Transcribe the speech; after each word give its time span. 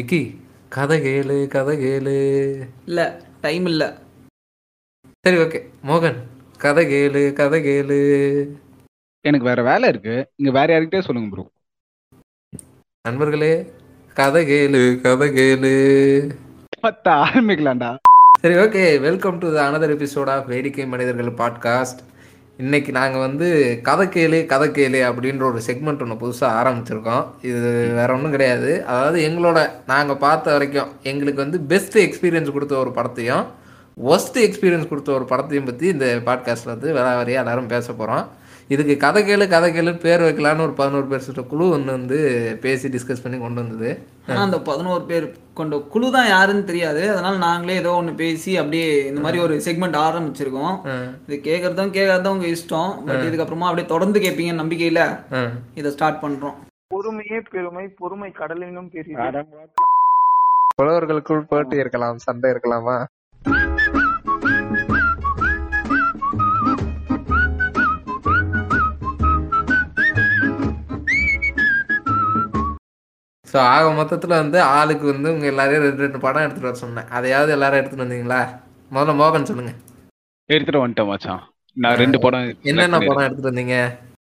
விக்கி 0.00 0.40
கதை 0.68 0.98
கேளு 1.00 1.46
கதை 1.46 1.74
கேளு. 1.84 2.12
இல்ல 2.86 3.22
டைம் 3.40 3.66
இல்ல. 3.66 3.98
சரி 5.20 5.36
ஓகே 5.36 5.58
மோகன் 5.86 6.16
கதை 6.58 6.84
கேளு 6.86 7.32
கதை 7.32 7.58
கேளு. 7.66 7.98
எனக்கு 9.20 9.46
வேற 9.46 9.62
வேலை 9.62 9.88
இருக்கு. 9.88 10.14
இங்க 10.36 10.50
வேற 10.50 10.68
யார்கிட்டயே 10.74 11.00
சொல்லுங்க 11.00 11.34
ப்ரோ 11.34 11.44
நண்பர்களே 13.08 13.72
கதை 14.14 14.46
கேளு 14.50 15.00
கதை 15.00 15.28
கேளு. 15.28 15.74
பத்த 16.82 17.08
ஆரம்பிக்கலாம்டா. 17.24 17.96
சரி 18.40 18.54
okay 18.54 19.00
welcome 19.00 19.38
to 19.38 19.54
the 19.54 19.70
another 19.70 19.92
episode 19.96 20.28
of 20.28 20.46
Vedikkai 20.46 20.86
Manithargal 20.86 21.38
podcast 21.42 22.02
இன்னைக்கு 22.62 22.90
நாங்கள் 22.92 23.22
வந்து 23.26 23.46
கதை 23.82 24.04
கேளு 24.06 24.38
கதை 24.46 24.66
கேளு 24.68 24.98
அப்படின்ற 25.08 25.42
ஒரு 25.42 25.60
செக்மெண்ட் 25.66 26.02
ஒன்று 26.04 26.16
புதுசாக 26.22 26.58
ஆரம்பிச்சிருக்கோம். 26.60 27.24
இது 27.42 27.70
வேற 27.94 28.08
ஒன்றும் 28.12 28.30
கிடையாது. 28.30 28.70
அதாவது 28.86 29.18
எங்களோட 29.28 29.58
நாங்கள் 29.86 30.16
பார்த்த 30.16 30.52
வரைக்கும் 30.52 30.90
எங்களுக்கு 31.02 31.40
வந்து 31.42 31.60
பெஸ்ட் 31.72 31.96
எக்ஸ்பீரியன்ஸ் 31.96 32.52
கொடுத்த 32.52 32.76
ஒரு 32.76 32.90
படத்தையும் 32.90 33.46
ஒஸ்ட் 33.96 34.38
எக்ஸ்பீரியன்ஸ் 34.44 34.88
கொடுத்த 34.88 35.12
ஒரு 35.12 35.26
படத்தையும் 35.30 35.68
பற்றி 35.70 35.88
இந்த 35.88 36.06
பாட்காஸ்ட்டில் 36.28 36.74
வந்து 36.74 36.90
வேற 36.92 37.08
வரையாக 37.16 37.44
எல்லாரும் 37.44 37.66
பேச 37.66 37.86
போகிறோம் 37.92 38.24
இதுக்கு 38.72 38.94
கதை 39.04 39.20
கேளு 39.28 39.44
கதை 39.52 39.68
கேளுன்னு 39.74 40.02
பேர் 40.04 40.24
வைக்கலான்னு 40.26 40.64
ஒரு 40.66 40.74
பதினோரு 40.80 41.06
பேர் 41.10 41.24
சுற்ற 41.26 41.42
குழு 41.52 41.64
ஒன்று 41.76 41.96
வந்து 41.96 42.18
பேசி 42.64 42.86
டிஸ்கஸ் 42.94 43.22
பண்ணி 43.24 43.38
கொண்டு 43.40 43.62
வந்தது. 43.62 43.90
ஆனா 44.28 44.40
அந்த 44.46 44.58
பதினோரு 44.68 45.04
பேர் 45.10 45.26
கொண்ட 45.58 45.78
குழு 45.94 46.08
தான் 46.16 46.28
யாருன்னு 46.32 46.68
தெரியாது. 46.70 47.02
அதனால 47.12 47.34
நாங்களே 47.46 47.78
ஏதோ 47.82 47.92
ஒண்ணு 48.00 48.12
பேசி 48.22 48.52
அப்படியே 48.60 48.88
இந்த 49.10 49.22
மாதிரி 49.24 49.40
ஒரு 49.46 49.54
செக்மெண்ட் 49.66 49.98
ஆரம்பிச்சிருக்கோம். 50.06 50.76
இது 51.26 51.38
கேட்கறதும் 51.48 51.94
கேட்கறதும் 51.96 52.34
உங்க 52.36 52.48
இஷ்டம். 52.54 52.92
பட் 53.08 53.26
இதுக்கப்புறமா 53.28 53.68
அப்படியே 53.70 53.88
தொடர்ந்து 53.94 54.20
கேட்பீங்க 54.26 54.54
நம்பிக்கையில 54.60 55.00
இதை 55.80 55.92
ஸ்டார்ட் 55.96 56.22
பண்றோம். 56.24 56.56
பொறுமையே 56.94 57.40
பெருமை 57.52 57.86
பொறுமை 58.00 58.30
கடலினும் 58.40 58.92
பெரிய 58.96 59.44
புலவர்களுக்குள் 60.78 61.48
போட்டி 61.50 61.76
இருக்கலாம் 61.82 62.22
சண்டை 62.26 62.48
இருக்கலாமா? 62.52 62.94
ஸோ 73.52 73.58
ஆக 73.72 73.86
மொத்தத்தில் 73.98 74.40
வந்து 74.42 74.58
ஆளுக்கு 74.76 75.06
வந்து 75.12 75.28
உங்க 75.34 75.46
எல்லாரையும் 75.52 75.84
ரெண்டு 75.86 76.04
ரெண்டு 76.04 76.18
படம் 76.24 76.44
எடுத்துட்டு 76.44 76.68
வர 76.68 76.78
சொன்னேன். 76.82 77.08
அதையாவது 77.16 77.50
எல்லாரும் 77.56 77.80
எடுத்துட்டு 77.80 78.04
வந்தீங்களா? 78.04 78.38
முதல்ல 78.94 79.14
மோகன் 79.22 79.48
சொல்லுங்க. 79.50 79.72
எடுத்துட்டு 80.50 80.82
வந்துட்டேன் 80.82 81.10
மச்சான். 81.10 81.42
நான் 81.76 81.98
ரெண்டு 82.02 82.18
படம் 82.24 82.46
என்னென்ன 82.70 83.00
படம் 83.08 83.26
எடுத்துட்டு 83.26 83.50
வந்தீங்க? 83.50 83.76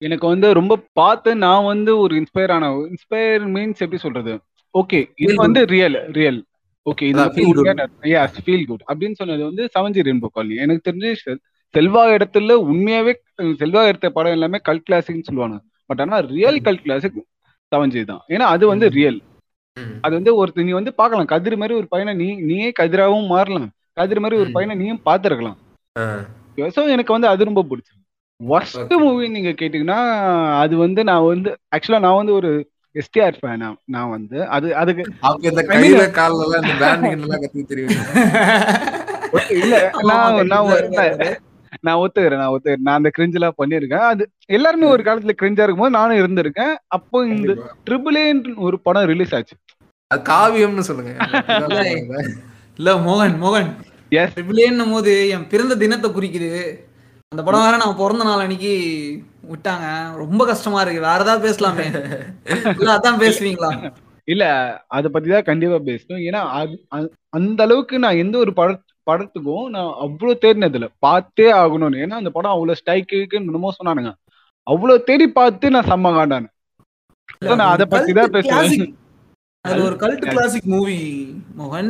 எனக்கு 0.08 0.26
வந்து 0.34 0.48
ரொம்ப 0.60 0.74
பார்த்து 1.00 1.30
நான் 1.46 1.70
வந்து 1.72 1.92
ஒரு 2.04 2.14
இன்ஸ்பயர் 2.20 2.54
ஆன 2.56 2.70
இன்ஸ்பயர் 2.92 3.46
மீன்ஸ் 3.56 3.84
எப்படி 3.86 4.02
சொல்றது? 4.06 4.34
ஓகே 4.76 5.00
இது 5.24 5.34
வந்து 5.46 5.62
ரியல் 5.74 5.98
ரியல் 6.20 6.40
ஓகே 6.86 7.08
இது. 7.12 7.24
ஃபீல் 8.46 8.68
குட் 8.70 8.86
அப்படின்னு 8.90 9.20
சொன்னது 9.22 9.44
வந்து 9.50 9.64
செவன்ஜி 9.76 10.06
ரெயின்போ 10.08 10.30
காலனி 10.36 10.56
எனக்கு 10.66 10.88
தெரிஞ்சு 10.88 11.12
செல்வா 11.74 12.04
இடத்துல 12.16 12.56
உண்மையாவே 12.72 13.12
செல்வா 13.60 13.82
எடுத்த 13.90 14.08
படம் 14.16 14.36
எல்லாமே 14.38 14.60
கல் 14.70 14.86
கிளாசிக்னு 14.88 15.28
சொல்லுவாங்க. 15.28 15.58
பட் 15.90 16.02
ஆனா 16.04 16.18
ரியல் 16.36 16.60
கல் 16.68 16.84
கிளாசிக் 16.86 17.20
செவன்ஜி 17.72 18.02
தான். 18.06 18.24
ஏன்னா 18.30 18.46
அது 18.54 18.64
வந்து 18.72 18.88
ரியல். 18.98 19.20
அது 20.06 20.14
வந்து 20.18 20.32
ஒருத்தர் 20.40 20.68
நீ 20.68 20.74
வந்து 20.78 20.94
பார்க்கலாம். 20.94 21.30
கதிர் 21.34 21.62
மாதிரி 21.62 21.78
ஒரு 21.80 21.88
பையனை 21.88 22.14
நீ 22.22 22.28
நீயே 22.50 22.70
கதிராவும் 22.80 23.32
மாறலாம். 23.34 23.70
கதிர் 23.98 24.24
மாதிரி 24.24 24.40
ஒரு. 24.42 24.50
பையனை 24.56 24.76
நீயும் 24.82 25.06
பார்த்திருக்கலாம். 25.08 25.58
ஸோ 26.76 26.82
எனக்கு 26.96 27.16
வந்து 27.16 27.28
அது 27.28 27.50
ரொம்ப 27.50 27.64
பிடிச்சது. 27.70 27.98
ஒர்ஸ்ட் 28.40 28.94
மூவி 29.02 29.26
நீங்க 29.30 29.52
கேட்டீங்கன்னா 29.54 29.98
அது 30.62 30.76
வந்து 30.78 31.02
நான் 31.10 31.28
வந்து 31.28 31.50
ஆக்சுவலா 31.76 32.04
நான் 32.06 32.20
வந்து 32.20 32.34
ஒரு 32.40 32.52
எஸ்டிஆர் 32.96 33.38
ஃபேன் 33.40 33.62
நான் 33.94 34.12
வந்து 34.14 34.38
அது 34.56 34.68
அதுக்கு 34.76 35.04
இந்த 35.50 35.62
கையில 35.70 36.06
கால்ல 36.18 36.46
எல்லாம் 36.48 36.64
இந்த 36.64 36.76
பேண்டிங் 36.84 37.14
எல்லாம் 37.20 37.44
கத்தி 37.44 37.64
தெரியும்? 37.64 37.94
இல்ல 39.60 39.76
நான் 40.10 40.48
நான். 40.48 40.72
நான் 41.88 42.00
ஒத்துக்கிறேன் 42.02 42.42
நான் 42.42 42.54
ஒத்துக்கிறேன். 42.54 42.86
நான் 42.88 43.00
அந்த 43.00 43.12
கிரிஞ்ச் 43.18 43.38
எல்லாம் 43.40 43.60
பண்ணியிருக்கேன். 43.62 44.06
அது 44.12 44.24
எல்லாருமே 44.58 44.88
ஒரு 44.96 45.04
காலத்துல 45.08 45.34
கிரிஞ்சா 45.42 45.66
இருக்கும்போது 45.66 45.98
நானும் 45.98 46.22
இருந்திருக்கேன். 46.22 46.74
அப்போ 46.98 47.20
இந்த 47.36 47.54
ட்ரிபிள் 47.88 48.20
ஒரு 48.68 48.80
படம் 48.88 49.10
ரிலீஸ் 49.12 49.36
ஆச்சு. 49.38 49.56
அது 50.12 50.22
காவியம்னு 50.30 50.88
சொல்லுங்க. 50.90 51.14
இல்ல 52.80 52.94
மோகன் 53.08 53.36
மோகன். 53.44 53.72
எஸ் 54.20 54.34
ட்ரிபிளேன்னும் 54.38 54.94
போது 54.96 55.12
என் 55.34 55.50
பிறந்த 55.52 55.78
தினத்தை 55.84 56.10
குறிக்குது. 56.12 56.52
அந்த 57.32 57.42
படம் 57.48 57.66
வேற 57.66 57.76
நான் 57.82 58.00
பிறந்த 58.00 58.24
நாள் 58.28 58.44
அன்னைக்கு 58.46 58.74
விட்டாங்க. 59.52 59.88
ரொம்ப 60.22 60.42
கஷ்டமா 60.50 60.80
இருக்கு. 60.82 61.08
வேற 61.10 61.20
ஏதாவது 61.26 61.46
பேசலாமே. 61.48 61.86
இல்ல 62.80 62.90
அதான் 62.98 63.22
பேசுவீங்களா? 63.26 63.70
இல்ல 64.28 64.46
அத 64.98 65.10
பத்தி 65.14 65.30
தான் 65.30 65.48
கண்டிப்பா 65.50 65.78
பேசணும். 65.90 66.24
ஏன்னா 66.28 66.42
அந்த 67.38 67.60
அளவுக்கு 67.68 67.96
நான் 68.06 68.22
எந்த 68.24 68.36
ஒரு 68.44 68.52
பட 68.60 68.76
படத்துக்கும் 69.06 69.68
நான் 69.68 69.94
அவ்வளவு 70.00 70.40
தேடினதில்ல. 70.42 70.88
பார்த்தே 71.00 71.52
ஆகணும்னு. 71.52 72.02
ஏன்னா 72.04 72.20
அந்த 72.22 72.30
படம் 72.30 72.52
அவ்வளவு 72.52 72.80
ஸ்டைக்கு 72.86 73.32
என்னமோ 73.32 73.74
சொன்னானுங்க. 73.84 74.14
அவ்வளவு 74.64 75.04
தேடி 75.04 75.28
பார்த்து 75.28 75.70
நான் 75.70 75.86
செம்ம 75.86 76.12
காண்டானு. 76.18 76.46
நான் 77.44 77.60
அதை 77.60 77.86
பத்தி 77.86 78.14
தான் 78.14 78.30
பேசுறேன். 78.30 78.94
அது 79.62 79.84
ஒரு 79.84 79.96
கல்ட் 79.96 80.30
கிளாசிக் 80.30 80.64
மூவி 80.64 81.00
மோகன். 81.58 81.90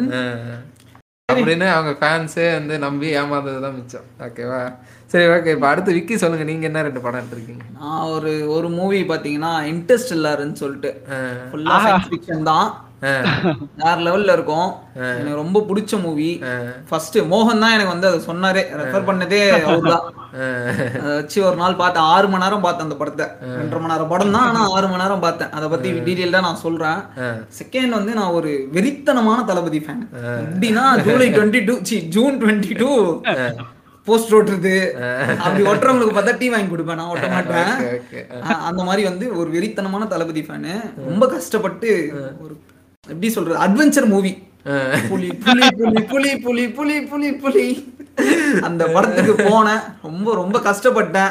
அப்படின்னு 1.33 1.67
அவங்க 1.73 1.91
ஃபேன்ஸே 1.99 2.53
வந்து 2.53 2.79
நம்பி 2.79 3.15
ஏமாந்ததுதான் 3.15 3.75
மிச்சம். 3.75 4.07
ஓகேவா 4.19 4.75
சரி 5.05 5.25
ஓகே 5.25 5.53
இப்போ 5.53 5.67
அடுத்து 5.67 5.93
விக்கி 5.93 6.17
சொல்லுங்க. 6.17 6.43
நீங்க 6.43 6.65
என்ன 6.65 6.81
ரெண்டு 6.81 7.01
படம் 7.01 7.21
எடுத்திருக்கீங்க? 7.21 7.61
நான் 7.79 8.07
ஒரு 8.07 8.49
ஒரு 8.49 8.69
மூவி 8.69 9.03
பாத்தீங்கன்னா 9.03 9.51
இன்ட்ரெஸ்ட் 9.71 10.13
இல்லாருன்னு 10.17 10.51
சொல்லிட்டு. 10.51 11.05
ஆ, 11.11 11.15
ஃபுல்லா 11.51 11.77
சயின்ஸ் 11.85 12.09
ஃபிக்ஷன் 12.11 12.43
தான். 12.43 12.90
வேற 13.81 13.95
லெவல்ல 14.07 14.35
இருக்கும். 14.37 14.69
எனக்கு 15.19 15.39
ரொம்ப 15.41 15.59
பிடிச்ச 15.69 16.01
மூவி 16.03 16.29
ஃபர்ஸ்ட் 16.89 17.17
மோகன் 17.31 17.63
தான் 17.63 17.75
எனக்கு 17.75 17.93
வந்து 17.93 18.09
அதை 18.09 18.19
சொன்னாரே. 18.29 18.63
ரெஃபர் 18.81 19.07
பண்ணதே 19.09 19.41
அவர்தான். 19.67 20.05
அதை 21.01 21.15
வச்சு 21.19 21.39
ஒரு 21.49 21.57
நாள் 21.63 21.79
பார்த்தேன். 21.81 22.07
ஆறு 22.13 22.29
மணி 22.33 22.43
நேரம் 22.45 22.65
பார்த்தேன் 22.67 22.87
அந்த 22.87 22.97
படத்தை. 23.01 23.27
ரெண்டரை 23.59 23.81
மணி 23.81 23.93
நேரம் 23.93 24.11
படம் 24.13 24.35
தான் 24.37 24.47
ஆனா 24.51 24.61
ஆறு 24.75 24.87
மணி 24.91 25.03
நேரம் 25.03 25.25
பார்த்தேன். 25.25 25.51
அதை 25.57 25.67
பத்தி 25.73 26.29
தான் 26.37 26.47
நான் 26.47 26.63
சொல்றேன். 26.65 27.01
செகண்ட் 27.59 27.97
வந்து 27.99 28.13
நான் 28.21 28.37
ஒரு 28.39 28.53
வெறித்தனமான 28.77 29.39
தளபதி 29.51 29.81
ஃபேன் 29.85 30.03
எப்படின்னா 30.45 30.85
ஜூலை 31.09 31.29
டுவெண்ட்டி 31.37 31.61
டூ 31.69 31.75
சி 31.91 31.99
ஜூன் 32.15 32.41
டுவெண்ட்டி 32.43 32.73
டூ 32.81 32.91
போஸ்ட் 34.07 34.33
ஓட்டுறது. 34.35 34.75
அப்படி 35.43 35.63
ஒட்டுறவங்களுக்கு 35.71 36.15
பார்த்தா 36.15 36.33
டீ 36.39 36.47
வாங்கி 36.53 36.69
கொடுப்பேன். 36.71 36.99
நான் 36.99 37.11
ஒட்ட 37.13 37.27
மாட்டேன். 37.33 37.73
அந்த 38.69 38.81
மாதிரி 38.87 39.03
வந்து 39.09 39.25
ஒரு 39.39 39.49
வெறித்தனமான 39.55 40.07
தளபதி 40.13 40.41
ஃபேனு 40.47 40.73
ரொம்ப 41.09 41.27
கஷ்டப்பட்டு 41.33 41.89
ஒரு 42.45 42.53
எப்படி 43.07 43.29
சொல்றது? 43.29 43.59
Adventure 43.59 44.05
movie. 44.05 44.43
புலி 45.09 45.27
புலி 45.33 45.67
புலி 45.77 46.01
புலி 46.03 46.37
புலி 46.37 46.69
புலி 46.69 47.01
புலி 47.01 47.31
புலி. 47.33 47.95
அந்த 48.61 48.87
படத்துக்கு 48.87 49.33
போனேன். 49.43 49.79
ரொம்ப 50.03 50.33
ரொம்ப 50.33 50.59
கஷ்டப்பட்டேன். 50.59 51.29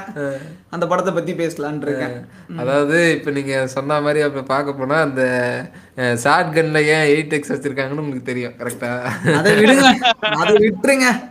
அந்த 0.70 0.86
படத்தை 0.86 1.14
பத்தி 1.14 1.32
பேசலான் 1.32 1.82
இருக்கேன். 1.82 2.26
அதாவது 2.58 3.14
இப்போ 3.19 3.31
நீங்க 3.31 3.66
சொன்ன 3.66 4.00
மாதிரி 4.00 4.20
அப்ப 4.20 4.42
பார்க்க 4.42 4.72
போனா 4.72 5.00
அந்த 5.00 5.22
ஷார்ட் 6.16 6.58
கன்ல 6.58 6.82
ஏன் 6.82 7.16
எயிட் 7.16 7.32
எக்ஸ் 7.32 7.53
வச்சிருக்காங்கன்னு 7.53 7.98
உங்களுக்கு 7.98 8.22
தெரியும் 8.22 8.52
கரெக்டா 8.58 9.02
அதை 9.34 9.52
விடுங்க. 9.52 9.82
அதை 10.20 10.54
விட்டுருங்க. 10.54 11.31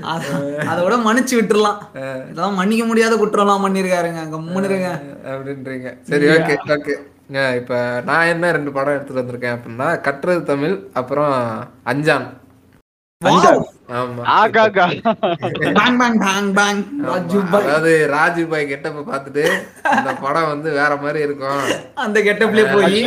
அத- 0.00 0.62
அதை 0.66 0.84
விட 0.84 0.96
மன்னிச்சு 0.96 1.32
விட்டுறலாம். 1.32 1.78
இதெல்லாம் 2.22 2.54
மன்னிக்க 2.54 2.84
முடியாத 2.84 3.16
குற்றம்லாம் 3.16 3.66
பண்ணிருக்காருங்க 3.66 4.34
கம்முன்னு 4.34 4.64
இருங்க. 4.64 5.02
அப்படின்றீங்க. 5.24 5.98
சரி 6.02 6.26
ஓகே 6.26 6.56
ஓகே 6.66 6.94
இப்போ 7.58 7.76
நான் 8.06 8.30
என்ன 8.30 8.50
ரெண்டு 8.52 8.70
படம் 8.72 8.94
எடுத்துட்டு 8.94 9.22
வந்திருக்கேன் 9.22 9.54
அப்படின்னா 9.56 9.86
கட்டுறது 10.06 10.42
தமிழ் 10.48 10.74
அப்புறம் 10.94 11.34
அஞ்சான். 11.86 12.26
ஆமா. 13.92 14.22
ஆகாகா. 14.34 14.84
Bang 15.76 15.96
bang 16.00 16.18
bang 16.22 16.50
bang. 16.58 16.80
Raju 17.06 17.38
Bhai 17.52 17.64
அதாவது 17.66 17.92
ராஜு 18.14 18.42
பாய் 18.50 18.68
கெட்டப்ப 18.70 19.04
பார்த்துட்டு 19.06 19.44
இந்த 19.94 20.12
படம் 20.22 20.50
வந்து 20.52 20.68
வேற 20.78 20.92
மாதிரி 21.02 21.20
இருக்கும். 21.26 21.62
அந்த 22.04 22.20
கெட்டப்லயே 22.28 22.66
போய். 22.74 23.00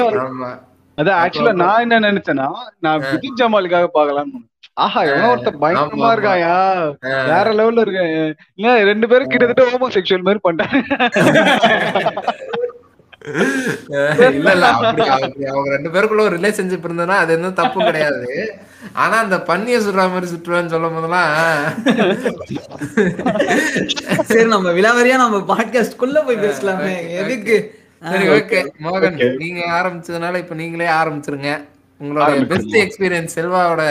அதான் 0.98 1.20
ஆக்சுவலா 1.24 1.54
நான் 1.62 1.84
என்ன 1.86 1.98
நினைச்சேன்னா 2.08 2.48
நான் 2.86 3.02
விஜய் 3.06 3.38
ஜமாலுக்காக 3.40 3.90
பார்க்கலாம்னு 3.96 4.40
ஆஹா 4.78 5.02
எவனோ 5.08 5.30
ஒருத்தர் 5.34 5.62
பயங்கரமா. 5.62 6.10
இருக்காயா? 6.16 6.56
வேற 7.30 7.46
லெவல்ல 7.60 7.84
இருக்க 7.86 8.02
இல்ல 8.58 8.74
ரெண்டு 8.90 9.10
பேரும் 9.12 9.32
கிட்டத்தட்ட 9.32 9.64
ஹோமோ 9.70 9.90
செக்ஷுவல் 9.96 10.28
மாதிரி 10.28 10.42
பண்ணிட்டாங்க. 10.44 10.78
இல்ல 14.36 14.52
இல்ல 14.56 14.66
அப்படி 14.68 15.08
அப்படி 15.16 15.46
அவங்க 15.46 15.70
ரெண்டு 15.76 15.90
பேருக்குள்ள 15.94 16.22
ஒரு 16.22 16.38
ரிலேஷன்ஷிப் 16.38 16.86
இருந்ததுன்னா 16.88 17.18
அது 17.24 17.34
எதுவும் 17.34 17.58
தப்பு 17.62 17.80
கிடையாது. 17.84 18.60
ஆனா 18.94 19.16
அந்த 19.18 19.38
பண்ணிய 19.50 19.78
சுடுற 19.78 20.04
மாதிரி 20.14 20.32
சுற்றுவான்னு 20.34 20.74
சொல்லும் 20.74 20.96
போதெல்லாம் 20.98 21.32
சரி 24.32 24.48
நம்ம 24.56 24.72
விலாவரியா 24.80 25.18
நம்ம 25.24 25.42
பாட்காஸ்ட் 25.54 26.00
குள்ள 26.04 26.24
போய் 26.24 26.44
பேசலாமே. 26.46 26.94
எதுக்கு? 27.24 27.58
சரி 28.12 28.28
ஓகே 28.30 28.60
மோகன் 28.86 29.20
நீங்க 29.44 29.62
ஆரம்பிச்சதுனால 29.80 30.38
இப்ப 30.38 30.56
நீங்களே 30.56 30.90
ஆரம்பிச்சிருங்க. 31.02 31.52
உங்களோட. 32.02 32.48
பெஸ்ட் 32.48 32.76
எக்ஸ்பீரியன்ஸ் 32.86 33.38
செல்வாவோட 33.38 33.84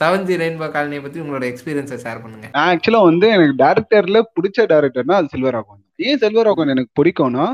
செவன்ஜி 0.00 0.34
ரெயின்போ 0.42 0.66
காலனியை 0.74 1.02
பத்தி 1.02 1.20
உங்களோட 1.20 1.44
எக்ஸ்பீரியன்ஸை 1.50 1.96
ஷேர் 2.04 2.22
பண்ணுங்க. 2.22 2.46
நான் 2.52 2.68
ஆக்சுவலா 2.72 3.00
வந்து 3.04 3.26
எனக்கு 3.28 3.54
டேரக்டர்ல 3.64 4.20
பிடிச்ச 4.36 4.66
டேரக்டர்னா 4.72 5.16
அது 5.20 5.32
செல்வராகவன். 5.34 5.80
ஏன் 5.96 6.18
செல்வராகவன் 6.18 6.72
எனக்கு 6.74 6.92
பிடிக்கும்னா 6.98 7.46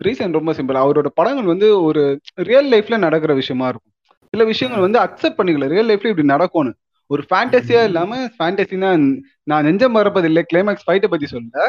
ரீசன் 0.00 0.36
ரொம்ப 0.36 0.52
சிம்பிள் 0.56 0.82
அவரோட 0.82 1.08
படங்கள் 1.18 1.52
வந்து 1.52 1.68
ஒரு 1.86 2.02
ரியல் 2.48 2.70
லைஃப்ல 2.72 2.96
நடக்கிற 3.04 3.32
விஷயமா 3.40 3.66
இருக்கும். 3.68 3.92
சில 4.34 4.44
விஷயங்கள் 4.50 4.86
வந்து 4.86 4.98
அக்செப்ட் 5.04 5.38
பண்ணிக்கல. 5.38 5.68
ரியல் 5.72 5.88
லைஃப்ல 5.90 6.12
இப்படி 6.12 6.28
நடக்கும்னு. 6.32 6.72
ஒரு 7.10 7.22
ஃபேண்டசியா 7.28 7.80
இல்லாம 7.88 8.18
ஃபேண்டசினா 8.34 8.90
நான் 9.50 9.66
நெஞ்சம் 9.66 9.94
மறப்பது 9.96 10.28
இல்லை 10.30 10.42
கிளைமேக்ஸ் 10.50 10.86
ஃபைட்டை 10.86 11.08
பத்தி 11.12 11.26
சொல்ல 11.32 11.64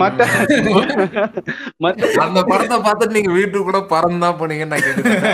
மத்த 0.00 0.20
மத்த 1.84 2.10
அந்த 2.24 2.40
படத்தை 2.50 2.76
பார்த்துட்டு 2.80 3.16
நீங்க 3.16 3.32
வீட்டுக்கு 3.36 3.68
கூட 3.68 3.80
பறந்து 3.92 4.24
தான் 4.24 4.38
போனீங்கன்னு 4.40 4.74
நான் 4.74 4.84
கேட்டுருக்கேன் 4.86 5.32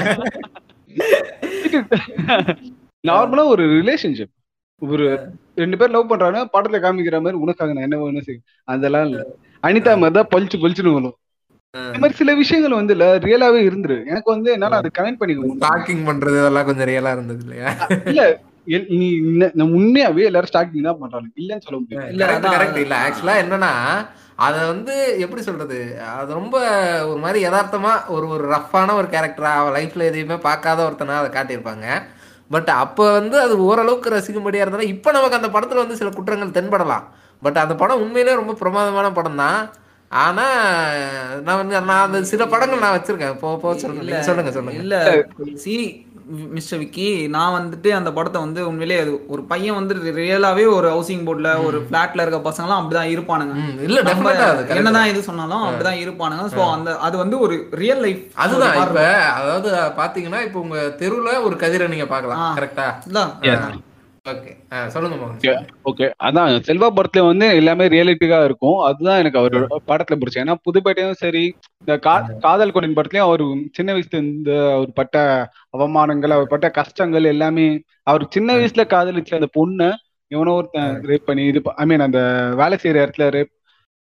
நார்மலா 3.04 3.44
ஒரு 3.52 3.64
ரிலேஷன்ஷிப் 3.74 4.34
ஒரு 4.82 5.04
ரெண்டு 5.56 5.78
பேர் 5.78 5.94
லவ் 5.94 6.10
பண்றாங்க 6.10 6.42
படத்துல 6.54 6.78
காமிக்கிற 6.84 7.18
மாதிரி 7.20 7.42
உனக்காக 7.44 7.74
நான் 7.76 7.86
என்ன 7.88 7.98
வேணும் 8.02 8.26
செய்யும் 8.28 8.44
அதெல்லாம் 8.68 9.06
இல்ல. 9.08 9.18
அனிதா 9.64 9.92
மாதிரி 10.02 10.16
தான் 10.18 10.30
பளிச்சு 10.32 10.56
பளிச்சுன்னு 10.62 10.96
வரும். 10.98 11.16
இந்த 11.74 11.98
மாதிரி 11.98 12.18
சில 12.20 12.30
விஷயங்கள் 12.38 12.78
வந்து 12.78 12.94
இல்ல 12.96 13.06
ரியலாவே 13.24 13.58
இருந்துரு. 13.66 13.96
எனக்கு 14.10 14.28
வந்து 14.32 14.48
என்னால 14.54 14.78
அதை 14.80 14.88
கனெக்ட் 14.94 15.20
பண்ணிக்க 15.20 15.40
முடியும் 15.40 15.60
ஸ்டாக்கிங் 15.60 16.06
பண்றது 16.08 16.38
இதெல்லாம் 16.40 16.68
கொஞ்சம் 16.68 16.88
ரியலா 16.90 17.10
இருந்தது 17.16 17.42
இல்லையா? 17.44 17.70
இல்ல. 18.12 18.22
நீ 18.94 19.06
உண்மையாவே 19.76 20.24
எல்லாரும் 20.28 20.50
ஸ்டாக்கிங் 20.50 20.88
தான் 20.88 20.98
பண்றாங்க. 21.02 21.28
இல்லன்னு 21.42 21.64
சொல்ல 21.66 21.78
முடியாது. 21.82 22.10
இல்ல, 22.12 22.24
கரெக்ட் 22.48 22.80
இல்ல. 22.84 22.96
ஆக்சுவலா 23.04 23.36
என்னன்னா 23.44 23.72
அத 24.38 24.56
வந்து 24.66 24.94
எப்படி 25.24 25.42
சொல்றது? 25.46 25.78
அது 26.14 26.30
ரொம்ப 26.38 26.56
ஒரு 27.08 27.18
மாதிரி 27.24 27.40
யதார்த்தமா 27.46 27.92
ஒரு 28.14 28.26
ஒரு 28.34 28.44
ரஃப்பான 28.52 28.94
ஒரு 29.00 29.08
கேரக்டரா 29.14 29.50
அவ 29.60 29.70
லைஃப்ல 29.76 30.06
எதையுமே 30.10 30.36
பார்க்காத 30.46 30.80
ஒருத்தனா 30.86 31.16
அதை 31.20 31.30
காட்டியிருப்பாங்க. 31.30 31.86
பட் 32.50 32.70
அப்ப 32.82 33.10
வந்து 33.12 33.36
அது 33.42 33.54
ஓரளவுக்கு 33.66 34.14
ரசிக்கும்படியா 34.14 34.62
இருந்தாலும் 34.62 34.92
இப்ப 34.94 35.12
நமக்கு 35.12 35.38
அந்த 35.40 35.50
படத்துல 35.56 35.82
வந்து 35.84 35.98
சில 36.00 36.10
குற்றங்கள் 36.10 36.56
தென்படலாம். 36.56 37.04
பட் 37.42 37.60
அந்த 37.64 37.74
படம் 37.82 38.02
உண்மையிலே 38.04 38.40
ரொம்ப 38.40 38.54
பிரமாதமான 38.62 39.10
படம் 39.18 39.40
தான் 39.42 39.60
ஆனா 40.10 40.44
நான் 41.44 41.58
வந்து 41.58 41.80
நான் 41.80 42.04
அந்த 42.04 42.20
சில 42.24 42.46
படங்கள் 42.46 42.84
நான் 42.84 42.96
வச்சிருக்கேன். 42.96 43.36
போ 43.40 43.48
போ 43.56 43.74
சொல்லுங்க 43.82 44.22
சொல்லுங்க 44.22 44.52
சொல்லுங்க. 44.52 44.80
இல்ல 44.82 44.96
சி 45.64 45.74
மிஸ்டர் 46.50 46.78
விக்கி 46.78 47.06
நான் 47.28 47.54
வந்துட்டு 47.56 47.90
அந்த 47.90 48.10
படத்தை 48.12 48.40
வந்து 48.40 48.60
உண்மையிலேயே 48.66 49.00
அது 49.00 49.12
ஒரு 49.28 49.42
பையன் 49.42 49.78
வந்து 49.78 49.94
ரியலாவே 50.18 50.64
ஒரு 50.74 50.88
ஹவுசிங் 50.88 51.24
போர்ட்ல 51.26 51.52
ஒரு 51.64 51.78
பிளாட்ல 51.88 52.24
இருக்க 52.24 52.40
பசங்க 52.40 52.66
எல்லாம் 52.66 52.80
அப்படிதான் 52.80 53.12
இருப்பானுங்க. 53.14 53.54
இல்ல. 53.88 53.98
என்னதான் 54.76 55.10
இது 55.12 55.22
சொன்னாலும் 55.22 55.64
அப்படிதான் 55.64 56.00
இருப்பானுங்க. 56.04 56.46
சோ 56.48 56.62
அந்த 56.76 56.96
அது 57.00 57.16
வந்து 57.16 57.38
ஒரு 57.40 57.56
ரியல் 57.74 58.02
லைஃப் 58.06 58.22
அதுதான் 58.44 58.76
இப்ப 58.84 59.04
அதாவது 59.38 59.70
பாத்தீங்கன்னா 59.98 60.42
இப்ப 60.46 60.60
உங்க 60.60 60.80
தெருவுல 61.02 61.34
ஒரு 61.42 61.56
கதிரை 61.56 61.88
நீங்க 61.88 62.08
பாக்கலாம். 62.08 62.42
கரெக்டா 62.58 62.88
ஓகே 64.24 64.50
சொல்லுங்க 64.94 65.16
மோகன். 65.18 65.66
ஓகே 65.90 66.06
அதான் 66.26 66.56
செல்வா 66.66 66.88
படத்துல 66.96 67.22
வந்து 67.28 67.46
எல்லாமே 67.60 67.84
ரியலிட்டிக்கா 67.94 68.38
இருக்கும். 68.48 68.78
அதுதான் 68.88 69.20
எனக்கு 69.22 69.40
அவர் 69.42 69.56
படத்துல 69.90 70.18
பிடிச்சது. 70.18 70.42
ஏன்னா 70.44 70.56
புதுப்பேட்டையும் 70.66 71.20
சரி 71.22 71.44
இந்த 71.82 71.94
காதல் 72.44 72.74
கொடின் 72.74 72.96
படத்துலயும் 72.98 73.28
அவர் 73.28 73.44
சின்ன 73.78 73.94
வயசுல 73.94 74.20
இந்த 74.26 74.50
அவர் 74.74 74.92
பட்ட 74.92 75.16
அவமானங்கள் 75.76 76.36
அவர் 76.36 76.52
பட்ட 76.52 76.68
கஷ்டங்கள் 76.80 77.30
எல்லாமே 77.34 77.66
அவர் 78.10 78.26
சின்ன 78.36 78.58
வயசுல 78.58 78.84
காதலிச்ச 78.94 79.40
அந்த 79.40 79.50
பொண்ணை 79.58 79.88
இவனோ 80.30 80.52
ஒருத்தன் 80.58 80.92
ரேப் 81.10 81.28
பண்ணி 81.28 81.44
இது 81.52 81.62
ஐ 81.76 81.86
மீன் 81.90 82.06
அந்த 82.08 82.20
வேலை 82.60 82.76
செய்யற 82.82 82.98
இடத்துல 83.04 83.26
ரேப் 83.36 83.52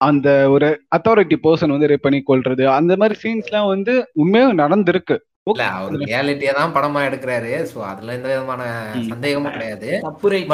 அந்த 0.00 0.28
ஒரு 0.54 0.68
அத்தாரிட்டி 0.96 1.36
பர்சன் 1.42 1.74
வந்து 1.74 1.90
ரேப் 1.90 2.06
பண்ணி 2.06 2.20
கொள்றது 2.22 2.64
அந்த 2.78 2.92
மாதிரி 3.00 3.14
சீன்ஸ் 3.22 3.48
எல்லாம் 3.50 3.70
வந்து 3.74 3.92
உண்மையாக 4.22 4.58
நடந்திருக்கு. 4.62 5.16
இல்ல 5.46 5.64
அவர் 5.78 5.94
ரியாலிட்டியா 6.02 6.52
தான் 6.58 6.74
படமா 6.74 7.00
எடுக்கிறாரு. 7.06 7.50
சோ 7.70 7.78
அதுல 7.88 8.14
எந்த 8.16 8.28
விதமான 8.30 8.62
சந்தேகமும் 9.10 9.54
கிடையாது. 9.56 9.88
தப்பு 10.06 10.28
ரைட் 10.32 10.52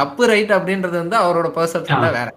தப்பு 0.00 0.24
ரைட் 0.30 0.52
அப்படின்றது 0.56 0.96
வந்து 1.02 1.16
அவரோட 1.22 1.48
பர்செப்ஷன் 1.56 2.04
வேற. 2.08 2.28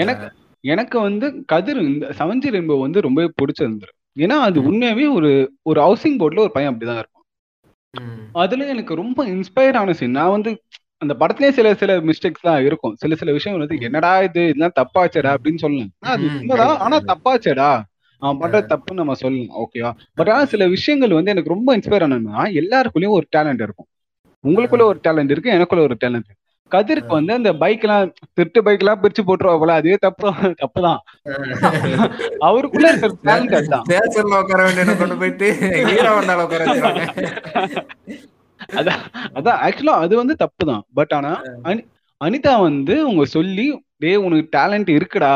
எனக்கு 0.00 0.26
எனக்கு 0.64 0.96
வந்து 1.00 1.26
கதிர் 1.52 1.80
இந்த 1.84 2.06
சவஞ்சி 2.18 2.52
ரெயின்போ 2.54 2.76
வந்து 2.80 3.04
ரொம்பவே 3.06 3.28
பிடிச்சிருந்துரு 3.40 3.92
ஏன்னா 4.16 4.36
அது 4.46 4.58
உண்மையாவே 4.68 5.04
ஒரு 5.16 5.30
ஒரு 5.62 5.78
ஹவுசிங் 5.80 6.16
போர்ட்ல 6.20 6.44
ஒரு 6.46 6.54
பையன் 6.54 6.72
அப்படிதான் 6.72 7.00
இருக்கும் 7.00 7.16
அதுல 8.34 8.66
எனக்கு 8.66 8.94
ரொம்ப 8.94 9.20
இன்ஸ்பயர் 9.34 9.78
ஆன 9.80 9.92
சீன் 9.92 10.18
நான் 10.18 10.34
வந்து 10.36 10.50
அந்த 11.02 11.14
படத்துலயே 11.20 11.50
சில 11.50 11.68
சில 11.74 11.92
மிஸ்டேக்ஸ் 12.08 12.42
எல்லாம் 12.42 12.64
இருக்கும். 12.64 12.94
சில 12.96 13.14
சில 13.16 13.32
விஷயம் 13.32 13.56
வந்து 13.56 13.86
என்னடா 13.88 14.10
இது? 14.22 14.42
இதெல்லாம் 14.50 14.78
தப்பாச்சேடா? 14.78 15.30
அப்படின்னு 15.36 15.62
சொல்லலாம் 15.64 15.92
அது 16.12 16.24
உண்மைதான். 16.30 16.80
ஆனா 16.84 16.96
தப்பாச்சேடா? 17.10 17.68
அவன் 18.18 18.38
பண்ற 18.38 18.60
தப்புன்னு 18.62 18.92
நம்ம 18.92 19.14
சொல்லலாம் 19.14 19.56
ஓகேவா 19.58 19.90
பட் 20.14 20.28
ஆனா 20.28 20.44
சில 20.44 20.66
விஷயங்கள் 20.66 21.12
வந்து 21.12 21.30
எனக்கு 21.30 21.48
ரொம்ப 21.48 21.76
இன்ஸ்பயர் 21.76 22.04
ஆனதுன்னா 22.06 22.44
எல்லாருக்குள்ளயும் 22.54 23.10
ஒரு 23.10 23.26
டேலண்ட் 23.36 23.62
இருக்கும். 23.62 23.88
உங்களுக்குள்ள 24.44 24.82
ஒரு 24.82 25.00
டேலண்ட் 25.04 25.30
இருக்கு 25.30 25.50
எனக்குள்ள 25.50 25.84
ஒரு 25.84 25.96
டேலண்ட் 26.04 26.30
கதிருக்கு 26.72 27.06
வந்து 27.06 27.32
அந்த 27.32 27.52
பைக் 27.54 27.82
எல்லாம் 27.82 28.12
திருட்டு 28.32 28.62
பைக் 28.62 28.78
எல்லாம் 28.78 29.02
பிரிச்சு 29.02 29.22
போட்டுருவாங்களா 29.26 29.70
அதே 29.70 29.96
தப்பு 30.00 30.30
தப்புதான். 30.58 30.98
அவருக்குள்ள 32.38 32.88
இருக்கிற 32.88 33.12
டேலண்ட் 33.24 33.54
அதுதான். 33.54 33.84
ஸ்டேஷன்ல 33.84 34.40
உட்கார 34.40 34.62
வேண்டிய 34.64 34.96
கொண்டு 34.96 35.16
போயிட்டு 35.16 35.52
ஹீரோ 35.88 36.12
உட்கார 36.42 36.64
அதான் 38.76 39.00
அதான் 39.34 39.58
ஆக்சுவலா 39.64 39.94
அது 39.98 40.16
வந்து 40.16 40.36
தப்பு 40.36 40.66
தான் 40.66 40.82
பட் 40.94 41.12
ஆனா 41.12 41.42
அனி- 41.64 41.86
அனிதா 42.24 42.60
வந்து 42.60 43.08
உங்க 43.08 43.24
சொல்லி 43.24 43.66
டே 43.96 44.16
உனக்கு 44.16 44.58
டேலண்ட் 44.58 44.90
இருக்குடா. 44.90 45.32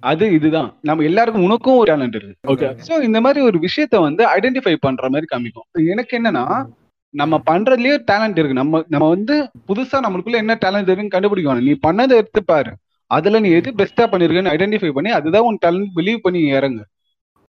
அது 0.00 0.32
இதுதான். 0.32 0.78
நம்ம 0.82 1.02
எல்லாருக்கும் 1.02 1.42
உனக்கும் 1.42 1.76
ஒரு 1.76 1.96
டேலண்ட் 1.96 2.14
இருக்கு. 2.14 2.52
ஓகே 2.52 2.76
சோ 2.88 3.02
இந்த 3.02 3.20
மாதிரி 3.20 3.44
ஒரு 3.44 3.58
விஷயத்த 3.58 4.00
வந்து 4.00 4.26
ஐடென்டிஃபை 4.26 4.76
பண்ற 4.80 5.08
மாதிரி 5.08 5.26
காமிக்கும். 5.32 5.86
எனக்கு 5.86 6.22
என்னன்னா 6.22 6.66
நம்ம 7.10 7.42
பண்றதுலயே 7.50 7.96
டேலண்ட் 8.10 8.38
இருக்கு. 8.38 8.52
நம்ம 8.52 8.84
நம்ம 8.88 9.08
வந்து 9.08 9.50
புதுசா 9.68 9.96
நம்மளுக்குள்ள 10.02 10.32
என்ன 10.32 10.58
டேலண்ட் 10.64 10.88
இருக்குன்னு 10.88 11.14
கண்டுபிடிக்கணும். 11.16 11.62
நீ 11.62 11.78
பண்ணதை 11.86 12.10
எடுத்து 12.10 12.44
பாரு. 12.44 12.72
அதுல 13.06 13.40
நீ 13.40 13.50
எது 13.50 13.70
பெஸ்டா 13.70 14.00
பண்ணிருக்கன்னு 14.00 14.52
ஐடென்டிஃபை 14.56 14.90
பண்ணி 14.90 15.10
அதுதான் 15.10 15.42
உன் 15.42 15.58
டேலண்ட் 15.66 15.88
பிலீவ் 15.96 16.16
பண்ணி 16.16 16.46
இறங்கு. 16.48 16.84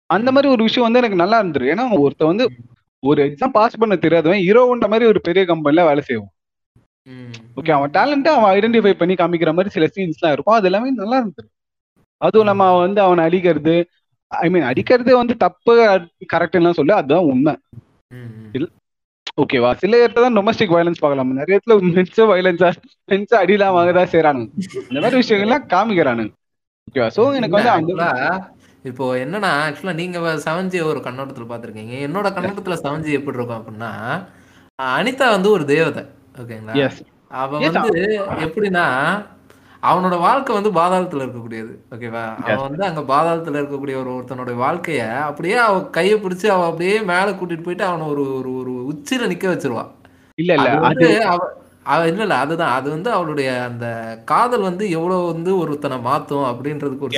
அந்த 0.05 0.31
மாதிரி 0.31 0.51
ஒரு 0.51 0.63
விஷயம் 0.63 0.91
வந்து 0.91 1.07
எனக்கு 1.07 1.25
நல்லா 1.25 1.43
இருந்துரு 1.43 1.73
ஏன்னா 1.73 2.05
ஒருத்த 2.05 2.25
வந்து 2.25 2.51
ஒரு 2.99 3.25
எக்ஸாம் 3.25 3.51
பாஸ் 3.51 3.77
பண்ண 3.77 3.95
தெரியாதவன் 3.95 4.39
ஹீரோன்ற 4.39 4.87
மாதிரி 4.87 5.05
ஒரு 5.05 5.21
பெரிய 5.21 5.45
கம்பெனில 5.45 5.85
வேலை 5.85 6.01
செய்வான். 6.01 6.31
ம். 7.03 7.31
ஓகே 7.55 7.71
அவன் 7.71 7.91
டேலண்ட்டை 7.91 8.27
அவன் 8.27 8.59
ஐடென்டிஃபை 8.59 8.93
பண்ணி 8.93 9.13
காமிக்கிற 9.13 9.45
மாதிரி 9.45 9.69
சில 9.69 9.85
சீன்ஸ்லாம் 9.85 10.31
இருக்கும். 10.31 10.55
அது 10.55 10.65
எல்லாமே 10.65 10.89
நல்லா 10.89 11.17
இருந்தது. 11.17 11.49
அதுவும் 12.21 12.49
நம்ம 12.49 12.63
வந்து 12.77 12.99
அவனை 13.01 13.23
அடிக்கிறது 13.27 13.75
ஐ 14.31 14.47
மீன் 14.53 14.69
அடிக்கிறது 14.69 15.11
வந்து 15.21 15.33
தப்பு 15.43 15.73
கரெக்ட்லாம் 16.33 16.77
சொல்லு 16.79 16.93
அதுதான் 16.99 17.27
உண்மை. 17.31 17.53
ஓகேவா 19.37 19.69
சில 19.79 19.97
இடத்துல 20.01 20.25
தான் 20.25 20.37
டொமஸ்டிக் 20.37 20.73
வயலன்ஸ் 20.75 21.01
பார்க்கலாம். 21.01 21.31
நிறைய 21.39 21.55
இடத்துல 21.55 21.75
மென்ஸோ 21.89 22.25
வயலன்ஸா 22.31 22.69
மென்ஸோ 23.09 23.35
அடிலாம் 23.41 23.75
வாங்க 23.77 23.93
தான் 23.97 24.11
செய்யறானுங்க 24.13 24.49
இந்த 24.89 24.99
மாதிரி 24.99 25.21
விஷயங்கள்லாம் 25.21 25.65
காமிக்கிறானுங்க 25.73 26.33
ஓகேவா 26.87 27.09
சோ 27.15 27.23
எனக்கு 27.37 27.57
வந்து 27.57 27.73
அந்த 27.73 27.93
இப்போ 28.85 29.05
என்னன்னா 29.21 29.51
ஆக்சுவலா 29.61 29.95
நீங்க 29.99 30.17
செவன்ஜி 30.45 30.79
ஒரு 30.89 30.99
கண்ணோட்டத்துல 31.05 31.47
பாத்திருக்கீங்க 31.51 31.95
என்னோட 32.07 32.27
கண்ணோட்டத்துல 32.35 32.75
செவன்ஜி 32.83 33.11
எப்படி 33.19 33.39
இருக்கும் 33.39 33.59
அப்படின்னா 33.59 33.91
அனிதா 34.79 35.27
வந்து 35.35 35.49
ஒரு 35.55 35.65
தேவதை 35.71 36.03
ஓகேங்களா 36.41 36.75
அவ 37.37 37.59
வந்து 37.59 38.03
எப்படின்னா 38.45 38.85
அவனோட 39.85 40.15
வாழ்க்கை 40.21 40.51
வந்து 40.55 40.71
பாதாளத்துல 40.77 41.23
இருக்கக்கூடியது 41.23 41.73
ஓகேவா 41.93 42.23
அவன் 42.45 42.65
வந்து 42.67 42.83
அங்க 42.87 43.01
பாதாளத்துல 43.09 43.59
இருக்கக்கூடிய 43.59 43.95
ஒரு 44.01 44.09
ஒருத்தனோட 44.13 44.53
வாழ்க்கைய 44.61 45.01
அப்படியே 45.27 45.57
அவ 45.63 45.81
கையை 45.97 46.15
பிடிச்சு 46.19 46.47
அவ 46.53 46.65
அப்படியே 46.69 46.95
மேல 47.09 47.27
கூட்டிட்டு 47.33 47.67
போயிட்டு 47.67 47.85
அவனை 47.89 48.07
ஒரு 48.13 48.23
ஒரு 48.37 48.51
ஒரு 48.61 48.73
உச்சியில 48.91 49.29
நிக்க 49.31 49.45
வச்சிருவா. 49.51 49.85
இல்ல 50.37 50.51
இல்ல 50.57 50.69
அது 50.89 51.07
அவ 51.33 51.39
அவ 51.87 51.99
இல்ல 52.09 52.23
இல்ல 52.23 52.35
அதுதான். 52.43 52.73
அது 52.77 52.87
வந்து 52.93 53.09
அவளுடைய 53.15 53.49
அந்த 53.67 53.85
காதல் 54.25 54.67
வந்து 54.67 54.85
எவ்வளவு 54.97 55.29
வந்து 55.31 55.51
ஒருத்தனை 55.61 55.97
மாத்தும் 56.07 56.47
அப்படின்றதுக்கு 56.51 57.05
ஒரு 57.05 57.13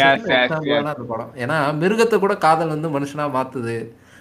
படம். 1.12 1.32
ஏன்னா 1.44 1.58
மிருகத்தை 1.82 2.20
கூட 2.20 2.36
காதல் 2.46 2.74
வந்து 2.76 2.90
மனுஷனா 2.96 3.28
மாத்துது 3.38 3.78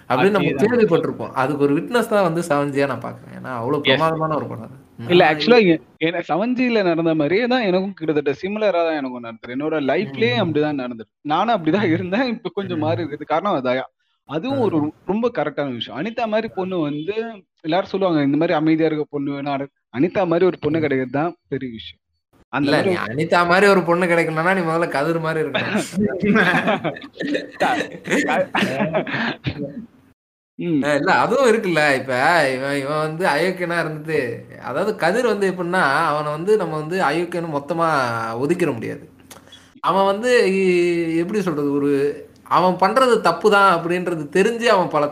அப்படின்னு 0.09 0.35
நம்ம. 0.37 0.51
கேள்விப்பட்டிருப்போம். 0.63 1.33
அதுக்கு 1.41 1.65
ஒரு 1.67 1.75
விட்னஸ் 1.79 2.11
தான் 2.11 2.27
வந்து 2.27 2.43
செவன்ஜியா 2.49 2.87
நான் 2.91 3.05
பாக்குறேன் 3.05 3.35
ஏன்னா 3.39 3.53
அவ்வளவு 3.59 3.85
பிரமாதமான 3.87 4.35
ஒரு 4.39 4.47
படம். 4.51 4.75
இல்ல 4.99 5.23
ஆக்சுவலா 5.31 5.59
எனக்கு 5.97 6.33
செவன்ஜில 6.33 6.83
நடந்த 6.83 7.15
மாதிரியே 7.15 7.47
தான் 7.47 7.61
எனக்கும் 7.61 7.93
கிட்டத்தட்ட 7.93 8.33
சிமிலரா 8.41 8.81
தான் 8.87 8.95
எனக்கும் 8.95 9.19
நடந்தது. 9.19 9.53
என்னோட 9.55 9.75
லைஃப்லயே 9.91 10.33
அப்படிதான் 10.43 10.81
நடந்தது. 10.83 11.09
நானும் 11.25 11.55
அப்படிதான் 11.55 11.91
இருந்தேன். 11.91 12.27
இப்ப 12.27 12.51
கொஞ்சம் 12.53 12.79
மாறி 12.79 13.03
இருக்குது 13.03 13.25
காரணம் 13.25 13.57
அதாயா. 13.59 13.85
அதுவும் 14.29 14.59
ஒரு 14.59 14.77
ரொம்ப 15.05 15.31
கரெக்டான 15.35 15.73
விஷயம். 15.73 15.99
அனிதா 15.99 16.25
மாதிரி 16.27 16.47
பொண்ணு 16.55 16.77
வந்து 16.79 17.15
எல்லாரும் 17.61 17.85
சொல்லுவாங்க 17.85 18.21
இந்த 18.21 18.37
மாதிரி 18.37 18.57
அமைதியா 18.57 18.89
இருக்க 18.89 19.05
பொண்ணு 19.09 19.31
வேணும் 19.31 19.53
அனிதா 19.93 20.27
மாதிரி 20.27 20.45
ஒரு 20.45 20.59
பொண்ணு 20.59 20.79
கிடைக்கிறது 20.79 21.17
தான் 21.19 21.35
பெரிய 21.47 21.71
விஷயம். 21.71 22.01
அந்த 22.53 22.73
அனிதா 23.05 23.39
மாதிரி 23.47 23.67
ஒரு 23.67 23.81
பொண்ணு 23.81 24.05
கிடைக்கணும்னா 24.05 24.55
நீ 24.55 24.61
முதல்ல 24.61 24.89
கதிர் 24.89 25.19
மாதிரி 25.19 25.43
இருக்கணும். 25.43 25.85
அஹ் 29.49 29.96
இல்ல 30.59 31.09
அதுவும் 31.23 31.49
இருக்குல்ல 31.49 31.81
இப்ப 31.97 32.13
இவன் 32.53 32.77
இவன் 32.81 33.03
வந்து 33.03 33.23
அயோக்கியனா 33.33 33.75
இருந்துட்டு 33.81 34.19
அதாவது 34.69 34.91
கதிர் 35.03 35.31
வந்து 35.31 35.45
எப்படின்னா 35.51 35.81
அவனை 36.09 36.29
வந்து 36.37 36.53
நம்ம 36.61 36.73
வந்து 36.81 36.97
அயோக்கியன்னு 37.09 37.55
மொத்தமா 37.57 37.87
ஒதுக்கிட 38.43 38.71
முடியாது. 38.77 39.03
அவன் 39.83 40.09
வந்து 40.11 40.31
எப்படி 41.21 41.39
சொல்றது 41.47 41.69
ஒரு 41.79 41.91
அவன் 42.57 42.75
பண்றது 42.83 43.15
தப்பு 43.27 43.47
தான் 43.55 43.71
அப்படின்றது 43.77 44.23
தெரிஞ்சு 44.37 44.67
அவன் 44.75 44.93
பல 44.95 45.05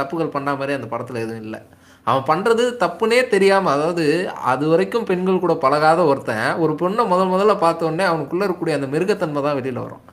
தப்புகள் 0.00 0.34
பண்ண 0.36 0.50
மாதிரி 0.58 0.76
அந்த 0.78 0.88
படத்துல 0.92 1.22
எதுவும் 1.24 1.44
இல்லை. 1.46 1.60
அவன் 2.06 2.26
பண்றது 2.30 2.64
தப்புனே 2.84 3.20
தெரியாம 3.34 3.70
அதாவது 3.76 4.04
அது 4.52 4.64
வரைக்கும் 4.72 5.08
பெண்கள் 5.10 5.44
கூட 5.44 5.54
பழகாத 5.64 6.00
ஒருத்தன் 6.12 6.46
ஒரு 6.64 6.74
பொண்ணை 6.82 7.04
முதல் 7.12 7.32
முதல்ல 7.34 7.56
பார்த்த 7.64 7.88
உடனே 7.88 8.06
அவனுக்குள்ள 8.10 8.44
இருக்கக்கூடிய 8.44 8.78
அந்த 8.80 8.88
மிருகத்தன்மை 8.94 9.42
தான் 9.46 9.58
வெளியில 9.60 9.82
வரும். 9.86 10.04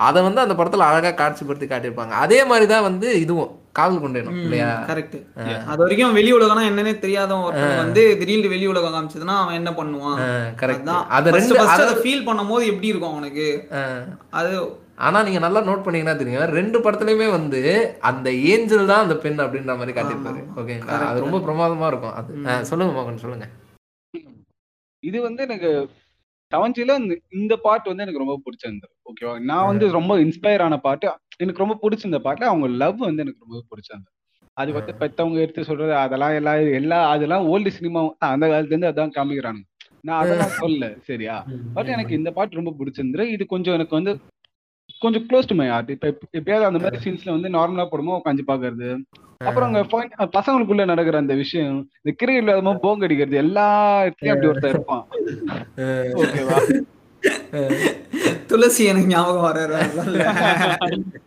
அதை 0.00 0.20
வந்து 0.28 0.44
அந்த 0.44 0.54
படத்துல 0.58 0.88
அழகா 0.90 1.12
காட்சிப்படுத்தி 1.16 1.68
காட்டியிருப்பாங்க. 1.68 2.14
அதே 2.24 2.40
மாதிரி 2.50 2.66
தான் 2.74 2.88
வந்து 2.90 3.08
இதுவும். 3.24 3.52
காதல் 3.78 4.02
கொண்டேனும் 4.02 4.38
இல்லையா? 4.44 4.70
கரெக்ட் 4.90 5.16
அது 5.70 5.80
வரைக்கும் 5.82 6.16
வெளி 6.18 6.30
உலகம்னா 6.38 6.64
என்னன்னே 6.70 6.92
ஒருத்தன் 7.46 7.82
வந்து 7.84 8.02
திடீர்னு 8.20 8.52
வெளி 8.54 8.66
உலகம் 8.72 8.94
காமிச்சதுன்னா 8.94 9.36
அவன் 9.42 9.58
என்ன 9.60 9.70
பண்ணுவான்? 9.78 10.20
கரெக்ட் 10.62 10.90
அது 11.18 11.34
ரெண்டு 11.38 11.58
அதை 11.74 11.94
ஃபீல் 12.04 12.26
பண்ணும்போது 12.28 12.64
எப்படி 12.72 12.92
இருக்கும் 12.92 13.14
அவனுக்கு? 13.14 13.48
அது 14.40 14.52
ஆனா 15.06 15.18
நீங்க 15.26 15.40
நல்லா 15.44 15.60
நோட் 15.68 15.84
பண்ணீங்கன்னா 15.84 16.16
தெரியும். 16.18 16.42
ரெண்டு 16.58 16.78
படத்துலயுமே 16.84 17.28
வந்து 17.36 17.60
அந்த 18.10 18.28
ஏஞ்சல் 18.52 18.90
தான் 18.90 19.04
அந்த 19.04 19.14
பெண் 19.24 19.42
அப்படின்ற 19.44 19.74
மாதிரி 19.78 19.94
காட்டியிருப்பாரு. 19.96 20.42
ஓகேங்களா 20.60 20.98
அது 21.10 21.24
ரொம்ப 21.24 21.40
பிரமாதமா 21.46 21.88
இருக்கும். 21.92 22.14
அது. 22.20 22.66
சொல்லுங்க 22.70 22.92
மோகன் 22.98 23.22
சொல்லுங்க. 23.24 23.48
இது 25.02 25.18
வந்து 25.28 25.42
எனக்கு 25.48 25.70
செவன்ஜில 26.52 26.94
இந்த 27.30 27.56
பாட்டு 27.56 27.94
வந்து 27.94 28.02
எனக்கு 28.02 28.24
ரொம்ப 28.24 28.40
பிடிச்சிருந்தது. 28.44 28.92
ஓகேவா 29.10 29.40
நான் 29.40 29.66
வந்து 29.66 29.90
ரொம்ப 29.90 30.18
இன்ஸ்பயர் 30.18 30.62
ஆன 30.62 30.78
பாட்டு 30.78 31.12
எனக்கு 31.36 31.64
ரொம்ப 31.64 31.78
பிடிச்சிருந்த 31.82 32.18
பாட்டுல 32.24 32.44
அவங்க 32.44 32.66
லவ் 32.68 32.98
வந்து 32.98 33.22
எனக்கு 33.22 33.44
ரொம்ப 33.48 33.62
பிடிச்சிருந்தது. 33.70 34.10
அது 34.56 34.72
வந்து 34.72 34.92
பெத்தவங்க 34.92 35.40
எடுத்து 35.40 35.64
சொல்றது 35.64 35.94
அதெல்லாம் 35.96 36.32
எல்லாம் 36.32 36.72
எல்லா 36.72 37.08
அதெல்லாம் 37.08 37.46
ஓல்டு 37.48 37.68
சினிமா 37.68 38.14
அந்த 38.18 38.46
காலத்துல 38.46 38.72
இருந்து 38.72 38.90
அதான் 38.90 39.14
காமிக்கிறானுங்க. 39.14 39.66
நான் 40.00 40.20
அதெல்லாம் 40.22 40.50
சொல்லல 40.60 41.00
சரியா? 41.00 41.46
பட் 41.74 41.86
எனக்கு 41.86 42.14
இந்த 42.14 42.30
பாட்டு 42.30 42.60
ரொம்ப 42.60 42.74
பிடிச்சிருந்தது. 42.78 43.22
இது 43.22 43.46
கொஞ்சம் 43.46 43.74
எனக்கு 43.74 43.94
வந்து 43.94 44.12
கொஞ்சம் 45.00 45.26
க்ளோஸ் 45.28 45.46
டு 45.46 45.54
மை 45.54 45.68
ஆர்ட் 45.68 45.90
இப்ப 45.90 46.06
எப்ப- 46.06 46.40
எப்பயாவது 46.40 46.64
அந்த 46.64 46.78
மாதிரி 46.78 46.98
சீன்ஸ்ல 47.04 47.40
வந்து 47.40 47.48
நார்மலா 47.48 47.86
போடுமோ 47.86 48.20
உட்காந்து 48.24 48.40
பாக்குறது 48.46 48.88
அப்புறம் 49.42 49.68
அங்க 49.68 49.80
பசங்களுக்குள்ள 50.34 50.84
நடக்கிற 50.90 51.16
அந்த 51.22 51.34
விஷயம் 51.42 51.74
இந்த 51.96 52.12
கிரிக்கெட் 52.12 52.42
இல்லாதமோ 52.42 52.74
போங்க 52.82 53.06
அடிக்கிறது 53.06 53.42
எல்லா 53.44 53.66
இடத்துலயும் 54.04 54.34
அப்படி 54.34 54.50
ஒருத்தர் 54.52 54.74
இருப்பான் 54.74 55.04
ஓகேவா? 56.22 56.58
துளசி 58.50 58.82
எனக்கு 58.90 59.12
ஞாபகம் 59.12 59.46
வர 59.46 59.58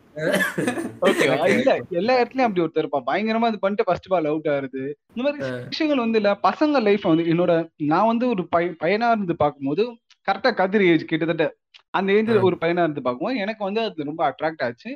ஓகேவா? 1.05 1.45
இல்ல 1.53 1.69
எல்லா 1.99 2.13
இடத்துலயும் 2.19 2.45
அப்படி 2.45 2.63
ஒருத்தர் 2.63 2.83
இருப்பான். 2.83 3.07
பயங்கரமா 3.07 3.47
இது 3.49 3.57
பண்ணிட்டு 3.63 3.85
ஃபர்ஸ்ட் 3.87 4.09
பால் 4.11 4.29
அவுட் 4.29 4.47
ஆகுது 4.51 4.83
இந்த 5.09 5.23
மாதிரி 5.25 5.39
விஷயங்கள் 5.67 6.03
வந்து 6.03 6.19
இல்ல 6.21 6.31
பசங்க 6.45 6.81
லைஃப் 6.85 7.05
வந்து 7.09 7.25
என்னோட 7.31 7.53
நான் 7.89 8.09
வந்து 8.11 8.25
ஒரு 8.33 8.43
பையனா 8.81 9.09
இருந்து 9.13 9.35
பார்க்கும்போது 9.41 9.85
கரெக்டா 10.27 10.51
கதிர் 10.59 10.85
ஏஜ் 10.87 11.03
கிட்டத்தட்ட 11.05 11.45
அந்த 11.93 12.09
ஏஜ்ல 12.15 12.39
ஒரு 12.47 12.57
பையனா 12.61 12.85
இருந்து 12.85 13.03
பார்க்கும்போது 13.03 13.41
எனக்கு 13.43 13.61
வந்து 13.67 13.81
அது 13.85 14.07
ரொம்ப 14.09 14.21
அட்ராக்ட் 14.29 14.63
ஆச்சு. 14.65 14.91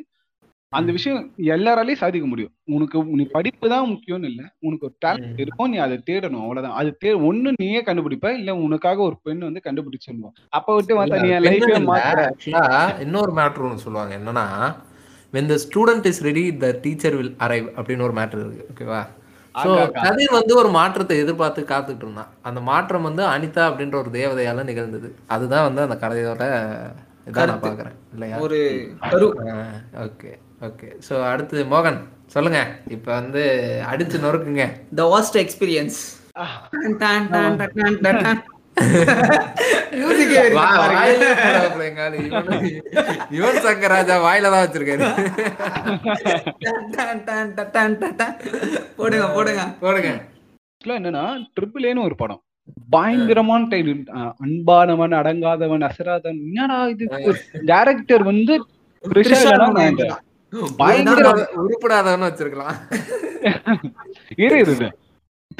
அந்த 0.78 0.90
விஷயம் 0.96 1.22
எல்லாராலையும் 1.54 2.00
சாதிக்க 2.02 2.26
முடியும். 2.32 2.52
உனக்கு 2.76 2.98
நீ 3.20 3.24
படிப்பு 3.36 3.66
தான் 3.72 3.88
முக்கியம்னு 3.92 4.28
இல்ல. 4.32 4.42
உனக்கு 4.68 4.86
ஒரு 4.88 4.94
டேலண்ட் 5.06 5.40
இருக்கும். 5.44 5.70
நீ 5.74 5.78
அதை 5.86 5.96
தேடணும். 6.10 6.44
அவ்வளவுதான். 6.46 6.76
அது 6.80 6.90
தே 7.04 7.12
ஒண்ணு 7.30 7.52
நீயே 7.62 7.82
கண்டுபிடிப்ப 7.88 8.34
இல்ல 8.40 8.56
உனக்காக 8.66 9.02
ஒரு 9.08 9.18
பெண் 9.28 9.42
வந்து 9.48 9.64
கண்டுபிடிச்சிருவோம் 9.68 10.36
அப்ப 10.58 10.76
விட்டு 10.78 11.00
மத்த 11.00 11.22
நீ 11.24 11.32
லைஃபே 11.48 11.72
இன்னொரு 13.06 13.34
மேட்ரு 13.40 13.68
ஒன்று 13.70 13.86
சொல்லுவாங்க. 13.88 14.14
என்னன்னா 14.22 14.46
when 15.34 15.48
the 15.52 15.58
student 15.66 16.04
is 16.12 16.20
ready 16.28 16.46
the 16.64 16.70
teacher 16.86 17.12
will 17.18 17.34
arrive 17.46 17.68
அப்படின்னு 17.78 18.06
ஒரு 18.10 18.16
மேட்ரு 18.20 18.40
இருக்கு. 18.44 18.70
ஓகேவா 18.72 19.02
ஸோ 19.56 19.72
கதிர் 20.00 20.38
வந்து 20.40 20.54
ஒரு 20.62 20.70
மாற்றத்தை 20.78 21.16
எதிர்பார்த்து 21.24 21.62
காத்துட்டு 21.72 22.04
இருந்தான். 22.06 22.32
அந்த 22.48 22.60
மாற்றம் 22.72 23.08
வந்து 23.08 23.24
அனிதா 23.34 23.64
அப்படின்ற 23.70 23.96
ஒரு 24.04 24.12
தேவதையால 24.18 24.64
நிகழ்ந்தது. 24.70 25.10
அதுதான் 25.36 25.68
வந்து 25.68 25.82
அந்த 25.86 25.96
கதையோட 26.04 26.44
இதான் 27.30 27.50
நான் 27.52 27.96
இல்லையா? 28.16 28.36
ஒரு 28.46 28.60
ஓகே 30.06 30.32
ஓகே 30.68 30.88
ஸோ 31.08 31.14
அடுத்து 31.32 31.66
மோகன் 31.74 32.00
சொல்லுங்க. 32.36 32.60
இப்போ 32.96 33.10
வந்து 33.20 33.44
அடிச்சு 33.92 34.18
நொறுக்குங்க. 34.26 34.66
The 35.00 35.04
vast 35.14 35.38
experience 35.44 36.00
Yuvan 43.38 43.60
Shankar 43.66 43.94
Raja 43.96 44.16
வாயில 44.26 44.52
தான் 44.54 44.64
வச்சிருக்காரு. 44.64 45.08
போடுங்க 49.00 49.26
போடுங்க. 49.38 49.64
போடுங்க. 49.84 50.12
என்னன்னா 51.00 51.24
ட்ரிபிள் 51.58 51.88
ஏன்னு 51.90 52.06
ஒரு 52.10 52.16
படம். 52.22 52.42
பயங்கரமான 52.96 53.68
டைட்டில் 53.72 54.04
அன்பானவன் 54.46 55.16
அடங்காதவன் 55.22 55.86
அசராதவன். 55.90 56.40
என்னடா 56.50 56.80
இது? 56.94 57.06
டைரக்டர் 57.72 58.24
வந்து 58.32 58.56
பயங்கர 60.82 61.28
உருப்படாதவன்னு 61.64 62.30
வச்சிருக்கலாம். 62.30 62.78
இரு 64.46 64.58
இரு 64.64 64.90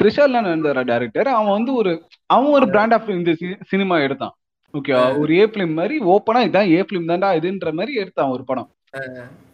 த்ரிஷா 0.00 0.24
இல்லைன்னா 0.28 0.82
டைரக்டர் 0.90 1.28
அவன் 1.36 1.54
வந்து 1.56 1.72
ஒரு 1.80 1.92
அவன் 2.34 2.54
ஒரு 2.58 2.66
பிராண்ட் 2.74 2.94
ஆஃப் 2.96 3.08
இந்த 3.18 3.32
சினிமா 3.72 3.96
எடுத்தான். 4.06 4.34
ஓகேவா 4.74 5.04
ஒரு 5.20 5.32
ஏ 5.38 5.44
பிலிம் 5.54 5.78
மாதிரி 5.78 5.96
ஓப்பனா 6.14 6.40
இதான் 6.48 6.68
ஏ 6.74 6.80
பிலிம் 6.90 7.08
தான்டா 7.10 7.30
இதுன்ற 7.38 7.70
மாதிரி 7.78 7.92
எடுத்தான் 8.02 8.32
ஒரு 8.34 8.44
படம். 8.50 8.68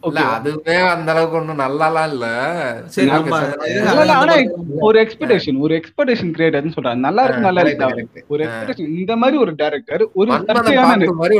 இல்ல 0.07 0.19
அதுவே 0.35 0.75
அந்த 0.91 1.09
அளவுக்கு 1.13 1.37
ஒண்ணும் 1.39 1.59
நல்லாலாம் 1.61 2.07
இல்ல. 2.11 2.25
நம்ம 3.09 3.39
ஆனா 4.15 4.35
ஒரு 4.87 4.97
எக்ஸ்பெக்டேஷன் 5.03 5.57
ஒரு 5.65 5.73
எக்ஸ்பெக்டேஷன் 5.77 6.31
கிரியேட்டர்னு 6.35 6.73
சொல்றாங்க 6.75 7.01
நல்லா 7.07 7.23
இருக்கு 7.25 7.47
நல்லா 7.47 7.63
இருக்கு. 7.65 8.21
ஒரு 8.33 8.41
எக்ஸ்பெக்டேஷன் 8.45 8.89
இந்த 8.95 9.15
மாதிரி 9.21 9.37
ஒரு 9.43 9.53
டைரக்டர் 9.61 10.03
ஒரு 10.15 10.29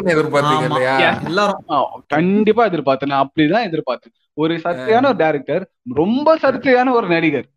எதிர்பார்த்தீங்க. 0.08 0.68
இல்லையா? 0.70 0.96
எல்லாரும். 1.24 1.62
கண்டிப்பா 2.16 2.66
எதிர்பார்த்தேன் 2.72 3.14
நான் 3.14 3.26
அப்படிதான் 3.26 3.68
எதிர்பார்த்தேன். 3.70 4.16
ஒரு 4.38 4.56
சர்ச்சையான 4.66 5.10
ஒரு 5.12 5.20
டைரக்டர் 5.24 5.64
ரொம்ப 5.96 6.38
சர்ச்சையான 6.44 6.92
ஒரு 6.98 7.08
நடிகர். 7.14 7.48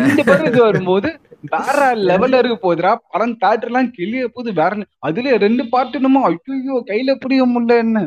ரெண்டு 0.00 0.22
பேரும் 0.24 0.48
இது 0.48 0.60
வரும்போது 0.64 1.08
வேற 1.52 1.76
லெவல்ல 2.08 2.40
இருக்க 2.40 2.56
போகுதுடா 2.58 2.90
படம் 3.12 3.36
தேட்டர் 3.40 3.70
எல்லாம் 3.70 3.88
கிளிய 3.94 4.24
போது 4.34 4.48
வேற 4.58 4.72
அதுல 5.06 5.36
ரெண்டு 5.44 5.64
பாட்டு 5.70 5.98
என்னமோ 6.00 6.20
ஐயோ 6.28 6.76
கையில 6.90 7.14
புரிய 7.22 7.44
முடியல 7.52 7.78
என்ன 7.84 8.02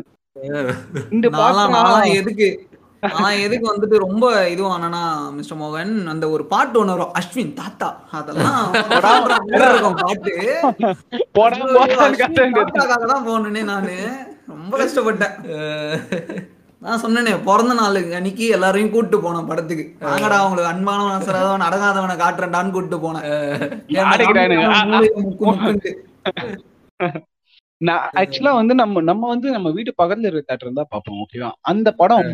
நான்லாம் 1.74 2.08
எதுக்கு? 2.20 2.48
நான் 3.16 3.42
எதுக்கு 3.44 3.66
வந்துட்டு 3.70 3.96
ரொம்ப 4.04 4.26
இதுவானா 4.52 5.00
மிஸ்டர் 5.36 5.58
மோகன் 5.60 5.92
அந்த 6.12 6.24
ஒரு 6.28 6.44
பாட்டு 6.52 6.76
ஒண்ணு 6.80 6.94
வரும் 6.94 7.14
அஸ்வின் 7.18 7.54
தாத்தா. 7.60 7.88
அதெல்லாம் 8.18 8.62
இருக்கும் 9.70 9.98
பாட்டு. 10.02 10.32
தான் 13.12 13.26
போனேனே 13.28 13.62
நானு. 13.72 13.96
ரொம்ப 14.52 14.72
கஷ்டப்பட்டேன். 14.82 15.36
நான் 16.82 17.02
சொன்னேனே 17.02 17.34
பிறந்த 17.46 17.74
நாள் 17.74 17.98
அன்னைக்கு 18.18 18.46
எல்லாரையும் 18.56 18.92
கூட்டு 18.94 19.18
போனேன் 19.18 19.48
படத்துக்கு. 19.50 19.84
வாங்கடா 20.06 20.38
அவங்களுக்கு 20.42 20.72
அன்பானவன் 20.72 21.18
அசராதவன் 21.18 21.66
அடங்காதவனை 21.68 22.16
காட்டுறேன்டான்னு 22.24 22.74
கூட்டு 22.76 22.98
போனேன். 22.98 23.26
நான் 27.80 28.04
ஆக்சுவலா 28.20 28.52
வந்து 28.58 28.74
நம்ம 28.74 29.02
நம்ம 29.08 29.28
வந்து 29.32 29.48
நம்ம 29.52 29.70
வீட்டு 29.76 29.92
பக்கத்துல 29.98 30.28
இருக்க 30.28 30.50
தேட்டர் 30.50 30.78
தான் 30.78 30.92
பார்ப்போம் 30.92 31.18
ஓகேவா 31.24 31.50
அந்த 31.70 31.88
படம் 31.98 32.28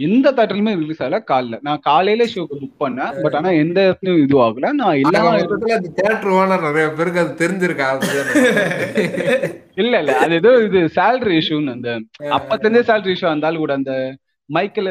எந்த 0.00 0.26
தேட்டர்லயுமே 0.28 0.72
ரிலீஸ் 0.78 1.02
ஆகல 1.02 1.18
காலைல. 1.28 1.56
நான் 1.66 1.82
காலையில 1.84 2.22
ஷோக்கு 2.30 2.56
புக் 2.62 2.80
பண்ணேன் 2.80 3.12
பட் 3.22 3.36
ஆனா 3.38 3.50
எந்த 3.60 3.78
இடத்துலயும் 3.84 4.22
இது 4.22 4.36
ஆகல. 4.46 4.70
நான் 4.78 4.96
எல்லா 5.02 5.20
அந்த 5.76 5.90
theatre 5.98 6.32
owner 6.36 6.58
நிறைய 6.64 6.86
பேருக்கு 6.96 7.22
அது 7.22 7.32
தெரிஞ்சிருக்கா? 7.42 7.88
இல்ல 9.82 9.94
இல்ல. 10.02 10.12
அது 10.24 10.34
ஏதோ 10.40 10.50
இது 10.66 10.80
சேலரி 10.96 11.36
இஷ்யூன்னு 11.40 11.74
அந்த 11.76 11.90
அப்பத்துல 12.36 12.66
இருந்தே 12.66 12.82
சேலரி 12.90 13.12
இஷ்யூ 13.14 13.28
ஆளு 13.44 13.58
கூட 13.58 13.74
அந்த 13.78 13.92
மைக்கேல். 14.50 14.90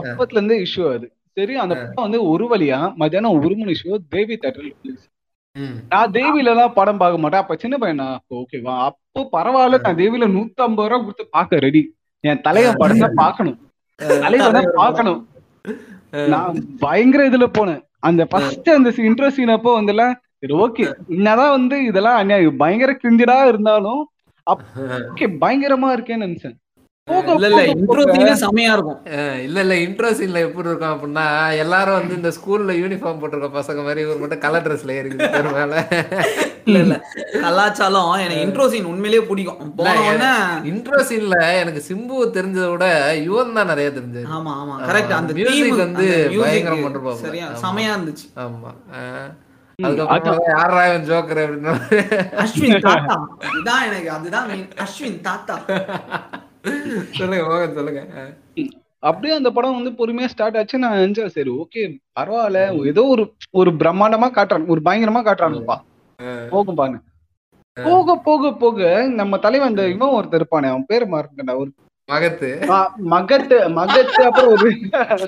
அப்பத்துல 0.00 0.36
இருந்தே 0.36 0.58
இஷ்யூ 0.64 0.86
அது. 0.96 1.06
சரி 1.36 1.54
அந்த 1.62 1.74
படம் 1.80 2.06
வந்து 2.06 2.20
ஒரு 2.32 2.46
வழியா 2.52 2.80
மத்தியானம் 3.00 3.36
ஒரு 3.38 3.54
மணி 3.60 3.74
ஷோ 3.80 3.98
தேவி 4.14 4.36
தேட்டர்ல 4.36 4.72
ரிலீஸ். 4.78 5.04
நான் 5.92 6.12
தேவில 6.16 6.52
எல்லாம் 6.54 6.74
படம் 6.78 7.00
பார்க்க 7.02 7.22
மாட்டேன். 7.22 7.42
அப்ப 7.42 7.56
சின்ன 7.62 7.74
பையனா 7.82 8.06
ஓகேவா 8.38 8.74
அப்போ 8.88 9.20
பரவாயில்ல 9.36 9.80
நான் 9.86 10.00
தேவில 10.02 10.28
நூத்தி 10.36 10.64
ஐம்பது 10.66 10.88
ரூபா 10.90 10.98
கொடுத்து 11.04 11.24
பார்க்க 11.36 11.64
ரெடி 11.66 11.82
என் 12.24 12.42
தலைவன் 12.46 12.80
படம் 12.82 13.02
தான் 13.04 13.18
பார்க்கணும். 13.22 13.58
தலைவன் 14.24 14.56
தான் 14.58 14.78
பார்க்கணும் 14.82 15.20
நான் 16.32 16.58
பயங்கர 16.84 17.22
இதுல 17.30 17.46
போனேன். 17.58 17.82
அந்த 18.08 18.22
ஃபர்ஸ்ட் 18.30 18.68
அந்த 18.76 18.90
இன்ட்ரோ 19.08 19.28
சீன் 19.36 19.56
அப்போ 19.56 19.70
வந்துல 19.78 20.02
சரி 20.40 20.54
ஓகே 20.64 20.84
என்னதான் 21.16 21.54
வந்து 21.56 21.76
இதெல்லாம் 21.90 22.56
பயங்கர 22.62 22.92
கிரிஞ்சடா 23.02 23.38
இருந்தாலும் 23.52 24.02
ஓகே 24.46 25.26
பயங்கரமா 25.42 25.88
இருக்கேன்னு 25.96 26.26
நினைச்சேன். 26.26 26.56
இல்ல 27.08 27.46
இல்ல 27.48 27.60
இன்ட்ரோ 27.72 27.96
போக- 27.98 28.14
சீனே 28.14 28.32
செமையா 28.40 28.70
இருக்கும். 28.72 28.96
அஹ் 29.16 29.40
இல்ல 29.40 29.58
இல்ல 29.60 29.74
இன்ட்ரோ 29.82 30.08
சீன்ல 30.12 30.38
எப்படி 30.46 30.68
இருக்கும் 30.68 30.94
அப்படின்னா 30.94 31.24
எல்லாரும் 31.56 31.96
வந்து 31.98 32.14
இந்த 32.14 32.30
ஸ்கூல்ல 32.36 32.72
யூனிஃபார்ம் 32.78 33.20
போட்டிருக்க 33.20 33.48
பசங்க 33.52 33.80
மாதிரி 33.84 34.00
இவர் 34.00 34.18
மட்டும் 34.18 34.40
கலர் 34.40 34.64
ட்ரெஸ்ல 34.64 34.96
இருக்குது 34.96 35.28
பேர் 35.32 35.48
மேல. 35.52 35.74
இல்ல 36.66 36.78
இல்ல. 36.80 36.96
கலாச்சாரம் 37.42 38.10
எனக்கு 38.16 38.42
இன்ட்ரோ 38.44 38.66
சீன் 38.68 38.84
உண்மையிலேயே 38.84 39.22
பிடிக்கும். 39.24 39.60
போன 39.76 39.92
உடனே 40.06 40.32
இன்ட்ரோ 40.70 41.00
சீன்ல 41.08 41.38
எனக்கு 41.56 41.82
சிம்பு 41.88 42.16
தெரிஞ்சதை 42.36 42.70
விட 42.72 42.88
யுவன் 43.22 43.52
தான் 43.52 43.66
நிறைய 43.66 43.90
தெரிஞ்சது 43.92 44.26
ஆமா 44.36 44.54
ஆமா. 44.56 44.76
கரெக்ட் 44.88 45.16
அந்த 45.16 45.32
theme, 45.52 45.78
வந்து 45.82 46.06
பயங்கரம் 46.42 46.84
பண்ணிருப்பாங்க. 46.84 47.22
சரியா. 47.22 47.48
செமையா 47.62 47.92
இருந்துச்சு. 47.94 48.26
ஆமா. 48.38 48.72
அஸ்வின் 52.42 52.76
தாத்தா. 52.84 53.16
இதான் 53.54 53.84
எனக்கு 53.86 54.10
அதுதான். 54.10 54.50
அஸ்வின் 54.84 55.20
தாத்தா. 55.20 55.56
சொல்லுங்க 57.18 57.44
சொல்லுங்க. 57.76 58.00
அப்படியே 59.02 59.32
அந்த 59.36 59.50
படம் 59.50 59.76
வந்து 59.78 59.90
பொறுமையா 59.98 60.28
ஸ்டார்ட் 60.32 60.56
ஆச்சு. 60.56 60.76
நான் 60.78 60.96
நினைச்சேன் 60.98 61.34
சரி 61.34 61.50
ஓகே 61.62 61.82
பரவாயில்ல. 62.18 62.60
ஏதோ 62.92 63.02
ஒரு 63.14 63.24
ஒரு 63.60 63.70
பிரம்மாண்டமா 63.80 64.28
காட்டுறான் 64.30 64.70
ஒரு 64.74 64.80
பயங்கரமா 64.84 65.22
காட்டுறானுப்பா 65.24 65.76
போகும் 66.50 66.78
பான்னு 66.78 66.98
போக 67.76 68.16
போக 68.26 68.52
போக 68.54 68.80
நம்ம 69.16 69.38
தலைவன் 69.38 69.70
அந்த 69.70 69.82
இவன் 69.88 70.14
ஒருத்தர் 70.18 70.40
இருப்பானே 70.40 70.68
அவன் 70.72 70.86
பேரு 70.86 71.06
மறந்துட்டா 71.06 71.56
ஒரு 71.62 71.70
மகத்து. 72.08 72.48
மகத்து 73.12 73.56
மகத்து 73.78 74.20
அப்புறம் 74.26 74.52
ஒரு 74.54 74.68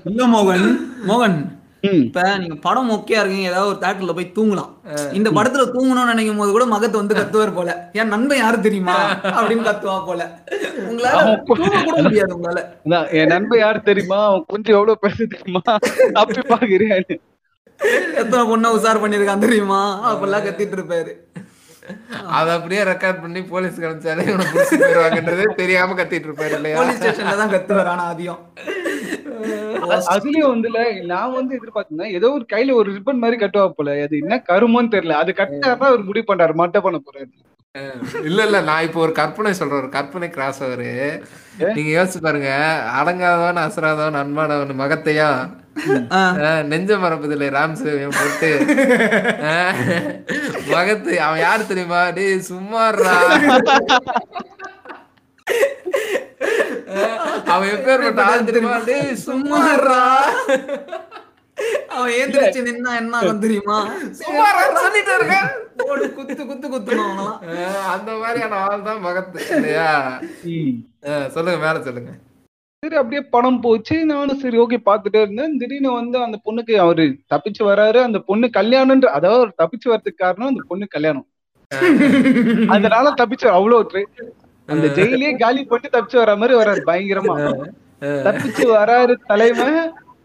இல்ல 0.07 0.27
மோகன் 0.35 0.67
மோகன். 1.07 1.39
இப்ப 1.81 2.23
நீங்க 2.39 2.55
படம் 2.55 2.89
மொக்கையா 2.91 3.21
இருக்கீங்க 3.21 3.51
ஏதாவது 3.51 3.71
ஒரு 3.73 3.79
தேட்டர்ல 3.83 4.15
போய் 4.15 4.33
தூங்கலாம். 4.39 4.71
இந்த 5.19 5.29
படத்துல 5.31 5.65
தூங்கணும்னு 5.75 6.13
நினைக்கும் 6.13 6.41
போது 6.41 6.51
கூட 6.57 6.65
மகத்து 6.67 7.01
வந்து 7.01 7.19
கத்துவார் 7.19 7.55
போல. 7.59 7.91
என் 7.93 8.13
நண்பன் 8.15 8.43
யாரு 8.43 8.59
தெரியுமா? 8.61 8.97
அப்படின்னு 9.37 9.67
கத்துவா 9.69 9.97
போல. 10.09 10.23
உங்களால 10.89 11.23
தூங்க 11.51 11.83
கூட 11.89 12.03
முடியாது 12.03 12.37
உங்களால. 12.39 12.63
என் 13.21 13.33
நண்பன் 13.35 13.63
யார் 13.65 13.87
தெரியுமா? 13.91 14.21
அவன் 14.29 14.45
கொஞ்சம் 14.49 14.77
எவ்வளவு 14.79 15.03
பேச 15.07 15.27
தெரியுமா? 15.35 15.63
அப்படி 16.23 16.43
பாக்குறேன். 16.55 17.21
எத்தனை 18.21 18.43
பொண்ணை 18.53 18.71
உசார் 18.79 19.03
பண்ணிருக்கான் 19.05 19.47
தெரியுமா? 19.47 19.83
அப்பெல்லாம் 20.11 20.47
கத்திட்டு 20.49 20.79
இருப்பாரு. 20.79 21.15
அத 22.39 22.49
அப்படியே 22.55 22.81
ரெக்கார்ட் 22.89 23.21
பண்ணி 23.21 23.41
போலீஸ் 23.53 23.79
காமிச்சாலே 23.83 24.25
இவனை 24.29 24.47
புடிச்சு 24.51 24.77
போயிருவாங்கன்றதே 24.81 25.47
தெரியாம 25.61 25.95
கத்திட்டு 26.01 26.29
இருப்பாரு 26.29 26.55
இல்லையா? 26.59 26.79
போலீஸ் 26.81 26.99
ஸ்டேஷன்ல 27.01 27.37
தான் 27.43 27.53
கத்துவார் 27.55 27.91
ஆனா 27.93 28.05
அதிகம். 28.15 28.41
அதுலயும் 30.09 30.53
வந்துல 30.53 31.07
நான் 31.07 31.33
வந்து 31.33 31.59
எதிர்பார்த்தேன் 31.59 32.15
ஏதோ 32.15 32.31
ஒரு 32.31 32.45
கையில 32.51 32.75
ஒரு 32.75 32.95
ரிப்பன் 32.95 33.19
மாதிரி 33.19 33.41
கட்டுவா 33.41 33.73
போல. 33.73 34.05
அது 34.05 34.19
என்ன 34.19 34.43
கருமோன்னு 34.49 34.95
தெரியல. 34.95 35.19
அது 35.19 35.35
கட்டாதான் 35.35 35.91
அவர் 35.91 36.09
முடிவு 36.09 36.27
பண்றாரு. 36.29 36.61
மட்டை 36.61 36.81
பண்ண 36.81 37.01
போறாரு. 37.01 37.29
இல்ல 38.25 38.47
இல்ல. 38.47 38.61
நான் 38.67 38.87
இப்போ 38.87 39.01
ஒரு 39.01 39.13
கற்பனை 39.19 39.55
சொல்றேன். 39.55 39.81
ஒரு 39.81 39.91
கற்பனை 39.91 40.31
கிராஸ் 40.31 40.63
அவரு 40.63 41.21
நீங்க 41.71 41.93
யோசிச்சு 41.93 42.21
பாருங்க. 42.21 42.49
அடங்காதவன் 42.99 43.65
அசராதவன் 43.65 44.21
அன்பானவன் 44.21 44.81
மகத்தையா? 44.81 45.51
ஆஹ், 46.17 46.63
நெஞ்ச 46.71 46.99
மரப்பதில்லை 46.99 47.49
ராம் 47.57 47.77
சேவியம் 47.81 48.17
போட்டு 48.17 48.49
மகத்து 50.73 51.21
அவன் 51.27 51.43
யாரு 51.43 51.67
தெரியுமா? 51.67 52.11
டேய் 52.17 52.49
சும்மாறா 52.49 53.13
அவன் 57.49 57.71
எப்பேற்பட்ட 57.71 58.21
ஆள் 58.25 58.47
தெரியுமா 58.49 58.77
டேய் 58.87 59.15
சும்மாறா. 59.25 60.01
அவன் 61.95 62.13
ஏந்திரிச்சு 62.19 62.61
நின்னா 62.67 62.91
என்ன 62.99 63.17
ஆகும் 63.19 63.41
தெரியுமா? 63.41 63.79
சும்மாறா. 64.21 64.61
சொல்லிட்டு 64.77 65.13
இருக்கேன் 65.15 65.49
போடு 65.81 66.05
குத்து 66.13 66.43
குத்து 66.45 66.67
குத்துணும் 66.69 67.07
அவனெல்லாம். 67.07 67.41
ஆஹ், 67.55 67.89
அந்த 67.95 68.11
மாதிரியான 68.21 68.61
ஆள் 68.67 68.83
தான் 68.83 69.01
மகத்து 69.01 69.41
இல்லையா? 69.57 69.89
ஆஹ், 71.09 71.29
சொல்லுங்க 71.29 71.59
மேல 71.59 71.83
சொல்லுங்க. 71.83 72.13
சரி 72.83 72.97
அப்படியே 72.97 73.23
பணம் 73.31 73.61
போச்சு. 73.61 73.97
நானும் 74.05 74.41
சரி 74.41 74.59
ஓகே 74.59 74.79
பாத்துட்டே 74.85 75.21
இருந்தேன். 75.23 75.57
திடீர்னு 75.61 75.91
வந்து 75.93 76.19
அந்த 76.23 76.37
பொண்ணுக்கு 76.45 76.75
அவரு 76.79 77.05
தப்பிச்சு 77.33 77.63
வராரு. 77.65 77.99
அந்த 78.03 78.19
பொண்ணு 78.29 78.49
கல்யாணம்ன்ற 78.55 79.09
அதாவது 79.13 79.53
தப்பிச்சு 79.63 79.89
வர்றதுக்கு 79.89 80.25
காரணம் 80.25 80.51
அந்த 80.51 80.63
பொண்ணு 80.69 80.87
கல்யாணம். 80.89 81.27
அதனால 82.73 83.07
தப்பிச்சு 83.19 83.49
அவ்வளவு. 83.51 84.03
அந்த 84.69 84.87
ஜெயிலே 84.97 85.31
காலி 85.39 85.63
போட்டு 85.65 85.89
தப்பிச்சு 85.89 86.19
வர 86.19 86.33
மாதிரி 86.37 86.55
வராரு 86.59 86.81
பயங்கரமா. 86.87 87.35
தப்பிச்சு 88.25 88.65
வராரு 88.73 89.15
தலைமை. 89.27 89.69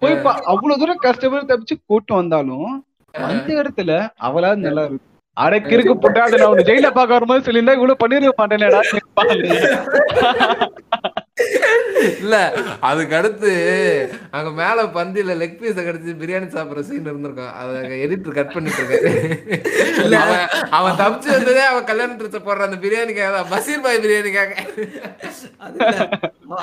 போய் 0.01 0.15
பா- 0.23 0.41
அவ்வளவு 0.51 0.79
தூரம் 0.79 1.01
கஷ்டப்பட்டு 1.01 1.51
தப்பிச்சு 1.51 1.75
கூட்டு 1.83 2.13
வந்தாலும் 2.15 2.69
அந்த 3.13 3.49
இடத்துல 3.59 3.91
அவளா 4.21 4.51
நல்லா 4.61 4.83
இருக்கு. 4.83 5.05
அடைக்கிருக்கு 5.37 5.93
போட்டா 5.97 6.23
அதை 6.23 6.37
நான் 6.39 6.67
ஜெயில 6.67 6.87
பாக்க 6.91 7.11
வர 7.13 7.25
மாதிரி 7.25 7.45
சொல்லியிருந்தா 7.45 7.75
இவ்வளவு 7.75 8.01
பண்ணிருக்க 8.01 8.33
மாட்டேனேடா 8.37 8.81
இல்ல 12.19 12.53
அதுக்கு 12.79 13.15
அடுத்து 13.15 13.49
அங்க 14.31 14.49
மேல 14.51 14.83
பந்தியில 14.83 15.37
லெக் 15.37 15.55
பீஸ 15.61 15.81
கடிச்சு 15.81 16.21
பிரியாணி 16.21 16.47
சாப்பிடுற 16.47 16.81
சீன் 16.81 17.01
இருந்திருக்கும். 17.01 17.53
அத 17.53 17.71
எடிட்டர் 17.79 18.33
கட் 18.33 18.53
பண்ணிட்டு 18.53 18.81
இருக்காரு. 18.81 20.47
அவன் 20.69 20.91
தப்பிச்சு 20.91 21.29
வந்ததே 21.29 21.59
அவன் 21.59 21.83
கல்யாண 21.83 22.13
ட்ரெஸ் 22.13 22.41
போடுற 22.45 22.57
அந்த 22.57 22.87
பிரியாணிக்காக 22.87 23.43
பசீர் 23.51 23.81
பாய் 23.81 23.97
பிரியாணிக்காக. 23.97 24.51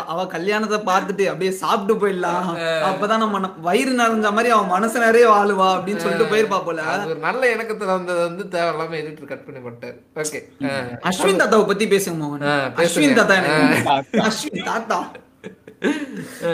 அவ- 0.06 0.26
கல்யாணத்தை 0.26 0.78
பார்த்துட்டு 0.78 1.24
அப்படியே 1.24 1.50
சாப்பிட்டு 1.50 2.06
போயிடலாம். 2.06 2.56
அப்பதான் 2.90 3.16
நம்ம 3.16 3.54
வயிறு 3.60 3.90
நிறைஞ்ச 3.90 4.20
மாதிரி 4.20 4.48
அவன் 4.48 4.68
மனசு 4.68 4.98
நிறைய 4.98 5.30
வாழுவா 5.30 5.64
அப்படின்னு 5.64 5.96
சொல்லிட்டு 5.96 6.36
போயிருப்பா 6.36 6.64
போல. 6.64 6.82
ஒரு 7.06 7.16
நல்ல 7.16 7.54
இணக்கத்துல 7.54 7.84
வந்தது 7.84 8.20
வந்து 8.20 8.58
தேவையில்லாம 8.58 8.94
எடிட்டர் 8.94 9.24
கட் 9.24 9.44
பண்ணி 9.44 9.60
போட்டாரு. 9.60 9.94
ஓகே 10.14 10.68
அஸ்வின் 11.02 11.40
தாத்தாவை 11.40 11.66
பத்தி 11.66 11.86
பேசுங்க. 11.86 12.38
அஸ்வின் 12.76 13.14
தாத்தா 13.14 13.34
அஸ்வின். 14.12 14.59
தாத்தா. 14.68 14.98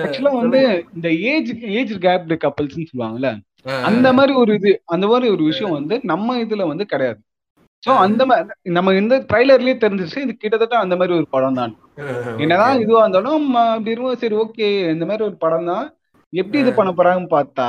ஆக்சுவலா 0.04 0.32
வந்து 0.40 0.60
இந்த 0.96 1.08
ஏஜ் 1.32 1.50
ஏஜ் 1.78 1.92
கேப் 2.06 2.32
கப்பல்ஸ் 2.44 2.76
சொல்லுவாங்கல்ல 2.90 3.30
அந்த 3.88 4.08
மாதிரி 4.16 4.32
ஒரு 4.42 4.52
இது 4.58 4.72
அந்த 4.94 5.04
மாதிரி 5.12 5.26
ஒரு 5.34 5.42
விஷயம் 5.50 5.76
வந்து 5.78 5.94
நம்ம 6.10 6.36
இதுல 6.42 6.66
வந்து 6.72 6.84
கிடையாது. 6.92 7.20
சோ 7.82 7.92
அந்த 8.04 8.22
மாதிரி 8.28 8.74
நம்ம 8.76 8.94
இந்த 9.00 9.14
ட்ரைலர்லயே 9.30 9.74
தெரிஞ்சிச்சு 9.82 10.18
இது 10.24 10.32
கிட்டத்தட்ட 10.42 10.76
அந்த 10.84 10.94
மாதிரி 11.00 11.12
ஒரு 11.18 11.26
படம் 11.34 11.58
தான். 11.60 11.72
என்னதான் 12.42 12.80
இதுவா 12.84 13.02
இருந்தாலும் 13.04 13.44
அப்படி 13.64 13.92
இருக்கும் 13.94 14.22
சரி 14.22 14.36
ஓகே 14.44 14.68
இந்த 14.94 15.04
மாதிரி 15.10 15.26
ஒரு 15.28 15.36
படம் 15.44 15.68
தான். 15.72 15.86
எப்படி 16.32 16.60
இது 16.64 16.72
பண்ண 16.78 16.90
போறாங்கன்னு 16.98 17.34
பார்த்தா 17.36 17.68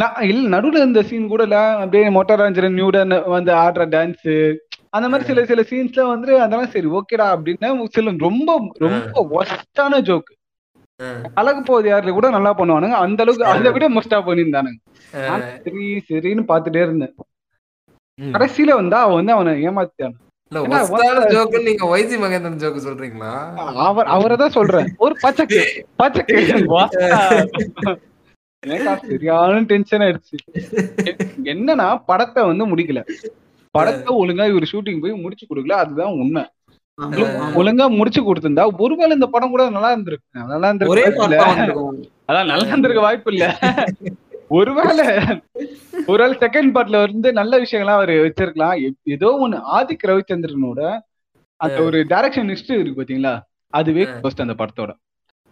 நான் 0.00 0.20
இல்ல 0.28 0.44
நடுவுல 0.54 0.84
இந்த 0.88 1.00
சீன் 1.08 1.32
கூட 1.32 1.42
இல்ல 1.48 1.58
அப்படியே 1.80 2.06
மொட்டை 2.16 2.34
ராஞ்சர் 2.40 2.76
நியூடன் 2.78 3.14
வந்து 3.36 3.52
ஆடுற 3.64 3.84
டான்ஸ் 3.94 4.28
அந்த 4.96 5.06
மாதிரி 5.10 5.28
சில 5.30 5.44
சில 5.50 5.62
சீன்ஸ்ல 5.70 6.02
வந்து 6.14 6.32
அதெல்லாம் 6.44 6.72
சரி 6.74 6.88
ஓகேடா 6.98 7.26
அப்படின்னு 7.36 7.68
சில 7.96 8.14
ரொம்ப 8.26 8.50
ரொம்ப 8.84 9.22
ஒஸ்டான 9.38 10.00
ஜோக் 10.08 10.32
அழகு 11.40 11.60
போகுது 11.62 11.88
யாருல 11.90 12.12
கூட 12.16 12.28
நல்லா 12.34 12.50
பண்ணுவானுங்க. 12.58 12.98
அந்த 13.06 13.22
அளவுக்கு 13.24 13.50
அதை 13.52 13.70
விட 13.72 13.86
மொஸ்டா 13.96 14.18
பண்ணியிருந்தானுங்க. 14.28 14.78
சரி 15.64 15.82
சரின்னு 16.08 16.44
பாத்துட்டே 16.50 16.84
இருந்தேன். 16.86 17.12
கடைசியில 18.18 18.76
வந்தா 18.78 19.00
அவன் 19.06 19.18
வந்து 19.20 19.34
அவனை 19.36 19.52
ஏமாத்திட்டான். 19.68 20.16
நீங்க 21.68 21.84
வைஜி 21.92 22.16
மகேந்திரன் 22.22 22.60
ஜோக்கு 22.62 22.80
சொல்றீங்களா? 22.86 23.32
அவர் 23.88 24.08
அவரை 24.16 24.36
தான் 24.42 24.56
சொல்றேன். 24.58 24.88
ஒரு 25.04 25.14
பச்சைக்கு 25.24 25.60
எனக்கா 28.62 28.92
சரியான 29.08 29.58
டென்ஷன் 29.72 30.04
ஆயிடுச்சு. 30.04 30.36
என்னன்னா 31.52 31.88
படத்தை 32.10 32.42
வந்து 32.50 32.64
முடிக்கல. 32.70 33.02
படத்தை 33.76 34.12
ஒழுங்கா 34.22 34.44
இவர் 34.52 34.70
ஷூட்டிங் 34.72 35.00
போய் 35.04 35.22
முடிச்சு 35.24 35.46
கொடுக்கல 35.50 35.76
அதுதான் 35.84 36.18
உண்மை. 36.22 36.44
ஒழுங்கா 37.60 37.86
முடிச்சு 37.96 38.20
கொடுத்திருந்தா 38.26 38.64
ஒருவேளை 38.84 39.12
இந்த 39.18 39.28
படம் 39.34 39.52
கூட 39.54 39.64
நல்லா 39.76 39.90
இருந்திருக்கு 39.94 40.44
நல்லா 40.52 40.70
ஒரே 40.92 41.02
இருந்திருக்கு. 41.06 42.06
அதான் 42.28 42.50
நல்லா 42.52 42.68
இருந்திருக்க 42.70 43.02
வாய்ப்பு 43.06 43.32
இல்ல. 43.34 43.46
ஒருவேளை 44.58 45.04
ஒருவேளை 46.10 46.34
செகண்ட் 46.44 46.70
பார்ட்ல 46.74 46.98
வந்து 47.04 47.28
நல்ல 47.38 47.58
விஷயங்கள்லாம் 47.62 47.98
அவர் 48.00 48.12
வச்சிருக்கலாம். 48.26 48.76
ஏதோ 49.16 49.30
ஒண்ணு 49.44 49.58
ஆதிக் 49.78 50.06
ரவிச்சந்திரனோட 50.10 50.80
அந்த 51.60 51.78
ஒரு 51.88 51.98
டைரக்ஷன் 52.12 52.52
ஹிஸ்டரி 52.52 52.80
இருக்கு 52.80 53.00
பாத்தீங்களா? 53.00 53.34
அதுவே 53.78 54.04
ஃபர்ஸ்ட் 54.22 54.42
அந்த 54.44 54.54
படத்தோட. 54.60 54.90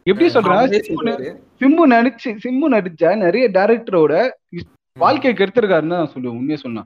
எப்படி 0.07 0.27
சொல்றேன். 0.35 1.37
சிம்பு 1.61 1.85
நடிச்சு 1.95 2.31
சிம்பு 2.45 2.67
நடிச்ச 2.75 3.13
நிறைய 3.25 3.45
டைரக்டரோட 3.57 4.13
வாழ்க்கையை 4.97 5.33
கெடுத்திருக்காருன்னு 5.33 5.95
தான் 5.95 6.11
சொல்லுவேன் 6.11 6.37
உண்மையா 6.37 6.59
சொன்னா. 6.59 6.83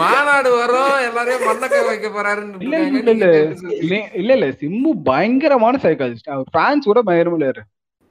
மாநாடு 0.00 0.48
வரும் 0.54 0.96
எல்லாரையும் 1.04 1.44
மண்ணக்க 1.48 1.82
வைக்க 1.88 2.08
போறாருன்னு 2.10 2.58
இல்ல. 2.64 2.78
இல்ல 2.90 3.12
இல்ல? 3.14 3.28
இல்ல. 3.82 3.94
இல்ல 4.20 4.30
இல்ல 4.36 4.48
சிம்பு 4.62 4.92
பயங்கரமான 5.06 5.80
சைக்காலஜிஸ்ட் 5.84 6.32
அவர் 6.34 6.50
ஃபேன்ஸ் 6.54 6.88
கூட 6.90 7.02
பயங்கரமா 7.08 7.52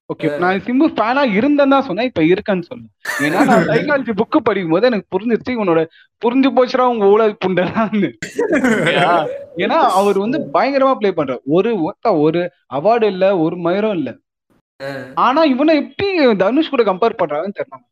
ஓகே 0.10 0.30
நான் 0.42 0.64
சிம்பு 0.68 0.86
ஃபேனா 0.94 1.24
இருந்தேன்னு 1.36 1.76
தான் 1.76 1.88
சொன்னேன் 1.88 2.08
இப்ப 2.10 2.22
இருக்கேன்னு 2.30 2.70
சொன்னேன் 2.70 2.92
ஏன்னா 3.26 3.42
நான் 3.50 3.68
சைக்காலஜி 3.70 4.14
புக் 4.22 4.38
படிக்கும் 4.48 4.74
போது 4.74 4.90
எனக்கு 4.90 5.12
புரிஞ்சிருச்சு 5.14 5.58
இவனோட 5.58 5.82
புரிஞ்சு 6.22 6.50
போச்சுடா 6.56 6.86
உங்க 6.94 7.12
ஊழல் 7.14 7.36
புண்டலான்னு 7.44 8.10
ஏன்னா 9.64 9.78
அவர் 10.00 10.18
வந்து 10.18 10.40
பயங்கரமா 10.56 10.96
ப்ளே 10.98 11.12
பண்றார். 11.14 11.44
ஒரு 11.50 11.72
ஒரு 12.24 12.42
அவார்டு 12.78 13.08
இல்ல 13.14 13.26
ஒரு 13.40 13.58
மயிரம் 13.66 13.96
இல்ல. 14.00 14.10
ஆனா 15.26 15.42
இவனை 15.54 15.74
எப்படி 15.82 16.08
தனுஷ் 16.42 16.72
கூட 16.74 16.84
கம்பேர் 16.90 17.20
பண்றாங்கன்னு 17.22 17.58
தெரியல 17.60 17.86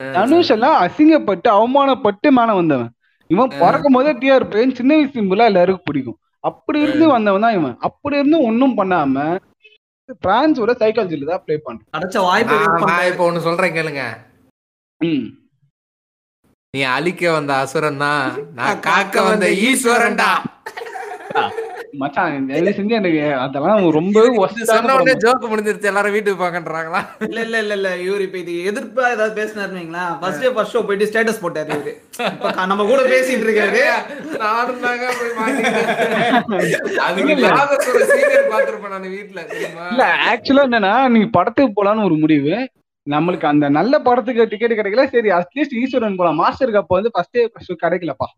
தனுஷ் 0.00 0.52
எல்லாம் 0.54 0.76
அசிங்கப்பட்டு 0.84 1.48
அவமானப்பட்டு 1.56 2.28
மேல 2.38 2.50
வந்தவன். 2.58 2.90
இவன் 3.30 3.50
பிறக்கும் 3.60 3.96
போதே 3.96 4.12
டிஆர் 4.20 4.50
பேன் 4.52 4.76
சின்ன 4.78 4.90
வயசு 4.96 5.14
சிம்பிளா 5.16 5.48
எல்லாருக்கும் 5.50 5.88
பிடிக்கும். 5.88 6.18
அப்படி 6.44 6.78
இருந்து 6.84 7.06
வந்தவன் 7.16 7.44
தான் 7.46 7.56
இவன். 7.58 7.76
அப்படி 7.88 8.20
இருந்து 8.20 8.38
ஒண்ணும் 8.48 8.76
பண்ணாம 8.78 9.24
பிரான்ஸோட 10.24 10.72
சைக்காலஜில 10.80 11.28
தான் 11.32 11.42
ப்ளே 11.44 11.56
பண்றான். 11.66 11.90
கிடைச்ச 11.96 12.22
வாய்ப்பை. 12.28 12.56
இப்ப 13.10 13.22
ஒண்ணு 13.28 13.46
சொல்றேன் 13.48 13.76
கேளுங்க. 13.76 14.04
நீ 16.74 16.80
அழிக்க 16.96 17.22
வந்த 17.36 17.52
அசுரன் 17.64 18.02
தான் 18.06 18.24
நான் 18.58 18.82
காக்க 18.88 19.22
வந்த 19.28 19.46
ஈஸ்வரன்டா 19.68 20.30
மச்சான் 22.00 22.44
தயவு 22.48 22.72
செஞ்சு 22.76 22.94
எனக்கு 22.98 23.20
அதெல்லாம் 23.44 23.76
ஆன 23.76 24.48
சொன்ன 24.70 24.94
உடனே. 24.96 25.14
ஜோக் 25.24 25.46
முடிஞ்சிருச்சு 25.52 25.88
எல்லாரும் 25.90 26.14
வீட்டுக்கு 26.16 26.42
பாக்கன்றாங்களா 26.42 27.00
இல்ல 27.26 27.38
இல்ல 27.46 27.58
இல்ல 27.62 27.74
இல்ல 27.78 27.88
இவரு 28.06 28.22
இப்ப 28.26 28.38
இது 28.38 28.52
எதிர்ப்பா 28.70 29.04
ஏதாவது 29.14 29.34
பேசினாரு 29.38 29.72
வைங்களேன். 29.78 30.12
ஃபர்ஸ்ட் 30.20 30.42
டே 30.44 30.50
ஃபர்ஸ்ட் 30.56 30.74
ஷோ 30.76 30.82
போயிட்டு 30.88 31.08
ஸ்டேட்டஸ் 31.10 31.40
போட்டாரு 31.44 31.70
இவரு. 31.78 31.92
நம்ம 32.70 32.86
கூட 32.90 33.00
பேசிட்டு 33.12 33.46
இருக்காரு. 33.48 33.82
நானும் 34.44 34.82
தாங்க 34.86 35.06
போய் 35.20 35.36
மாட்டிக்கிட்டேன். 35.38 35.88
நான் 38.92 39.10
வீட்டுல 39.16 39.40
இல்ல 39.92 40.04
ஆக்சுவலா 40.30 40.66
என்னன்னா 40.68 40.94
நீ 41.16 41.22
படத்துக்கு 41.38 41.76
போலான்னு 41.78 42.06
ஒரு 42.08 42.18
முடிவு. 42.24 42.54
நம்மளுக்கு 43.06 43.46
அந்த 43.52 43.66
நல்ல 43.78 43.94
படத்துக்கு 44.08 44.50
டிக்கெட் 44.52 44.78
கிடைக்கல. 44.80 45.04
சரி 45.14 45.30
அட்லீஸ்ட் 45.38 45.78
ஈஸ்வரன் 45.82 46.18
போலாம். 46.20 46.40
மாஸ்டருக்கு 46.42 46.82
அப்ப 46.82 46.94
வந்து 46.98 47.12
ஃபர்ஸ்ட் 47.14 47.36
டே 47.38 47.44
ஃபர்ஸ்ட் 47.52 47.82
கிடைக்கலப்பா. 47.84 48.28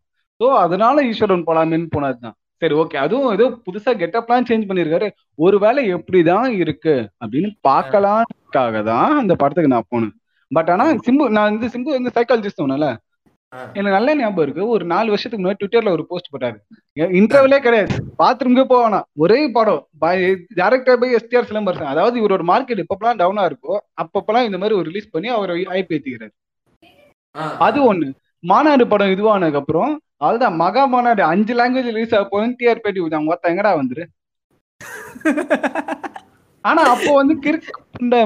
சோ 0.40 0.46
அதனால 0.64 1.02
ஈஸ்வரன் 1.10 1.46
போலாமேன்னு 1.48 1.88
போனதுதான். 1.96 2.36
சரி 2.62 2.75
ஓகே 2.75 2.96
அதுவும் 2.96 3.33
ஏதோ 3.33 3.46
புதுசா 3.64 3.92
கெட்டப்லாம் 3.96 4.48
சேஞ்ச் 4.48 4.68
பண்ணிருக்காரு. 4.68 5.07
ஒருவேளை 5.38 5.94
எப்படிதான் 5.94 6.51
இருக்கு 6.57 6.94
அப்படின்னு 7.22 7.48
பார்க்கலாம்க்காக 7.68 8.83
தான் 8.85 9.14
அந்த 9.18 9.35
படத்துக்கு 9.37 9.72
நான் 9.72 9.90
போனேன். 9.90 10.12
பட் 10.51 10.70
ஆனா 10.70 10.85
சிம்பு 11.07 11.25
நான் 11.31 11.51
வந்து 11.51 11.68
சிம்பு 11.68 11.90
வந்து 11.90 12.12
சைக்காலஜிஸ்ட் 12.14 12.62
சொன்னல. 12.62 12.88
எனக்கு 13.72 13.94
நல்ல 13.94 14.11
ஞாபகம் 14.14 14.44
இருக்கு. 14.44 14.62
ஒரு 14.68 14.85
நாலு 14.85 15.09
வருஷத்துக்கு 15.11 15.42
முன்னாடி 15.42 15.61
ட்விட்டர்ல 15.61 15.90
ஒரு 15.90 16.05
போஸ்ட் 16.07 16.31
போட்டாரு. 16.33 16.57
இன்டர்வலே 17.16 17.59
கிடையாது. 17.59 17.90
பாத்ரூம்க்கே 18.18 18.64
போவானா 18.70 19.01
ஒரே 19.16 19.40
படம். 19.51 19.83
Director 20.57 21.01
by 21.01 21.09
STR 21.14 21.48
Silambarasan. 21.51 21.90
அதாவது 21.92 22.16
இவரோட 22.20 22.44
மார்க்கெட் 22.48 22.85
எப்பப்பெல்லாம் 22.85 23.20
டவுனா 23.20 23.44
இருக்கோ 23.51 23.75
அப்பப்பெல்லாம் 24.03 24.46
இந்த 24.48 24.59
மாதிரி 24.59 24.79
ஒரு 24.79 24.88
ரிலீஸ் 24.90 25.11
பண்ணி 25.11 25.31
அவரை 25.31 25.57
ஐபி 25.77 25.96
ஏத்திக்கிறாரு 25.96 26.35
ஆ. 27.35 27.42
அது 27.61 27.79
ஒண்ணு. 27.90 28.09
மாநாடு 28.44 28.85
படம் 28.87 29.12
இதுவானதுக்கு 29.12 29.61
அப்புறம் 29.61 29.92
அதுதான் 30.22 30.56
மகா 30.56 30.85
மாநாடு 30.87 31.22
அஞ்சு 31.24 31.54
லாங்குவேஜ் 31.54 31.90
ரிலீஸ் 31.90 32.14
ஆக 32.14 32.26
போய் 32.30 32.56
டிஆர் 32.58 32.82
பேட்டி 32.82 33.00
விட்டாங்க 33.00 33.24
மொத்தம் 33.24 33.52
எங்கடா 33.52 33.72
வந்துரு? 33.80 34.04
ஆனா 36.64 36.82
அப்போ 36.87 37.14
வந்து 37.14 37.35
கிறுக்கு 37.37 37.70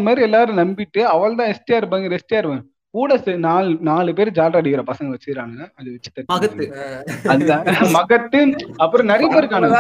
மாதிரி 0.00 0.22
எல்லாரும் 0.22 0.58
நம்பிட்டு 0.58 1.00
அவள் 1.08 1.34
தான் 1.34 1.52
எஸ்டிஆர் 1.52 1.88
பங்க. 1.88 2.18
எஸ்டிஆர் 2.18 2.48
கூட 2.94 3.16
சே- 3.16 3.36
நாலு 3.38 3.76
நாலு 3.80 4.14
பேர் 4.14 4.30
ஜால்ரா 4.30 4.56
அடிக்கிற 4.56 4.82
பசங்க 4.82 5.14
வச்சிருக்கானுங்க 5.14 5.64
அது 5.74 5.88
வச்சு 5.90 6.10
மகத்து. 6.28 6.66
அதுதான். 7.28 7.64
மகத்து 7.92 8.40
அப்புறம் 8.76 9.06
நிறைய 9.06 9.28
பேர் 9.28 9.42
இருக்கானுங்க. 9.42 9.72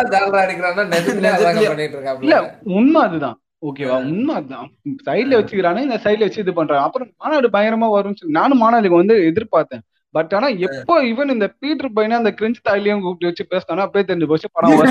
இல்ல 2.22 2.36
உண்மை 2.72 3.02
அதுதான். 3.02 3.36
ஓகேவா 3.66 3.96
உண்மை 4.06 4.34
அதுதான். 4.34 4.66
சைட்ல 5.06 5.38
வச்சுக்கிறானு 5.38 5.80
இந்த 5.80 6.00
சைட்ல 6.04 6.18
வச்சு 6.18 6.40
இது 6.40 6.52
பண்றாங்க. 6.52 6.84
அப்புறம் 6.84 7.10
மாநாடு 7.18 7.48
பயங்கரமா 7.48 7.88
வரும்னு 7.94 8.18
சொல்லி 8.18 8.38
நானும் 8.38 8.62
மாநாடுக்கு 8.62 9.00
வந்து 9.02 9.16
எதிர்பார்த்தேன். 9.30 9.84
பட் 10.16 10.34
ஆனா 10.36 10.48
எப்போ 10.66 10.94
இவன் 11.08 11.32
இந்த 11.34 11.46
பீட்டர் 11.60 11.94
பையனை 11.96 12.14
அந்த 12.18 12.30
கிரிஞ்ச் 12.38 12.60
தாயிலையும் 12.66 13.02
கூப்பிட்டு 13.04 13.30
வச்சு 13.30 13.44
பேசினானோ 13.52 13.84
அப்படியே 13.86 14.06
தெரிஞ்சு 14.08 14.26
போச்சு 14.26 14.48
படம் 14.52 14.76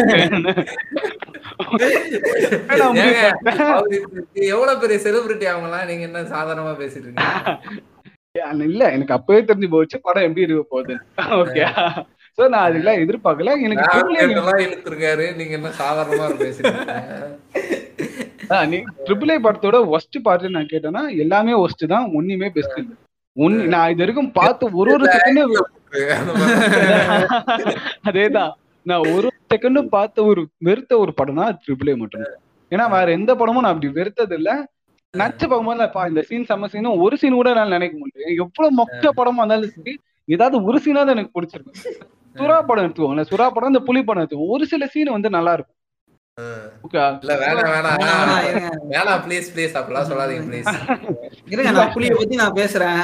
எவ்வளவு 4.49 4.79
பெரிய 4.81 4.97
செலிபிரிட்டி 5.03 5.45
அவங்கலாம்? 5.51 5.88
நீங்க 5.89 6.03
என்ன 6.09 6.23
சாதாரணமா 6.33 6.73
பேசிட்டு 6.81 7.05
இருக்கீங்க? 7.05 7.85
இல்ல 8.69 8.83
எனக்கு 8.95 9.13
அப்பவே 9.15 9.39
தெரிஞ்சு 9.49 9.67
போச்சு 9.73 9.97
படம் 10.05 10.25
எப்படி 10.27 10.45
இருக்க 10.45 10.63
போகுது. 10.71 10.93
ஓகே 11.39 11.61
சோ 12.38 12.41
நான் 12.53 12.65
அதுக்கெல்லாம் 12.65 13.01
எதிர்பார்க்கல. 13.03 13.53
எனக்கு 13.65 13.85
எல்லாம் 14.38 14.63
இழுத்துருக்காரு. 14.65 15.25
நீங்க 15.38 15.53
என்ன 15.59 15.69
சாதாரணமா 15.79 16.25
நீ 18.71 18.77
ட்ரிபிள் 19.05 19.31
ஏ 19.31 19.38
படத்தோட 19.45 19.77
ஒஸ்ட் 19.95 20.17
பார்ட் 20.25 20.43
நான் 20.55 20.69
கேட்டேன்னா 20.73 21.01
எல்லாமே 21.23 21.53
ஒஸ்ட் 21.63 21.83
தான் 21.93 22.05
ஒண்ணுமே 22.17 22.47
பெஸ்ட் 22.57 22.77
இல்ல. 22.81 22.91
ஒன்னு 23.35 23.67
நான் 23.73 23.89
இது 23.91 24.01
வரைக்கும் 24.03 24.31
பார்த்து 24.39 24.65
ஒரு 24.81 24.89
ஒரு 24.95 25.05
செகண்ட் 25.15 25.41
அந்த 26.17 26.31
மாதிரி. 26.39 27.73
அதேதான். 28.09 28.53
நான் 28.85 29.05
ஒரு 29.15 29.27
செகண்டும் 29.51 29.89
பார்த்த 29.95 30.25
ஒரு 30.31 30.41
வெறுத்த 30.67 30.93
ஒரு 31.03 31.11
படம்னா 31.19 31.45
ட்ரிபிள் 31.63 31.91
ஏ 31.91 31.95
மட்டும் 32.01 32.25
ஏன்னா 32.71 32.85
வேற 32.95 33.07
எந்த 33.11 33.31
படமும் 33.35 33.63
நான் 33.65 33.73
அப்படி 33.73 33.91
வெறுத்தது 33.99 34.35
இல்ல 34.39 34.51
நச்ச 35.13 35.41
பார்க்கும்போது 35.41 36.09
இந்த 36.11 36.21
சீன் 36.29 36.47
செம்ம 36.49 36.69
சீனும் 36.73 37.01
ஒரு 37.03 37.15
சீன் 37.21 37.39
கூட 37.39 37.49
நான் 37.57 37.73
நினைக்க 37.75 37.95
முடியல. 37.99 38.31
எவ்வளவு 38.43 38.77
மொக்க 38.79 39.11
படமா 39.19 39.41
இருந்தாலும் 39.43 39.73
சரி 39.75 39.93
ஏதாவது 40.27 40.57
ஒரு 40.69 40.77
சீனாவது 40.85 41.13
எனக்கு 41.15 41.35
பிடிச்சிருக்கும். 41.35 41.77
சுறா 42.35 42.57
படம் 42.69 42.85
எடுத்துக்கோங்களேன். 42.85 43.29
சுறா 43.31 43.45
படம் 43.55 43.71
இந்த 43.73 43.81
புலி 43.89 44.01
படம் 44.03 44.21
எடுத்துக்கோங்க. 44.21 44.55
ஒரு 44.55 44.65
சில 44.71 44.87
சீன் 44.93 45.15
வந்து 45.15 45.29
நல்லா 45.37 45.53
இருக்கும். 45.57 45.74
இல்ல 46.41 47.35
வேணாம் 47.35 47.65
வேணாம். 47.65 48.03
வேணாம், 48.03 48.29
வேணாம், 48.29 48.49
இருங்க. 48.49 48.79
வேணாம் 48.89 49.29
ப்ளீஸ் 49.29 49.45
ப்ளீஸ் 49.55 49.77
அப்படிலாம் 49.79 50.11
சொல்லாதீங்க 50.11 50.43
ப்ளீஸ் 50.43 50.99
இருங்க 51.45 51.71
நான் 51.71 51.91
புலிய 51.91 52.15
பத்தி 52.15 52.35
நான் 52.35 52.53
பேசுறேன். 52.53 52.99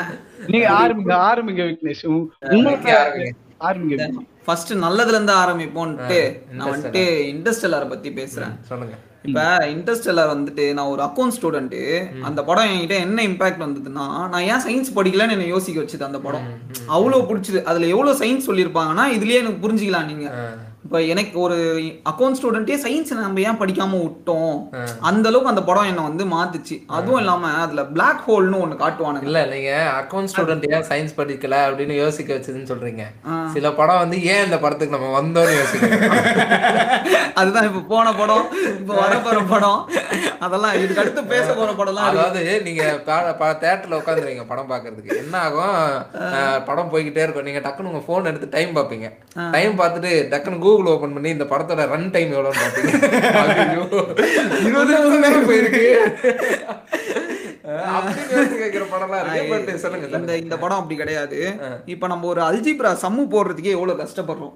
நீங்க 0.47 0.69
ஆரம்பிங்க 0.69 1.17
ஆரம்பிங்க 1.17 1.73
விக்னேஷ். 1.73 2.05
உ- 2.05 2.27
உங்களுக்கு 2.39 2.91
ஆரம்பிங்க. 2.91 3.31
ஆரம்பிங்க 3.59 4.09
ஃபர்ஸ்ட் 4.45 4.73
நல்லதுல 4.73 5.07
இருந்து 5.07 5.33
ஆரம்பிப்போம்ட்டு 5.33 6.41
நான் 6.51 6.71
வந்துட்டு 6.71 7.17
இன்டர்ஸ்டெல்லார 7.35 7.89
பத்தி 7.89 8.09
பேசுறேன். 8.09 8.59
சொல்லுங்க. 8.61 8.95
இப்ப 9.23 9.57
இன்டர்ஸ்டெல்லார் 9.57 10.37
வந்துட்டு 10.37 10.73
நான் 10.73 10.85
ஒரு 10.85 11.03
அக்கௌண்ட் 11.03 11.31
ஸ்டூடெண்ட் 11.41 12.05
அந்த 12.21 12.43
படம் 12.43 12.65
என்கிட்ட 12.65 12.99
என்ன 12.99 13.23
இம்பாக்ட் 13.23 13.61
வந்ததுன்னா 13.61 14.29
நான் 14.29 14.33
ஏன் 14.33 14.53
சயின்ஸ் 14.53 14.97
படிக்கலன்னு 14.97 15.31
என்ன 15.31 15.43
யோசிக்க 15.43 15.81
வச்சுது 15.81 16.03
அந்த 16.03 16.19
படம். 16.19 16.47
அவ்வளவு 16.87 17.35
பிடிச்சது. 17.35 17.63
அதுல 17.63 17.85
எவ்வளவு 17.85 18.25
சயின்ஸ் 18.25 18.49
சொல்லியிருப்பாங்கன்னா 18.49 19.17
இதுலயே 19.17 19.33
எனக்கு 19.33 19.69
புரிஞ்சுக்கலாம் 19.69 20.05
நீங்க. 20.05 20.31
இப்ப 20.85 20.99
எனக்கு 21.13 21.37
ஒரு 21.45 21.57
அக்கௌண்ட் 22.09 22.37
ஸ்டூடெண்டே 22.37 22.75
சயின்ஸ் 22.83 23.11
நம்ம 23.17 23.41
ஏன் 23.49 23.59
படிக்காம 23.59 23.97
விட்டோம்? 24.03 24.55
அந்த 25.09 25.25
அளவுக்கு 25.29 25.51
அந்த 25.51 25.63
படம் 25.67 25.89
என்ன 25.91 26.05
வந்து 26.07 26.23
மாத்துச்சு. 26.33 26.75
அதுவும் 26.97 27.19
இல்லாம 27.21 27.51
அதுல 27.63 27.83
பிளாக் 27.95 28.23
ஹோல்னு 28.27 28.61
ஒண்ணு 28.63 28.75
காட்டுவானுங்க. 28.81 29.27
இல்ல 29.29 29.41
நீங்க 29.51 29.71
அக்கவுண்ட் 29.99 30.31
ஸ்டூடெண்ட் 30.33 30.65
ஏன் 30.75 30.87
சயின்ஸ் 30.89 31.13
படிக்கல 31.19 31.59
அப்படின்னு 31.67 31.95
யோசிக்க 32.03 32.29
வச்சதுன்னு 32.37 32.71
சொல்றீங்க. 32.71 33.05
சில 33.55 33.71
படம் 33.79 34.01
வந்து 34.03 34.19
ஏன் 34.33 34.45
இந்த 34.47 34.59
படத்துக்கு 34.63 34.95
நம்ம 34.97 35.11
வந்தோம்னு 35.19 35.59
யோசிக்கிறோம் 35.59 36.09
அதுதான் 37.41 37.67
இப்ப 37.67 37.83
போன 37.91 38.07
படம். 38.19 38.45
இப்ப 38.79 38.93
வர 39.01 39.13
போற 39.27 39.37
படம். 39.53 39.79
அதெல்லாம் 40.45 40.75
இதுக்கு 40.81 41.01
அடுத்து 41.03 41.21
பேச 41.31 41.47
போற 41.59 41.69
படம்லாம். 41.79 42.09
அதாவது 42.11 42.41
நீங்க 42.67 42.83
தேட்டர்ல 43.63 43.99
உட்காந்துருவீங்க 44.01 44.45
படம் 44.51 44.71
பாக்குறதுக்கு 44.73 45.19
என்ன 45.21 45.37
ஆகும்? 45.45 45.77
படம் 46.69 46.91
போய்கிட்டே 46.93 47.23
இருக்கும். 47.25 47.47
நீங்க 47.49 47.61
டக்குனு 47.67 47.91
உங்க 47.93 48.03
போன் 48.09 48.29
எடுத்து 48.31 48.53
டைம் 48.57 48.75
பாப்பீங்க 48.79 49.07
டைம் 49.55 49.79
பார்த்துட்டு 49.81 50.11
டக்குனு 50.33 50.61
கூகுள் 50.71 50.91
ஓபன் 50.95 51.15
பண்ணி 51.17 51.35
இந்த 51.37 51.47
படத்தோட 51.53 51.87
ரன் 51.93 52.11
டைம் 52.17 52.35
எவ்வளவுன்னு 52.37 52.63
பாப்பீங்க 52.65 52.93
ஐயோ, 53.55 53.83
இருபது 54.67 54.91
நிமிஷம் 54.97 55.25
நேரம் 55.27 55.49
போயிருக்கு. 55.51 55.85
இந்த 60.19 60.33
இந்த 60.43 60.55
படம் 60.61 60.79
அப்படி 60.79 60.95
கிடையாது. 61.01 61.37
இப்ப 61.93 62.07
நம்ம 62.11 62.27
ஒரு 62.31 62.41
அல்ஜிப்ரா 62.47 62.91
சம்மு 63.03 63.23
போடுறதுக்கே 63.33 63.75
எவ்வளவு 63.77 64.01
கஷ்டப்படுறோம்? 64.01 64.53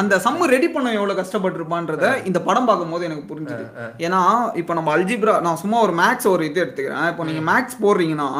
அந்த 0.00 0.14
சம்மு 0.26 0.50
ரெடி 0.54 0.68
பண்ண 0.74 0.88
எவ்வளவு 0.98 1.18
கஷ்டப்பட்டிருப்பான்றத 1.20 2.04
இந்த 2.30 2.40
படம் 2.48 2.68
பார்க்கும்போது 2.70 3.06
எனக்கு 3.08 3.24
புரிஞ்சுது. 3.30 3.64
ஏன்னா 4.06 4.20
இப்ப 4.62 4.74
நம்ம 4.78 4.92
அல்ஜிப்ரா 4.96 5.34
நான் 5.46 5.60
சும்மா 5.62 5.80
ஒரு 5.86 5.94
மேக்ஸ் 6.02 6.30
ஒரு 6.34 6.44
இது 6.50 6.64
எடுத்துக்கிறேன். 6.64 7.08
இப்போ 7.12 7.24
நீங்க 7.30 7.44
மேக்ஸ் 7.52 7.82
போடுறீங்கன்னா 7.84 8.30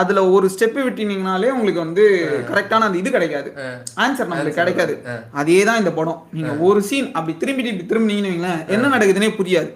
அதுல 0.00 0.20
ஒரு 0.36 0.46
ஸ்டெப் 0.54 0.78
விட்டீங்கனாலே 0.86 1.50
உங்களுக்கு 1.56 1.84
வந்து 1.84 2.04
கரெக்டான 2.50 2.86
அந்த 2.88 2.98
இது 3.02 3.10
கிடைக்காது. 3.16 3.48
ஆன்சர் 4.04 4.28
நம்மளுக்கு 4.30 4.60
கிடைக்காது. 4.60 4.94
அதே 5.40 5.58
தான் 5.68 5.80
இந்த 5.82 5.92
படம். 5.98 6.20
நீங்க 6.36 6.52
ஒரு 6.68 6.82
சீன் 6.90 7.08
அப்படி 7.16 7.34
திரும்பிட்டு 7.42 7.72
இப்படி 7.72 7.88
திரும்பினீங்கன்னு 7.92 8.52
என்ன 8.76 8.92
நடக்குதுன்னே 8.96 9.32
புரியாது. 9.40 9.70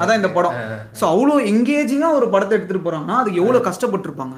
அதான் 0.00 0.20
இந்த 0.20 0.30
படம். 0.38 0.56
சோ 1.00 1.04
அவ்வளவு 1.14 1.48
எங்கேஜிங்கா 1.52 2.10
ஒரு 2.20 2.28
படத்தை 2.36 2.56
எடுத்துட்டு 2.58 2.86
போறாங்கன்னா 2.88 3.18
அதுக்கு 3.22 3.42
எவ்வளவு 3.44 3.66
கஷ்டப்பட்டிருப்பாங்க. 3.68 4.36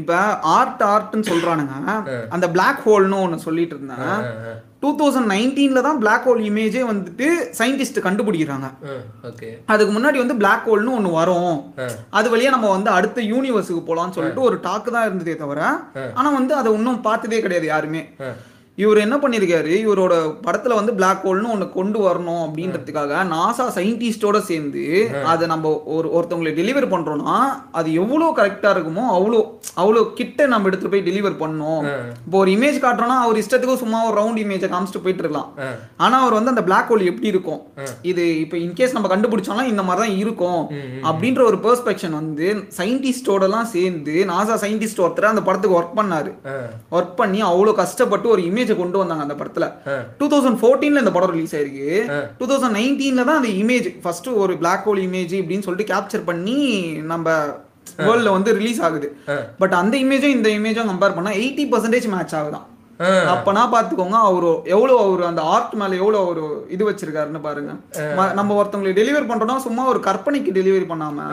இப்ப 0.00 0.12
ஆர்ட் 0.56 0.82
ஆர்ட்னு 0.90 1.30
சொல்றானுங்க. 1.30 1.74
அந்த 2.34 2.46
Black 2.56 2.76
ஹோல்னு 2.84 3.16
ஒன்னு 3.24 3.46
சொல்லிட்டு 3.46 3.74
இருந்தேன் 3.76 4.20
டூ 4.82 4.90
தௌசண்ட் 5.00 5.28
நைன்டீன்ல 5.32 5.80
தான் 5.86 5.98
Black 6.04 6.22
ஹோல் 6.26 6.40
இமேஜே 6.50 6.82
வந்துட்டு 6.90 7.26
சயின்டிஸ்ட் 7.58 7.98
கண்டுபிடிக்கிறாங்க. 8.06 8.68
அதுக்கு 9.72 9.92
முன்னாடி 9.96 10.18
வந்து 10.22 10.36
Black 10.42 10.62
ஹோல்னு 10.68 10.96
ஒன்னு 10.98 11.10
வரும். 11.18 11.58
அது 12.20 12.32
வழியா 12.34 12.52
நம்ம 12.56 12.70
வந்து 12.76 12.90
அடுத்த 12.98 13.20
யூனிவர்ஸுக்கு 13.32 13.82
போலாம்னு 13.90 14.16
சொல்லிட்டு 14.18 14.46
ஒரு 14.48 14.58
டாக்கு 14.68 14.94
தான் 14.96 15.06
இருந்ததே 15.08 15.36
தவிர 15.42 15.60
ஆனா 16.18 16.28
வந்து 16.38 16.54
அதை 16.60 16.72
இன்னும் 16.78 17.04
பார்த்ததே 17.10 17.40
கிடையாது 17.46 17.68
யாருமே. 17.74 18.02
இவர் 18.78 18.98
என்ன 19.04 19.16
பண்ணிருக்காரு? 19.22 19.72
இவரோட 19.84 20.14
படத்துல 20.44 20.76
வந்து 20.78 20.92
Black 20.98 21.18
ஹோல்னு 21.24 21.50
ஒன்னு 21.54 21.66
கொண்டு 21.74 21.98
வரணும் 22.04 22.42
அப்படின்றதுக்காக 22.44 23.22
நாசா 23.32 23.64
சயின்டிஸ்டோட 23.74 24.38
சேர்ந்து 24.50 24.84
அதை 25.32 25.44
நம்ம 25.50 25.72
ஒரு 25.94 26.06
ஒருத்தவங்களை 26.16 26.52
டெலிவர் 26.58 26.86
பண்றோம்னா 26.92 27.34
அது 27.78 27.88
எவ்வளவு 28.02 28.30
கரெக்டா 28.38 28.70
இருக்குமோ 28.74 29.04
அவ்வளோ 29.16 29.40
அவ்வளோ 29.82 30.04
கிட்ட 30.20 30.46
நம்ம 30.52 30.68
எடுத்துட்டு 30.68 30.94
போய் 30.94 31.04
டெலிவர் 31.08 31.36
பண்ணணும் 31.42 31.82
இப்போ 32.24 32.38
ஒரு 32.42 32.52
இமேஜ் 32.56 32.78
காட்டுறோம்னா 32.84 33.18
அவர் 33.24 33.40
இஷ்டத்துக்கு 33.42 33.82
சும்மா 33.82 34.00
ஒரு 34.08 34.16
ரவுண்ட் 34.20 34.42
இமேஜை 34.44 34.70
காமிச்சிட்டு 34.74 35.04
போயிட்டு 35.04 35.22
இருக்கலாம். 35.24 35.50
ஆனா 36.04 36.16
அவர் 36.22 36.38
வந்து 36.38 36.52
அந்த 36.54 36.64
Black 36.70 36.88
ஹோல் 36.92 37.04
எப்படி 37.12 37.30
இருக்கும்? 37.34 37.60
இது 38.12 38.24
இப்போ 38.44 38.58
இன்கேஸ் 38.64 38.96
நம்ம 38.96 39.10
கண்டுபிடிச்சாலும் 39.14 39.70
இந்த 39.72 39.84
மாதிரி 39.90 40.04
தான் 40.04 40.18
இருக்கும். 40.22 40.62
அப்படின்ற 41.10 41.42
ஒரு 41.50 41.60
பெர்ஸ்பெக்ஷன் 41.68 42.18
வந்து 42.20 42.48
சயின்டிஸ்டோடலாம் 42.78 43.70
சேர்ந்து 43.76 44.16
நாசா 44.32 44.56
சயின்டிஸ்ட் 44.64 45.04
ஒருத்தர் 45.04 45.32
அந்த 45.34 45.44
படத்துக்கு 45.50 45.78
ஒர்க் 45.80 45.96
பண்ணாரு. 46.00 46.32
ஒர்க் 46.98 47.16
பண்ணி 47.22 47.40
அவ்வளோ 47.52 47.76
கஷ்டப்பட்டு 47.84 48.28
ஒரு 48.34 48.42
இமேஜை 48.50 48.60
கொண்டு 48.80 49.00
வந்தாங்க 49.00 49.26
அந்த 49.26 49.36
படத்துல. 49.40 49.66
டூ 50.20 50.26
தௌசண்ட் 50.32 50.60
ஃபோர்டீன்ல 50.62 51.02
இந்த 51.04 51.12
படம் 51.16 51.34
ரிலீஸ் 51.36 51.54
ஆயிருக்கு. 51.58 51.88
டூ 52.40 52.46
தௌசண்ட் 52.52 52.76
நைன்டீன்ல 52.80 53.24
தான் 53.28 53.40
அந்த 53.40 53.52
இமேஜ் 53.62 53.88
ஃபர்ஸ்ட் 54.04 54.28
ஒரு 54.44 54.54
Black 54.62 54.82
ஹோல் 54.88 55.02
இமேஜ் 55.08 55.34
இப்படின்னு 55.40 55.66
சொல்லிட்டு 55.68 55.92
கேப்சர் 55.92 56.28
பண்ணி 56.30 56.58
நம்ம 57.12 57.36
வேர்ல்ட்ல 58.06 58.32
வந்து 58.36 58.50
ரிலீஸ் 58.58 58.82
ஆகுது. 58.88 59.08
பட் 59.62 59.74
அந்த 59.78 59.94
இமேஜும் 60.04 60.36
இந்த 60.38 60.48
இமேஜும் 60.58 60.90
கம்பேர் 60.92 61.16
பண்ணா 61.16 61.32
எயிட்டி 61.42 61.64
பர்சன்டேஜ் 61.72 62.12
மேட்ச் 62.14 62.36
ஆகுதான் 62.40 62.66
அப்பனா 63.32 63.62
பாத்துக்கோங்க 63.74 64.18
அவரு 64.28 64.50
எவ்வளவு 64.74 64.98
அவரு 65.04 65.22
அந்த 65.30 65.42
ஆர்ட் 65.54 65.74
மேல 65.80 65.96
எவ்வளவு 66.02 66.22
அவரு 66.24 66.44
இது 66.74 66.82
வச்சிருக்காருன்னு 66.88 67.40
பாருங்க. 67.46 67.72
நம்ம 68.38 68.50
ஒருத்தவங்களை 68.58 68.94
டெலிவரி 69.00 69.26
பண்றோம்னா 69.30 69.56
சும்மா 69.66 69.84
ஒரு 69.92 70.00
கற்பனைக்கு 70.08 70.56
டெலிவரி 70.58 70.86
பண்ணாம 70.92 71.28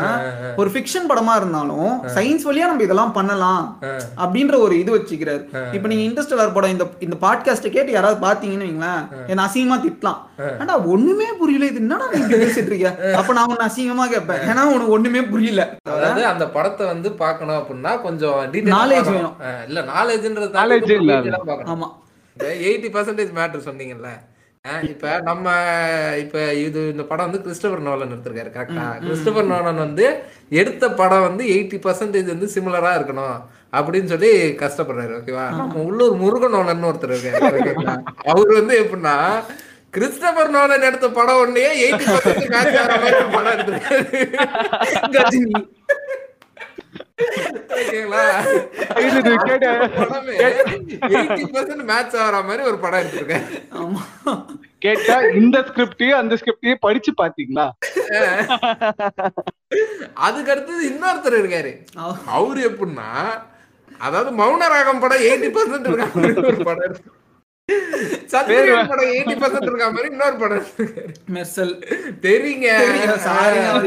ஒரு 0.62 0.70
ஃபிக்ஷன் 0.76 1.10
படமா 1.12 1.36
இருந்தாலும் 1.42 1.92
சயின்ஸ் 2.18 2.48
வழியா 2.50 2.70
நம்ம 2.72 2.86
இதெல்லாம் 2.88 3.16
பண்ணலாம் 3.20 3.64
அப்படின்ற 4.24 4.56
ஒரு 4.66 4.76
இது 4.84 4.92
வச்சுக்கிறாரு. 4.98 5.44
இப்ப 5.78 5.86
நீங்க 5.94 6.06
இன்டர்ஸ்டெல்லர் 6.10 6.56
படம் 6.58 6.74
இந்த 6.76 6.88
இந்த 7.08 7.18
பாட்காஸ்ட 7.26 7.72
கேட்டு 7.76 7.98
யாராவது 7.98 8.20
பாத்தீங்கன்னு 8.28 8.68
வைங்களேன் 8.68 9.04
என்ன 9.32 9.46
அசிங்கமா 9.48 9.78
திட்டலாம். 9.86 10.20
ஏன்டா 10.62 10.76
ஒண்ணுமே 10.94 11.30
புரியல 11.40 11.70
இது 11.72 11.82
என்னடா 11.84 12.06
நீ 12.12 12.18
இப்படி 12.22 12.40
பேசிட்டு 12.44 12.72
இருக்க 12.74 13.16
அப்ப 13.20 13.34
நான் 13.38 13.50
உன்னை 13.54 13.66
அசிங்கமா 13.70 14.06
கேட்பேன். 14.14 14.44
ஏன்னா 14.52 14.64
உனக்கு 14.74 14.96
ஒண்ணுமே 14.98 15.24
புரியல. 15.32 15.64
அதாவது 15.96 16.24
அந்த 16.34 16.46
படத்தை 16.56 16.86
வந்து 16.94 17.12
பார்க்கணும் 17.24 17.60
அப்படின்னா 17.62 17.94
கொஞ்சம் 18.06 18.38
டீடைல் 18.54 18.74
Knowledge 18.76 19.10
வேணும். 19.16 19.36
இல்ல 19.70 19.80
நாலேஜ்ன்றது 19.94 20.50
Knowledge 20.58 20.94
இல்ல 21.00 21.18
ஆமா. 21.68 21.88
எயிட்டி 22.64 22.90
பர்சன்டேஜ் 22.90 23.32
மேட்டர் 23.36 23.68
சொன்னீங்கல்ல. 23.68 24.10
இப்ப 24.86 25.12
நம்ம 25.22 25.46
இப்ப 26.22 26.36
இது 26.62 26.80
இந்த 26.92 27.04
படம் 27.04 27.28
வந்து 27.28 27.44
கிறிஸ்டபர் 27.46 27.86
நோலன் 27.86 28.14
எடுத்திருக்காரு 28.16 28.52
கரெக்டா 28.56 28.86
கிறிஸ்டபர் 29.04 29.48
நோலன் 29.52 29.84
வந்து 29.84 30.06
எடுத்த 30.52 30.90
படம் 31.00 31.26
வந்து 31.28 31.44
எயிட்டி 31.54 31.78
பர்சன்டேஜ் 31.80 32.34
வந்து 32.34 32.48
சிமிலரா 32.56 32.92
இருக்கணும் 32.98 33.38
அப்படின்னு 33.74 34.12
சொல்லி 34.12 34.32
கஷ்டப்படுறாரு 34.62 35.14
ஓகேவா 35.18 35.46
நம்ம 35.54 35.84
உள்ளூர் 35.86 36.16
முருகன் 36.16 36.56
நோலன் 36.58 36.88
ஒருத்தர் 36.90 37.16
இருக்காரு 37.16 37.86
அவர் 38.28 38.52
வந்து 38.54 38.76
எப்படின்னா 38.84 39.16
கிறிஸ்டபர் 39.94 40.52
நோலன் 40.52 40.88
எடுத்த 40.88 41.08
படம் 41.12 41.42
ஒன்னே 41.44 41.68
எயிட்டி 41.80 42.06
பர்சன்ட் 42.10 42.52
மேட்ச் 42.54 42.78
ஆகிற 42.82 42.98
மாதிரி 42.98 43.18
ஒரு 43.20 43.32
படம் 43.32 43.54
எடுத்திருக்காரு. 43.56 44.06
கேட்டா 54.80 55.16
இந்த 55.34 55.58
ஸ்கிரிப்டையும் 55.60 56.18
அந்த 56.18 56.36
ஸ்கிரிப்டையும் 56.36 56.82
படிச்சு 56.82 57.14
பாத்தீங்களா 57.18 57.66
அதுக்கு 60.20 60.52
அடுத்தது 60.52 60.82
இன்னொருத்தர் 60.90 61.40
இருக்காரு. 61.40 61.72
அவ- 61.96 62.20
அவரு 62.28 62.70
எப்படின்னா 62.70 63.10
அதாவது 64.00 64.32
மௌன 64.38 64.68
ராகம் 64.68 65.00
படம் 65.00 65.24
எயிட்டி 65.24 65.50
பர்சன்ட் 65.50 65.90
ஒரு 66.44 66.64
படம் 66.64 67.00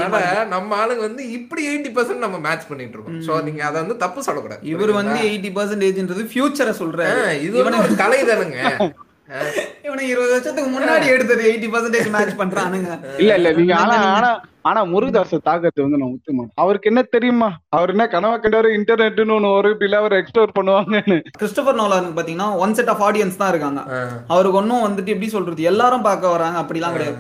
நம்ம 0.48 0.76
ஆளுங்க 0.76 1.00
வந்து 1.00 1.30
இப்படி 1.30 1.62
எயிட்டி 1.68 1.92
பர்சன்ட் 1.94 2.24
நம்ம 2.26 2.38
மேட்ச் 2.38 2.68
பண்ணிட்டு 2.68 2.96
இருக்கோம். 2.96 3.20
சோ 3.20 3.42
நீங்க 3.42 3.64
அதை 3.64 3.76
வந்து 3.80 3.96
தப்பு 3.96 4.22
சொல்லக்கூடாது. 4.22 4.66
இவர் 4.66 4.92
வந்து 4.92 5.20
எயிட்டி 5.20 5.52
பர்சன்டேஜ்ன்றது 5.54 6.24
ஃபியூச்சரை 6.32 6.74
சொல்றாரு. 6.78 7.22
ஆ, 7.26 7.32
இது 7.32 7.64
ஒரு 7.64 7.94
கலை 7.96 8.22
தானுங்க. 8.22 8.58
இவனை 9.84 10.08
இருபது 10.08 10.30
வருஷத்துக்கு 10.30 10.70
முன்னாடி 10.70 11.06
எடுத்தது 11.06 11.42
எயிட்டி 11.52 11.68
பர்சன்டேஜ் 11.70 12.10
மேட்ச் 12.10 12.38
பண்றானுங்க. 12.38 12.90
இல்ல 13.18 13.34
இல்ல 13.34 13.52
நீங்க 13.52 13.74
ஆனா 13.76 13.96
ஆனா 14.10 14.30
ஆனா 14.64 14.81
முருகதாஸ் 14.85 15.35
தாக்கத்தை 15.49 15.81
வந்து 15.85 15.99
நான் 16.01 16.11
மாட்டேன் 16.11 16.49
அவருக்கு 16.62 16.88
என்ன 16.90 17.03
தெரியுமா? 17.14 17.49
அவர் 17.77 17.92
என்ன 17.92 18.05
கனவா 18.14 18.37
கண்டாரு? 18.42 18.68
இன்டர்நெட்னு 18.79 19.35
ஒண்ணு 19.37 19.51
ஒரு 19.59 19.70
பிள்ளை 19.77 19.96
அவர் 19.99 20.14
எக்ஸ்ப்ளோர் 20.18 20.53
பண்ணுவாங்கன்னு. 20.59 21.16
கிறிஸ்டபர் 21.38 21.79
நோலானுக்கு 21.79 22.16
பாத்தீங்கன்னா 22.18 22.49
ஒன் 22.64 22.75
செட் 22.79 22.90
ஆஃப் 22.94 23.03
ஆடியன்ஸ் 23.09 23.38
தான் 23.42 23.49
இருக்காங்க. 23.49 23.81
அவருக்கு 24.29 24.59
ஒன்றும் 24.59 24.85
வந்துட்டு 24.87 25.12
எப்படி 25.14 25.29
சொல்றது? 25.29 25.62
எல்லாரும் 25.62 26.05
பார்க்க 26.09 26.35
வராங்க. 26.35 26.59
அப்படிலாம் 26.62 26.96
கிடையாது. 26.96 27.16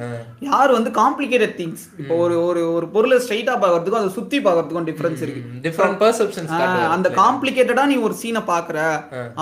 யார் 0.50 0.76
வந்து 0.78 0.90
காம்ப்ளிகேட்டட் 1.00 1.56
திங்ஸ் 1.60 1.84
இப்போ 2.02 2.16
ஒரு 2.24 2.36
ஒரு 2.48 2.72
ஒரு 2.74 2.88
பொருளை 2.96 3.18
ஸ்ட்ரைட்டா 3.26 3.54
பார்க்கறதுக்கும் 3.62 4.02
அதை 4.02 4.12
சுத்தி 4.18 4.40
பார்க்கறதுக்கும் 4.48 4.88
டிஃபரன்ஸ் 4.90 5.22
இருக்கு. 5.26 5.42
டிஃப்ரெண்ட் 5.68 5.98
பர்செப்ஷன்ஸ் 6.04 6.52
அந்த 6.96 7.10
காம்ப்ளிகேட்டடா 7.22 7.86
நீ 7.92 7.96
ஒரு 8.08 8.16
சீனை 8.22 8.44
பாக்குற 8.52 8.78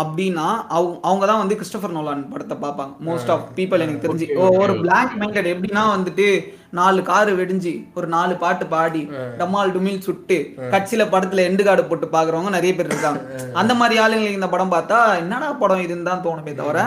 அப்படின்னா 0.03 0.47
அவங்க 0.77 0.97
அவங்க 1.09 1.25
தான் 1.27 1.43
வந்து 1.43 1.59
கிறிஸ்டபர் 1.63 1.97
நோலான் 1.99 2.25
படத்தை 2.35 2.59
பார்ப்பாங்க. 2.65 2.95
மோஸ்ட் 3.09 3.33
ஆஃப் 3.37 3.45
பீப்பிள் 3.59 3.85
எனக்கு 3.87 4.05
தெரிஞ்சு. 4.07 4.29
ஓ, 4.39 4.47
ஒரு 4.65 4.77
பிளாக் 4.87 5.19
மைண்டட் 5.23 5.53
எப்படின்னா 5.55 5.85
வந்துட்டு 5.97 6.29
நாலு 6.73 7.01
காரு 7.11 7.33
வெடிஞ்சு 7.39 7.73
ஒரு 7.99 8.07
நாலு 8.15 8.35
பாட்டு 8.43 8.65
பாடி 8.73 9.03
டமால் 9.39 9.73
டுமில் 9.75 10.03
சுட்டு 10.07 10.39
கட்சியில 10.75 11.05
படத்துல 11.13 11.45
எண்டு 11.49 11.63
கார்டு 11.69 11.85
போட்டு 11.91 12.07
பாக்குறவங்க 12.15 12.51
நிறைய 12.57 12.73
பேர் 12.75 12.91
இருக்காங்க. 12.91 13.21
அந்த 13.61 13.73
மாதிரி 13.81 14.01
ஆளுங்களுக்கு 14.05 14.41
இந்த 14.41 14.51
படம் 14.55 14.75
பார்த்தா 14.75 14.99
என்னடா 15.23 15.49
படம் 15.63 15.85
இதுன்னு 15.87 16.11
தான் 16.11 16.25
தோணுமே 16.27 16.55
தவிர 16.61 16.81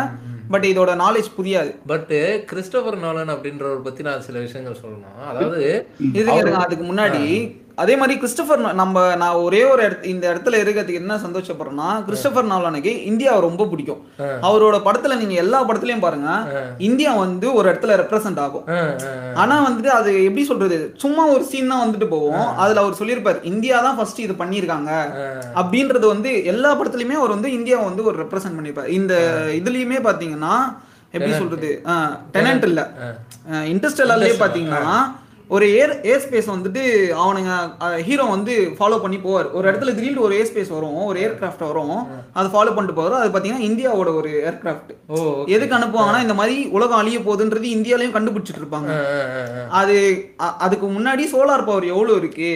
பட் 0.54 0.66
இதோட 0.70 0.92
நாலேஜ் 1.02 1.30
புரியாது. 1.38 1.70
பட் 1.92 2.10
கிறிஸ்டோபர் 2.50 2.98
நோலன் 3.04 3.34
அப்படின்றவர் 3.36 3.86
பத்தி 3.86 4.02
நான் 4.08 4.26
சில 4.28 4.38
விஷயங்கள் 4.46 4.82
சொல்லணும். 4.82 5.14
அதாவது 5.32 5.62
இது 6.08 6.20
இருங்க 6.24 6.64
அதுக்கு 6.66 6.86
முன்னாடி 6.90 7.24
அதே 7.82 7.94
மாதிரி 8.00 8.14
கிறிஸ்டபர் 8.22 8.62
நம்ம 8.82 9.04
நான் 9.22 9.40
ஒரே 9.46 9.62
ஒரு 9.72 9.82
இடத்து 9.88 10.12
இந்த 10.14 10.26
இடத்துல 10.32 10.60
இருக்கிறதுக்கு 10.62 11.02
என்ன 11.02 11.18
சந்தோஷப்படுறேன்னா 11.26 11.90
கிறிஸ்டபர் 12.08 12.50
நாலானுக்கு 12.52 12.94
இந்தியாவை 13.12 13.40
ரொம்ப 13.48 13.66
பிடிக்கும். 13.72 14.02
அவரோட 14.48 14.78
படத்துல 14.88 15.18
நீங்க 15.22 15.36
எல்லா 15.44 15.60
படத்துலயும் 15.70 16.06
பாருங்க 16.06 16.30
இந்தியா 16.88 17.14
வந்து 17.24 17.48
ஒரு 17.60 17.66
இடத்துல 17.72 17.96
ரெப்ரசன்ட் 18.02 18.42
ஆகும். 18.46 18.68
ஆனா 19.44 19.56
வந்துட்டு 19.68 19.92
அது 20.00 20.12
எப்படி 20.28 20.46
சொல்றது 20.52 20.78
சும்மா 21.04 21.26
ஒரு 21.36 21.44
சீன் 21.52 21.72
தான் 21.74 21.84
வந்துட்டு 21.86 22.10
போவோம் 22.16 22.48
அதுல 22.64 22.84
அவர் 22.84 23.00
சொல்லியிருப்பார் 23.02 23.40
இந்தியா 23.54 23.80
தான் 23.88 23.98
ஃபர்ஸ்ட் 24.00 24.24
இது 24.26 24.36
பண்ணியிருக்காங்க. 24.44 24.92
அப்படின்றது 25.62 26.06
வந்து 26.14 26.32
எல்லா 26.54 26.72
படத்துலயுமே 26.82 27.20
அவர் 27.22 27.36
வந்து 27.38 27.52
இந்தியாவை 27.60 27.86
வந்து 27.90 28.08
ஒரு 28.12 28.18
ரெப்ரசன்ட் 28.24 28.58
பண்ணியிருப்பார். 28.58 28.94
இந்த 29.00 29.14
இதுலயுமே 29.60 30.00
பாத்தீங்கன்னா 30.10 30.56
எப்படி 31.16 31.34
சொல்றது 31.40 31.70
டெனன்ட் 32.36 32.66
இல்ல. 32.68 32.82
இன்டர்ஸ்டெல்லாலே 33.74 34.30
பாத்தீங்கன்னா 34.44 34.94
ஒரு 35.56 35.66
ஏர் 35.80 35.94
ஏர் 36.12 36.22
ஸ்பேஸ் 36.24 36.46
வந்துட்டு 36.54 36.82
அவனுங்க 37.22 37.52
ஹீரோ 38.08 38.26
வந்து 38.34 38.54
ஃபாலோ 38.78 38.98
பண்ணி 39.04 39.18
போவார். 39.24 39.48
ஒரு 39.58 39.66
இடத்துல 39.70 39.94
திடீர்னு 39.98 40.24
ஒரு 40.28 40.36
ஏர் 40.40 40.50
ஸ்பேஸ் 40.50 40.72
வரும் 40.76 41.00
ஒரு 41.10 41.20
ஏர்கிராஃப்ட் 41.26 41.64
வரும் 41.70 41.98
அதை 42.38 42.46
ஃபாலோ 42.54 42.74
பண்ணிட்டு 42.76 42.96
போவார். 43.00 43.16
அது 43.22 43.34
பாத்தீங்கன்னா 43.34 43.68
இந்தியாவோட 43.70 44.10
ஒரு 44.20 44.32
ஏர்கிராஃப்ட் 44.50 44.92
ஓ 45.14 45.18
எதுக்கு 45.56 45.78
அனுப்புவாங்கன்னா 45.80 46.22
இந்த 46.26 46.36
மாதிரி 46.40 46.56
உலகம் 46.78 47.02
அழிய 47.02 47.20
போகுதுன்றது 47.28 47.68
இந்தியாலயும் 47.78 48.16
கண்டுபிடிச்சிட்டு 48.18 48.64
இருப்பாங்க. 48.64 48.96
அது 49.82 49.98
அதுக்கு 50.66 50.88
முன்னாடி 50.96 51.26
சோலார் 51.34 51.68
பவர் 51.70 51.92
எவ்வளவு 51.94 52.20
இருக்கு. 52.22 52.52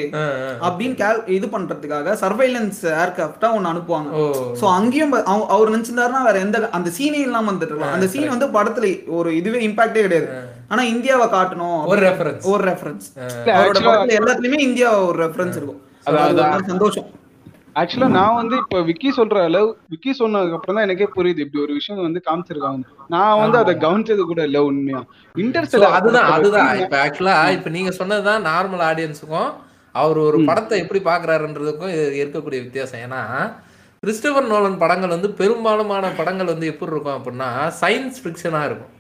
அப்படின்னு 0.66 0.96
கேல் 1.04 1.22
இது 1.40 1.50
பண்றதுக்காக 1.58 2.18
சர்வைலன்ஸ் 2.24 2.82
ஏர்கிராஃப்டா 3.04 3.50
ஒன்னு 3.58 3.74
அனுப்புவாங்க. 3.74 4.12
ஓ 4.20 4.56
சோ 4.62 4.68
அங்கேயும் 4.80 5.16
அவர் 5.56 5.74
நினைச்சிருந்தாருன்னா 5.76 6.26
வேற 6.30 6.40
எந்த 6.48 6.70
அந்த 6.80 6.92
சீனே 7.00 7.22
இல்லாம 7.30 7.52
வந்துட்டு 7.54 7.96
அந்த 7.98 8.10
சீன் 8.16 8.36
வந்து 8.36 8.50
படத்துல 8.60 8.98
ஒரு 9.20 9.32
இதுவே 9.42 9.62
இம்பாக்டே 9.70 10.04
கிடையாது. 10.08 10.30
ஆனா 10.68 10.84
இந்தியாவை 10.84 11.40
காட்டணும் 11.40 11.86
ஒரு 11.86 12.02
ரெஃபரன்ஸ் 12.08 12.44
ஒரு 12.44 12.64
ரெஃபரன்ஸ் 12.72 13.06
அவரோட 13.20 13.54
actually- 13.56 13.86
படத்துல 13.88 14.18
எல்லாத்துலயுமே 14.20 14.60
இந்தியா 14.60 15.00
ஒரு 15.04 15.26
ரெஃபரன்ஸ் 15.26 15.56
இருக்கும். 15.56 15.82
சந்தோஷம். 16.66 17.06
ஆக்சுவலா 17.76 18.08
நான் 18.08 18.36
வந்து 18.36 18.56
இப்ப 18.56 18.82
விக்கி 18.82 19.14
சொல்ற 19.18 19.44
அளவு 19.44 19.78
விக்கி 19.90 20.12
சொன்னதுக்கு 20.20 20.54
அப்புறம் 20.54 20.76
தான் 20.76 20.90
எனக்கே 20.90 21.08
புரியுது 21.16 21.38
இப்படி 21.38 21.64
ஒரு 21.64 21.74
விஷயம் 21.74 22.02
வந்து 22.02 22.22
காமிச்சிருக்காங்க. 22.26 22.82
நான் 23.08 23.40
வந்து 23.40 23.58
அதை 23.58 23.76
கவனிச்சது 23.76 24.20
கூட 24.20 24.44
இல்ல 24.44 24.64
உண்மையா. 24.64 25.04
இன்டர்ஸ்டெல்லார் 25.36 25.92
அதுதான் 25.92 26.32
அதுதான். 26.32 26.80
இப்ப 26.80 27.08
ஆக்சுவலா 27.08 27.52
இப்ப 27.52 27.70
நீங்க 27.70 27.92
சொன்னதுதான் 27.92 28.46
நார்மல் 28.46 28.84
ஆடியன்ஸுக்கும் 28.84 29.52
அவர் 29.92 30.18
ஒரு 30.18 30.44
படத்தை 30.46 30.80
எப்படி 30.80 31.00
பாக்குறாருன்றதுக்கும் 31.04 31.94
இருக்கக்கூடிய 32.22 32.62
வித்தியாசம். 32.64 33.00
ஏன்னா 33.00 33.22
கிறிஸ்டபர் 34.06 34.50
நோலன் 34.54 34.80
படங்கள் 34.82 35.14
வந்து 35.14 35.30
பெரும்பாலுமான 35.40 36.10
படங்கள் 36.18 36.50
வந்து 36.54 36.66
எப்படி 36.72 36.92
இருக்கும் 36.94 37.18
அப்படின்னா 37.18 37.48
சயின்ஸ் 37.82 38.18
ஃபிக்ஷனா 38.24 38.62
இருக்கும். 38.68 38.92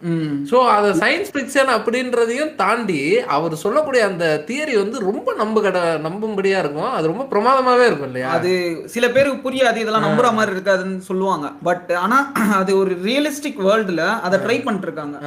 ஸோ 0.51 0.57
அது 0.75 0.87
சயின்ஸ் 1.01 1.31
ஃபிக்ஷன் 1.33 1.71
அப்படின்றதையும் 1.75 2.51
தாண்டி 2.61 3.01
அவர் 3.35 3.55
சொல்லக்கூடிய 3.63 4.03
அந்த 4.11 4.25
தியரி 4.47 4.75
வந்து 4.81 4.97
ரொம்ப 5.09 5.35
நம்ப 5.41 5.61
கட 5.65 5.79
நம்பும்படியா 6.07 6.59
இருக்கும். 6.63 6.91
அது 6.97 7.11
ரொம்ப 7.11 7.25
பிரமாதமாவே 7.33 7.85
இருக்கும் 7.89 8.09
இல்லையா? 8.11 8.29
அது 8.37 8.51
சில 8.95 9.05
பேருக்கு 9.15 9.45
புரியாது 9.47 9.81
இதெல்லாம் 9.83 10.07
நம்புற 10.07 10.29
மாதிரி 10.37 10.55
இருக்காதுன்னு 10.55 11.07
சொல்லுவாங்க. 11.09 11.45
பட் 11.69 11.91
ஆனா 12.03 12.19
அது 12.59 12.71
ஒரு 12.81 12.93
ரியலிஸ்டிக் 13.09 13.61
வேர்ல்டுல 13.67 14.05
அதை 14.27 14.39
ட்ரை 14.45 14.57
பண்ணிட்டு 14.65 14.89
இருக்காங்க 14.89 15.17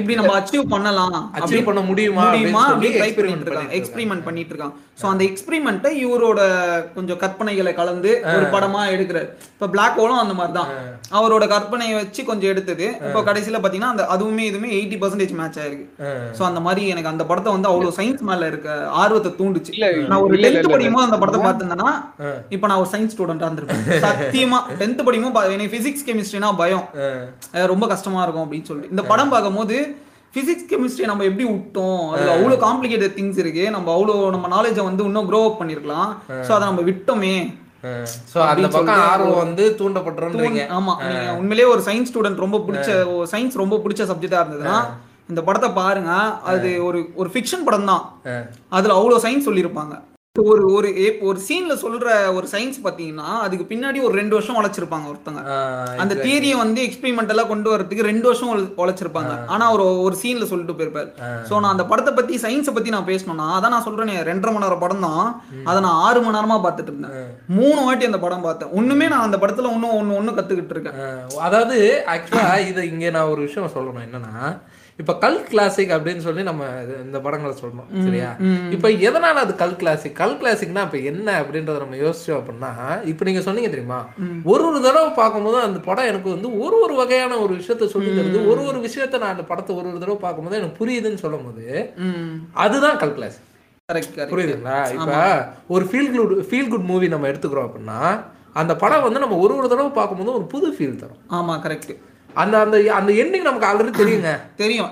இப்படி 0.00 0.18
நம்ம 0.20 0.34
அச்சீவ் 0.40 0.66
பண்ணலாம் 0.74 1.16
Achieve 1.40 1.66
பண்ண 1.68 1.84
முடியுமா 1.90 2.24
முடியுமா 2.28 2.64
அப்படி 2.72 2.90
ட்ரை 2.98 3.10
பண்ணிட்டு 3.18 3.48
இருக்காங்க 3.48 3.76
எக்ஸ்பெரிமெண்ட் 3.80 4.26
பண்ணிட்டு 4.28 4.54
இருக்காங்க 4.54 4.76
சோ 5.00 5.06
அந்த 5.12 5.22
எக்ஸ்பெரிமெண்ட்டை 5.30 5.90
இவரோட 6.04 6.40
கொஞ்சம் 6.96 7.20
கற்பனைகளை 7.22 7.72
கலந்து 7.80 8.10
ஒரு 8.36 8.46
படமா 8.54 8.82
எடுக்கிறாரு 9.12 9.28
இப்ப 9.54 9.68
பிளாக் 9.74 9.98
ஹோலும் 10.00 10.22
அந்த 10.24 10.34
மாதிரி 10.38 10.54
தான் 10.58 10.70
அவரோட 11.18 11.44
கற்பனையை 11.52 11.94
வச்சு 12.00 12.20
கொஞ்சம் 12.30 12.52
எடுத்தது. 12.52 12.86
இப்போ 13.06 13.22
கடைசியில 13.28 13.60
பாத்தீங்கன்னா 13.64 13.92
அந்த 13.94 14.04
அதுவுமே 14.14 14.44
இதுவுமே 14.50 14.70
எயிட்டி 14.78 14.98
பர்சன்டேஜ் 15.02 15.34
மேட்ச் 15.40 15.58
ஆயிருக்கு. 15.62 15.86
சோ 16.38 16.42
அந்த 16.50 16.62
மாதிரி 16.66 16.82
எனக்கு 16.92 17.12
அந்த 17.12 17.24
படத்தை 17.30 17.52
வந்து 17.56 17.70
அவ்வளவு 17.72 17.96
சயின்ஸ் 17.98 18.22
மேல 18.30 18.50
இருக்க 18.52 18.76
ஆர்வத்தை 19.02 19.32
தூண்டுச்சு. 19.40 19.74
நான் 20.10 20.22
ஒரு 20.26 20.40
டென்த். 20.44 20.72
படிக்கும் 20.74 20.98
போது 20.98 21.08
அந்த 21.08 21.18
படத்தை 21.24 21.40
பார்த்திருந்தேன்னா 21.46 21.90
இப்ப 22.56 22.66
நான் 22.72 22.82
ஒரு 22.84 22.92
சயின்ஸ் 22.94 23.14
ஸ்டூடெண்டா 23.16 23.48
இருந்திருப்பேன். 23.48 23.84
சத்தியமா 24.06 24.60
டென்த் 24.82 25.06
படிக்கும் 25.08 25.36
எனக்கு 25.56 25.74
பிசிக்ஸ் 25.76 26.06
கெமிஸ்ட்ரினா 26.08 26.50
பயம். 26.62 26.86
ரொம்ப 27.74 27.86
கஷ்டமா 27.94 28.22
இருக்கும் 28.26 28.46
அப்படின்னு 28.46 28.70
சொல்லிட்டு. 28.70 28.94
இந்த 28.96 29.04
படம் 29.12 29.34
பார்க்கும்போது 29.34 29.76
பிசிக்ஸ் 30.36 30.68
கெமிஸ்ட்ரி 30.70 31.06
நம்ம 31.08 31.24
எப்படி 31.28 31.44
விட்டோம்? 31.48 32.04
அதுல 32.12 32.34
அவ்வளவு 32.34 32.62
காம்ப்ளிகேட்டட் 32.66 33.16
திங்ஸ் 33.16 33.40
இருக்கு. 33.42 33.64
நம்ம 33.74 33.88
அவ்வளவு 33.96 34.30
நம்ம 34.34 34.46
நாலேஜை 34.54 34.82
வந்து 34.86 35.02
இன்னும் 35.08 35.28
க்ரோ 35.30 35.40
அப் 35.48 35.58
பண்ணிருக்கலாம். 35.60 36.12
சோ 36.46 36.50
அதை 36.56 36.64
நம்ம 36.68 36.84
விட்டோமே. 36.88 37.34
ஸோ 38.32 38.38
அந்த 38.44 38.66
பக்கம் 38.68 39.02
ஆர்வம் 39.06 39.42
வந்து 39.44 39.64
தூண்டப்பட்டுறோன்றீங்க 39.78 40.62
ஆமா 40.70 40.94
உண்மையிலேயே 41.38 41.68
ஒரு 41.70 41.82
சயின்ஸ் 41.82 42.10
ஸ்டூடெண்ட் 42.12 42.38
ரொம்ப 42.38 42.60
பிடிச்ச 42.66 42.90
சயின்ஸ் 43.32 43.56
ரொம்ப 43.56 43.78
பிடிச்ச 43.78 44.02
சப்ஜெக்டா 44.04 44.42
இருந்ததுன்னா 44.42 44.76
இந்த 45.28 45.42
படத்தை 45.42 45.70
பாருங்க 45.72 46.12
அது 46.52 46.70
ஒரு 46.84 46.98
ஒரு 47.14 47.28
ஃபிக்ஷன் 47.30 47.64
படம் 47.64 47.84
தான் 47.84 48.04
அதுல 48.68 48.94
அவ்வளவு 48.94 49.24
சயின்ஸ் 49.24 49.48
சொல்லியிருப்பாங்க. 49.48 49.94
ஒரு 50.38 50.72
ஒரு 50.72 51.18
ஒரு 51.20 51.40
சீன்ல 51.48 51.74
சொல்ற 51.76 52.34
ஒரு 52.34 52.48
சயின்ஸ் 52.50 52.76
பாத்தீங்கன்னா 52.84 53.38
அதுக்கு 53.38 53.74
பின்னாடி 53.74 54.02
ஒரு 54.02 54.14
ரெண்டு 54.14 54.34
வருஷம் 54.34 54.56
உழைச்சிருப்பாங்க 54.56 55.06
ஒருத்தங்க. 55.06 55.40
அந்த 55.96 56.14
தியரியை 56.14 56.56
வந்து 56.56 56.82
எக்ஸ்பெரிமெண்ட் 56.82 57.28
எல்லாம் 57.28 57.48
கொண்டு 57.48 57.76
வரதுக்கு 57.76 58.02
ரெண்டு 58.02 58.22
வருஷம் 58.22 58.48
உழ- 58.48 58.72
உழைச்சிருப்பாங்க. 58.76 59.46
ஆனா 59.46 59.72
ஒரு 59.72 60.00
ஒரு 60.00 60.16
சீன்ல 60.22 60.44
சொல்லிட்டு 60.44 60.72
போயிருப்பாரு. 60.72 61.10
சோ 61.48 61.60
நான் 61.60 61.70
அந்த 61.70 61.84
படத்தை 61.84 62.14
பத்தி 62.14 62.36
சயின்ஸை 62.36 62.74
பத்தி 62.74 62.90
நான் 62.90 63.06
பேசணும்னா 63.06 63.56
அதான் 63.56 63.68
நான் 63.68 63.84
சொல்றேனே 63.84 64.22
ரெண்டரை 64.22 64.52
மணி 64.52 64.58
நேரம் 64.58 64.78
படம் 64.78 65.00
தான். 65.00 65.42
அதை 65.64 65.82
நான் 65.82 66.00
ஆறு 66.00 66.22
மணி 66.22 66.36
நேரமா 66.38 66.56
பார்த்துட்டு 66.56 66.82
இருந்தேன். 66.82 67.10
மூணு 67.48 67.84
வாட்டி 67.84 68.04
அந்த 68.04 68.18
படம் 68.18 68.40
பார்த்தேன். 68.40 68.68
ஒண்ணுமே 68.70 69.08
நான் 69.08 69.22
அந்த 69.22 69.36
படத்துல 69.36 69.70
இன்னும் 69.70 69.92
ஒண்ணு 69.92 70.14
ஒண்ணு 70.14 70.34
கத்துக்கிட்டு 70.34 70.70
இருக்கேன். 70.70 70.94
அதாவது 71.38 72.04
ஆக்சுவலா 72.06 72.66
இது 72.66 72.90
இங்க 72.90 73.10
நான் 73.10 73.28
ஒரு 73.28 73.40
விஷயம் 73.40 73.70
சொல்லணும் 73.76 74.06
என்னன்னா 74.08 74.60
இப்ப 74.98 75.12
கல் 75.18 75.38
கிளாசிக் 75.44 75.92
அப்படின்னு 75.94 76.22
சொல்லி 76.24 76.42
நம்ம 76.42 76.62
இந்த 77.04 77.18
படங்களை 77.20 77.52
சொல்றோம் 77.54 77.86
சரியா? 78.06 78.30
இப்ப 78.74 78.88
எதனால 79.06 79.42
அது 79.44 79.52
கல் 79.54 79.76
கிளாசிக் 79.76 80.16
கல் 80.20 80.36
கிளாசிக்னா 80.40 80.82
இப்ப 80.86 80.98
என்ன 81.10 81.28
அப்படின்றத 81.40 81.78
நம்ம 81.78 81.98
யோசிச்சோம் 82.02 82.38
அப்படின்னா 82.38 82.70
இப்ப 83.10 83.24
நீங்க 83.24 83.42
சொன்னீங்க 83.46 83.70
தெரியுமா? 83.70 84.00
ஒரு 84.44 84.64
ஒரு 84.68 84.80
தடவை 84.86 85.10
பார்க்கும்போது 85.12 85.58
அந்த 85.60 85.80
படம் 85.80 86.10
எனக்கு 86.12 86.28
வந்து 86.30 86.50
ஒரு 86.60 86.78
ஒரு 86.84 86.96
வகையான 87.00 87.38
ஒரு 87.38 87.54
விஷயத்த 87.60 87.88
சொல்லி 87.94 88.10
தருது. 88.10 88.42
ஒரு 88.46 88.62
ஒரு 88.66 88.80
விஷயத்த 88.86 89.18
நான் 89.18 89.34
அந்த 89.36 89.44
படத்தை 89.44 89.72
ஒரு 89.76 89.88
ஒரு 89.90 89.98
தடவை 89.98 90.18
பார்க்கும்போது 90.20 90.60
எனக்கு 90.60 90.78
புரியுதுன்னு 90.80 91.24
சொல்லும் 91.24 91.46
போது 91.46 91.66
அதுதான் 92.64 93.00
கல் 93.02 93.16
கிளாசிக் 93.16 93.48
புரியுதுங்களா? 94.32 94.78
இப்ப 94.96 95.10
ஒரு 95.68 95.84
feel 95.88 96.12
good 96.14 96.38
feel 96.50 96.70
good 96.70 96.88
movie 96.90 97.08
நம்ம 97.08 97.28
எடுத்துக்கிறோம் 97.28 97.68
அப்படின்னா 97.68 98.00
அந்த 98.54 98.72
படம் 98.76 99.04
வந்து 99.04 99.20
நம்ம 99.20 99.36
ஒரு 99.38 99.52
ஒரு 99.56 99.68
தடவை 99.68 99.90
பார்க்கும்போது 99.92 100.36
ஒரு 100.38 100.46
புது 100.46 100.68
ஃபீல் 100.76 100.98
தரும். 100.98 101.20
ஆமா 101.36 101.54
கரெக்ட் 101.64 101.92
அந்த 102.34 102.60
அந்த 102.60 102.94
அந்த 102.94 103.12
எண்டிங் 103.12 103.42
நமக்கு 103.42 103.66
ஆல்ரெடி 103.66 103.92
தெரியுங்க. 104.02 104.30
தெரியும். 104.56 104.90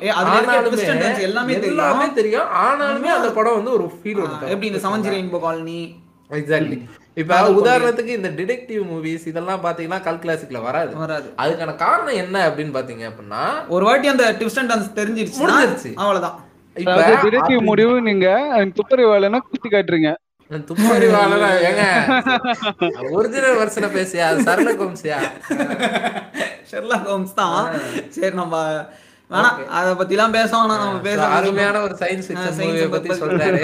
எல்லாமே 1.21 1.61
எல்லாமே 1.61 2.13
தெரியும். 2.13 2.49
ஆனாலுமே 2.65 3.11
அந்த 3.19 3.31
படம் 3.31 3.55
வந்து 3.55 3.73
ஒரு 3.73 3.93
ஃபீல் 4.03 4.23
எப்படி 4.41 4.67
இந்த 4.67 4.89
சமஞ்சி 4.89 5.13
ரெயின்போ 5.13 5.41
காலனி? 5.41 5.95
எக்ஸாக்ட்லி 6.31 6.85
இப்ப 7.15 7.41
உதாரணத்துக்கு 7.51 8.07
இந்த 8.07 8.29
டிடெக்டிவ் 8.29 8.83
மூவிஸ் 8.91 9.27
இதெல்லாம் 9.27 9.65
பாத்தீங்கன்னா 9.65 10.01
கல் 10.01 10.17
கிளாசிக்ல 10.17 10.63
வராது. 10.63 10.97
வராது. 10.97 11.33
அதுக்கான 11.39 11.75
காரணம் 11.75 12.15
என்ன 12.15 12.49
அப்படின்னு 12.49 12.77
பாத்தீங்க 12.77 13.11
அப்படின்னா 13.11 13.69
ஒரு 13.69 13.85
வாட்டி 13.85 14.09
அந்த 14.09 14.33
ட்விஸ்ட் 14.33 14.59
அண்ட் 14.59 14.73
டர்ன்ஸ் 14.73 14.99
தெரிஞ்சிருச்சு 14.99 15.41
முடிஞ்சிருச்சு. 15.41 15.95
அவ்வளவுதான். 15.95 16.45
இப்ப 16.77 17.19
டிடெக்டிவ் 17.23 17.61
முடிவு 17.61 18.03
நீங்க 18.03 18.27
துப்பறி 18.75 19.05
வேலைன்னா 19.05 19.39
குத்தி 19.39 19.69
காட்டுறீங்க. 19.69 20.15
துப்பறிவாளர் 20.69 21.45
ஏங்க? 21.69 21.85
ஒரிஜினல் 23.17 23.61
வருஷனை 23.61 23.89
பேசியா? 23.97 24.25
அது 24.31 24.47
சரள 24.49 24.71
கோம்சியா 24.81 25.19
ஷெர்லாக் 26.71 27.07
ஹோம்ஸ் 27.13 27.37
தான். 27.43 27.61
சரி 28.17 28.35
நம்ம 28.41 28.57
வேணாம் 29.33 29.59
அத 29.79 29.89
பத்தி 29.99 30.15
எல்லாம் 30.17 30.35
பேச 30.37 30.51
வேணாம் 30.57 30.83
நம்ம 30.85 31.01
பேச 31.07 31.21
அருமையான 31.37 31.83
ஒரு 31.87 31.95
சயின்ஸ் 32.01 32.31
மூவியை 32.61 32.89
பத்தி 32.95 33.11
சொல்றாரு. 33.21 33.63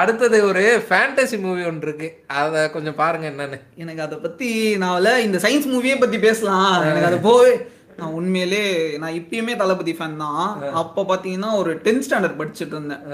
அடுத்தது 0.00 0.38
ஒரு 0.50 0.64
ஃபேண்டசி 0.88 1.38
மூவி 1.44 1.64
ஒன்று 1.70 1.86
இருக்கு. 1.88 2.08
அத 2.40 2.64
கொஞ்சம் 2.74 2.98
பாருங்க 3.00 3.28
என்னன்னு. 3.32 3.58
எனக்கு 3.84 4.04
அதை 4.06 4.18
பத்தி 4.26 4.50
நான் 4.84 5.24
இந்த 5.26 5.40
சயின்ஸ் 5.46 5.70
மூவியே 5.74 5.96
பத்தி 6.04 6.20
பேசலாம். 6.26 6.70
எனக்கு 6.90 7.10
அது 7.10 7.20
போய் 7.30 7.52
நான் 8.00 8.16
உண்மையிலே 8.18 8.64
நான் 9.02 9.18
இப்பயுமே 9.20 9.54
தளபதி 9.62 9.92
ஃபேன் 9.98 10.20
தான். 10.24 10.44
அப்ப 10.82 11.06
பாத்தீங்கன்னா 11.12 11.52
ஒரு 11.62 11.72
டென்த் 11.86 12.06
ஸ்டாண்டர்ட் 12.08 12.40
படிச்சுட்டு 12.42 12.76
இருந்தேன். 12.78 13.04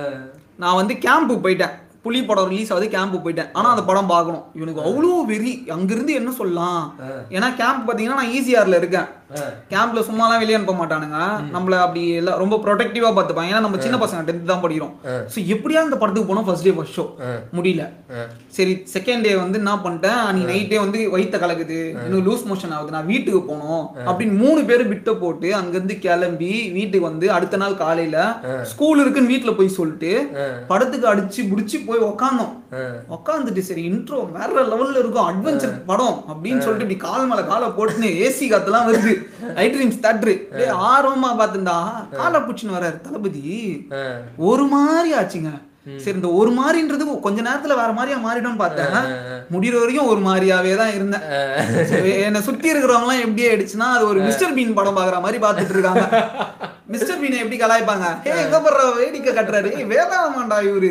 நான் 0.62 0.79
வந்து 0.81 0.94
கேம்புக்கு 1.07 1.44
போயிட்டேன். 1.46 1.77
புலி 2.05 2.21
படம் 2.29 2.49
ரிலீஸ் 2.53 2.73
ஆகுது 2.73 2.87
கேம்புக்கு 2.95 3.25
போயிட்டேன். 3.25 3.51
ஆனா 3.59 3.69
அந்த 3.75 3.85
படம் 3.90 4.11
பார்க்கணும். 4.12 4.45
இவனுக்கு 4.55 4.85
அவ்வளோ 4.88 5.12
வெறி. 5.33 5.53
அங்கிருந்து 5.77 6.12
என்ன 6.21 6.31
சொல்லலாம்? 6.40 6.83
ஏன்னா 7.37 7.49
கேம்ப் 7.61 7.87
பாத்தீங்கன்னா 7.87 8.19
நான் 8.21 8.33
ஈசிஆர்ல 8.38 8.81
இருக்கேன். 8.81 9.09
கேம்ப்ல 9.73 10.01
சும்மாலாம் 10.09 10.41
வெளியே 10.43 10.57
அனுப்ப 10.59 10.75
மாட்டானுங்க. 10.81 11.19
நம்மள 11.55 11.75
அப்படி 11.85 12.03
எல்லாம் 12.21 12.41
ரொம்ப 12.43 12.57
ப்ரொடெக்டிவா 12.65 13.11
பார்த்துப்பாங்க 13.17 13.53
ஏன்னா 13.53 13.63
நம்ம 13.67 13.79
சின்ன 13.85 13.97
பசங்க 14.03 14.27
டென்த் 14.29 14.51
தான் 14.53 14.63
படிக்கிறோம். 14.65 14.95
ஸோ 15.35 15.39
எப்படியா 15.55 15.81
அந்த 15.87 15.97
படத்துக்கு 16.01 16.31
போனோம் 16.31 16.47
ஃபர்ஸ்ட் 16.49 16.67
டே 16.69 16.75
ஃபர்ஸ்ட் 16.77 16.99
ஷோ 16.99 17.05
முடியல. 17.59 17.85
சரி 18.57 18.75
செகண்ட் 18.95 19.25
டே 19.27 19.33
வந்து 19.43 19.61
என்ன 19.63 19.77
பண்ணிட்டேன்? 19.87 20.19
அன்னைக்கு 20.27 20.51
நைட்டே 20.53 20.79
வந்து 20.85 21.01
வயித்த 21.15 21.39
கலக்குது. 21.45 21.81
இன்னும் 22.05 22.25
லூஸ் 22.29 22.45
மோஷன் 22.51 22.75
ஆகுது. 22.77 22.97
நான் 22.97 23.11
வீட்டுக்கு 23.13 23.43
போகணும் 23.51 23.85
அப்படின்னு 24.09 24.37
மூணு 24.45 24.61
பேர் 24.71 24.89
பிட்ட 24.93 25.13
போட்டு 25.23 25.51
அங்கிருந்து 25.61 25.97
கிளம்பி 26.07 26.53
வீட்டுக்கு 26.79 27.09
வந்து 27.11 27.27
அடுத்த 27.39 27.63
நாள் 27.65 27.81
காலையில 27.85 28.19
ஸ்கூல் 28.73 29.03
இருக்குன்னு 29.05 29.33
வீட்டுல 29.35 29.55
போய் 29.61 29.77
சொல்லிட்டு 29.79 30.13
படத்துக்கு 30.73 31.09
அடிச்சு 31.13 31.41
முடிச்சு 31.53 31.79
போய் 31.89 32.07
உக்காந்தோம். 32.11 32.53
உக்காந்துட்டு 33.17 33.63
சரி 33.69 33.83
இன்ட்ரோ 33.91 34.19
வேற 34.37 34.65
லெவல்ல 34.71 34.99
இருக்கும். 35.03 35.29
அட்வென்ச்சர் 35.31 35.75
படம் 35.91 36.19
அப்படின்னு 36.29 36.65
சொல்லிட்டு 36.67 36.87
இப்படி 36.87 36.97
கால் 36.97 37.29
மேல 37.31 37.43
காலை 37.51 37.69
போட்டுன்னு 37.77 38.11
ஏசி 38.25 38.47
காத்துலாம் 38.53 38.89
வருது. 38.89 39.15
ஐ 39.63 39.67
ட்ரீம்ஸ் 39.75 40.03
தட்ரு 40.07 40.35
டேய் 40.57 40.75
ஆர்வமா 40.93 41.31
பார்த்துண்டா 41.43 41.79
காலை 42.21 42.41
பிடிச்சின்னு 42.41 42.77
வராரு 42.79 42.99
தளபதி. 43.07 43.45
ஒரு 44.51 44.67
மாதிரி 44.75 45.13
ஆச்சுங்க. 45.21 45.53
சரி 45.97 46.16
இந்த 46.16 46.29
ஒரு 46.29 46.51
மாதிரின்றது 46.51 47.20
கொஞ்ச 47.20 47.42
நேரத்துல 47.42 47.75
வேற 47.75 47.92
மாதிரியா 47.92 48.18
மாறிடும்னு 48.18 48.57
பார்த்தேன். 48.57 48.87
முடிகிற 49.53 49.79
வரைக்கும் 49.79 50.07
ஒரு 50.07 50.20
மாதிரியாவே 50.20 50.77
தான் 50.77 50.94
இருந்தேன். 50.94 51.20
என்னை 52.23 52.42
சுத்தி 52.42 52.73
இருக்கிறவங்க 52.73 53.07
எல்லாம் 53.07 53.18
எப்படி 53.18 53.47
ஆயிடுச்சுன்னா 53.49 53.88
அது 53.92 54.09
ஒரு 54.09 54.20
மிஸ்டர் 54.20 54.55
பீன் 54.55 54.75
படம் 54.75 54.97
பாக்குற 54.97 55.20
மாதிரி 55.20 55.44
பார்த்துட்டு 55.44 55.70
இருக்காங்க. 55.70 56.31
மிஸ்டர் 56.87 57.20
பீனை 57.20 57.37
எப்படி 57.37 57.57
கலாய்ப்பாங்க? 57.57 58.27
ஏ 58.27 58.42
எங்க 58.42 58.59
போடுற 58.59 58.97
வேடிக்கை 58.97 59.35
கட்டுறாரு. 59.35 59.70
வேதாளமாண்டா 59.87 60.59
இவரு. 60.61 60.90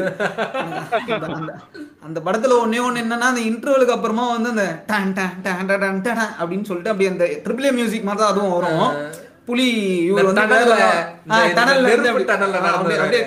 அந்த- 2.03 2.21
படத்துல 2.25 2.51
ஒண்ணே 2.51 2.81
ஒண்ணு 2.81 3.01
என்னன்னா 3.03 3.19
அந்த 3.19 3.41
இன்டர்வலுக்கு 3.41 3.89
அப்புறமா 3.89 4.31
வந்து 4.31 4.49
அந்த 4.49 4.83
டன் 4.87 5.13
டன் 5.13 5.33
டன் 5.43 5.65
டன் 5.65 5.79
டன் 5.79 6.01
டன் 6.01 6.17
அப்படின்னு 6.17 6.63
சொல்லிட்டு 6.63 6.91
அப்படியே 6.91 7.09
அந்த 7.09 7.25
ட்ரிபிள் 7.43 7.71
மியூசிக் 7.71 8.03
மாதிரி 8.03 8.23
தான் 8.23 8.31
அதுவும் 8.31 8.51
வரும். 8.51 9.22
புலி 9.47 9.65
இந்த 10.09 10.21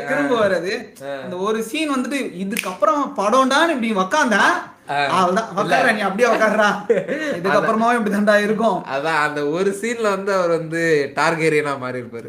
திரும்ப 0.05 0.39
அந்த 1.23 1.37
ஒரு 1.47 1.59
சீன் 1.63 1.93
வந்துட்டு 1.95 2.21
இதுக்கப்புறம் 2.45 3.03
படம்டான்னு 3.19 3.75
இப்படி 3.75 3.91
உக்காந்தா 3.97 4.45
இதுக்கப்புறமா 7.37 7.89
இப்படி 7.95 8.11
தாண்டா 8.11 8.37
இருக்கும். 8.39 8.77
அதான் 8.93 9.21
அந்த 9.23 9.41
ஒரு 9.51 9.71
சீன்ல 9.81 10.09
வந்து 10.11 10.33
அவர் 10.35 10.53
வந்து 10.59 10.83
டார்கேரியனா 11.17 11.73
மாறி 11.79 12.03
இருப்பாரு 12.03 12.29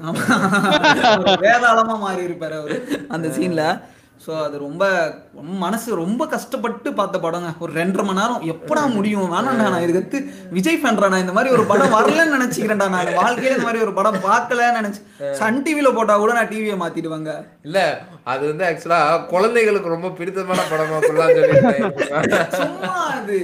வேதாளமா 1.43 1.97
மாறி 1.99 2.27
இருப்பாரு 2.27 2.55
அவரு 2.57 2.77
அந்த 3.09 3.29
சீன்ல 3.37 3.63
சோ 4.27 4.33
அது 4.43 4.55
ரொம்ப 4.59 4.83
மனசு 5.59 5.89
ரொம்ப 5.99 6.23
கஷ்டப்பட்டு 6.27 6.89
பார்த்த 6.93 7.17
படங்க. 7.17 7.49
ஒரு 7.59 7.71
ரெண்டரை 7.73 8.03
மணி 8.03 8.19
நேரம் 8.19 8.41
எப்படா 8.51 8.81
முடியும்? 8.95 9.27
வேணாம்டா 9.33 9.67
நான் 9.67 9.85
இதுக்கு 9.85 10.19
விஜய் 10.51 10.79
ஃபேன்டா 10.81 11.09
நான் 11.09 11.23
இந்த 11.23 11.33
மாதிரி 11.33 11.53
ஒரு 11.55 11.63
படம் 11.65 11.93
வரலன்னு 11.95 12.35
நினைச்சுக்கிறேன்டா 12.35 12.87
நான் 12.95 13.11
வாழ்க்கையில 13.19 13.55
இந்த 13.55 13.67
மாதிரி 13.67 13.83
ஒரு 13.85 13.93
படம் 13.93 14.19
பார்க்கலன்னு 14.25 14.79
நினைச்சு 14.79 15.01
சன் 15.39 15.61
டிவில 15.65 15.91
போட்டா 15.95 16.15
கூட 16.17 16.33
நான் 16.33 16.51
டிவியை 16.51 16.77
மாத்திடுவாங்க. 16.81 17.29
இல்ல 17.67 17.77
அது 18.25 18.43
வந்து 18.51 18.65
ஆக்சுவலா 18.69 18.99
குழந்தைகளுக்கு 19.27 19.95
ரொம்ப 19.95 20.11
பிடித்தமான 20.19 20.65
படமா 20.71 20.99
சொல்லியிருந்தேன் 21.01 21.95
சும்மா 22.59 22.91
அது. 23.13 23.39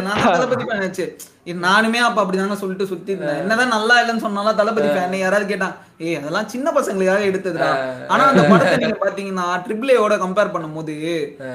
நான் 0.00 0.24
தளபதி 0.26 0.66
ஃபேன் 0.66 0.84
ஆச்சு 0.84 1.06
இது 1.46 1.58
நானுமே 1.60 1.98
அப்ப 2.00 2.22
அப்படிதாங்க 2.22 2.54
சொல்லிட்டு 2.54 2.86
சுத்தி 2.86 3.12
இருந்தேன். 3.12 3.40
என்னதான் 3.40 3.68
நல்லா 3.68 3.94
இல்லைன்னு 4.00 4.16
சொன்னாலும் 4.18 4.56
தளபதி 4.56 4.88
ஃபேன் 4.88 5.16
யாராவது 5.16 5.46
கேட்டான் 5.46 5.74
ஏய் 6.04 6.16
அதெல்லாம் 6.16 6.48
சின்ன 6.48 6.70
பசங்களுக்காக 6.70 7.28
எடுத்ததுடா. 7.28 7.68
ஆனா 8.06 8.22
அந்த 8.24 8.42
படத்தை 8.42 8.76
நீங்க 8.76 8.96
பாத்தீங்கன்னா 9.00 9.44
ட்ரிபிள் 9.66 9.92
ஏவோட 9.96 10.14
கம்பேர் 10.18 10.54
பண்ணும்போது 10.54 10.94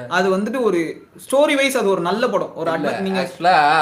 அது 0.08 0.36
வந்துட்டு 0.36 0.60
ஒரு 0.62 0.80
ஸ்டோரி 1.24 1.54
வைஸ் 1.56 1.76
அது 1.76 1.88
ஒரு 1.88 2.00
நல்ல 2.00 2.28
படம். 2.28 2.52
ஒரு 2.54 2.70
adva- 2.70 2.94
நீங்க 3.00 3.20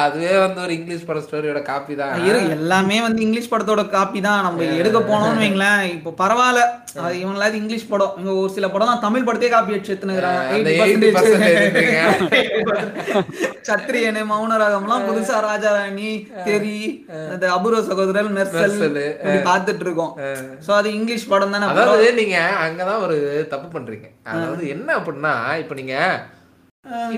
அதுவே 0.00 0.38
வந்து 0.38 0.60
ஒரு 0.60 0.72
இங்கிலீஷ் 0.72 1.04
பட 1.04 1.20
ஸ்டோரியோட 1.20 1.62
காப்பி 1.62 1.94
தான். 1.94 2.14
எல்லாமே 2.56 3.00
வந்து 3.00 3.22
இங்கிலீஷ் 3.22 3.50
படத்தோட 3.50 3.88
காப்பி 3.88 4.20
தான். 4.20 4.42
நம்ம 4.42 4.64
எடுக்க 4.80 4.98
போனோம்னு 5.10 5.44
வைங்களேன். 5.44 5.82
இப்போ 5.96 6.12
பரவாயில்ல. 6.18 6.64
இவங்களாவது 7.20 7.52
இங்கிலீஷ் 7.54 7.88
படம். 7.88 8.14
இங்க 8.18 8.32
ஒரு 8.34 8.52
சில 8.52 8.68
படம் 8.70 8.86
தான் 8.86 9.00
தமிழ் 9.00 9.24
படத்தையே 9.24 9.48
காப்பி 9.48 9.74
அடிச்சு 9.74 9.96
80% 9.98 11.68
சத்திரியனு 13.68 14.20
மௌனராகம்லாம் 14.30 15.06
புதுசா 15.08 15.36
ராஜாராணி 15.98 16.10
தெரி 16.46 16.76
அந்த 17.32 17.44
அபூர்வ 17.54 17.80
சகோதரர் 17.82 18.30
மெர்சல் 18.36 18.76
பார்த்துட்டு 19.48 19.84
இருக்கோம் 19.86 20.12
சோ 20.66 20.70
அது 20.78 20.88
இங்கிலீஷ் 20.92 21.30
படம் 21.32 21.54
தானே 21.56 21.68
அதாவது 21.72 22.06
நீங்க 22.20 22.36
அங்கதான் 22.64 23.02
ஒரு 23.06 23.16
தப்பு 23.52 23.68
பண்றீங்க. 23.68 24.06
அதாவது 24.32 24.62
என்ன 24.68 24.88
அப்படின்னா 24.98 25.34
இப்ப 25.62 25.74
நீங்க 25.74 25.96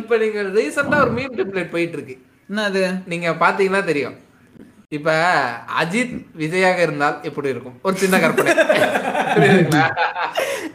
இப்ப 0.01 0.16
நீங்க 0.16 0.40
ரீசெண்டா 0.57 0.99
ஒரு 1.05 1.12
மீம் 1.19 1.38
டெம்ப்ளேட் 1.38 1.75
போயிட்டு 1.75 1.97
இருக்கு 1.99 2.16
என்ன 2.49 2.62
அது? 2.64 2.83
நீங்க 3.07 3.29
பாத்தீங்கன்னா 3.40 3.83
தெரியும். 3.85 4.16
இப்ப 4.93 5.11
அஜித் 5.81 6.14
விஜயாக 6.40 6.79
இருந்தால் 6.79 7.19
எப்படி 7.23 7.49
இருக்கும்? 7.49 7.77
ஒரு 7.83 7.97
சின்ன 7.97 8.19
கற்பனை? 8.19 8.53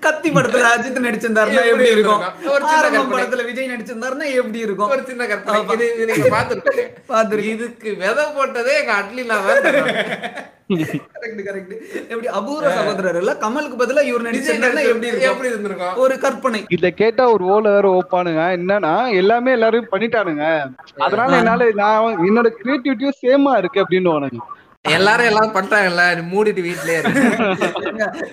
கத்தி 0.05 0.29
படத்துல 0.35 0.65
அஜித் 0.75 1.05
நடிச்சிருந்தாருன்னா 1.07 1.63
எப்படி 1.71 1.89
இருக்கும்? 1.95 2.21
ஒரு 2.53 2.63
சின்ன 2.71 2.81
ஆரம்பம். 2.81 3.11
படத்துல 3.13 3.45
விஜய் 3.49 3.71
நடிச்சிருந்தாருன்னா 3.73 4.27
எப்படி 4.41 4.59
இருக்கும்? 4.67 4.91
ஒரு 4.95 5.03
சின்ன 5.11 5.27
கற்பனை. 5.31 5.61
இது 5.95 6.07
நீங்க 6.11 6.29
பாத்துருக்கீங்க. 6.35 7.45
இதுக்கு 7.53 7.89
விதை 8.03 8.25
போட்டதே 8.37 8.73
எங்க 8.81 8.93
அட்லினா 9.01 9.37
கரெக்ட் 11.15 11.41
கரெக்ட் 11.47 11.73
எப்படி 12.11 12.27
அபூர்வ 12.37 12.69
சகோதரர் 12.77 13.17
இல்ல 13.21 13.33
கமலுக்கு 13.41 13.77
பதிலா 13.81 14.03
இவர் 14.11 14.25
நடிச்சிருந்தாருன்னா 14.27 14.85
எப்படி 14.91 15.09
இருக்கும்? 15.09 15.33
எப்படி 15.33 15.49
இருந்திருக்கும்? 15.51 15.97
ஒரு 16.03 16.15
கற்பனை. 16.23 16.61
இத 16.77 16.89
கேட்டா 17.01 17.23
ஒரு 17.33 17.45
ஓல 17.55 17.65
வேற 17.75 17.87
ஓப்பானுங்க. 17.97 18.43
என்னன்னா 18.57 18.93
எல்லாமே 19.21 19.51
எல்லாரும் 19.51 19.91
பண்ணிட்டானுங்க. 19.91 20.45
அதனால 21.07 21.37
என்னால 21.41 21.69
நான் 21.83 22.19
என்னோட 22.29 22.51
கிரியேட்டிவிட்டியும் 22.59 23.19
சேமா 23.23 23.53
இருக்கு 23.57 23.83
அப்படின்னு 23.83 24.13
எல்லாரும் 24.93 25.27
எல்லாம் 25.29 25.53
பண்ணிட்டாங்கல்ல 25.55 26.03
நீ 26.17 26.23
மூடிட்டு 26.31 26.61
வீட்லயே 26.65 26.99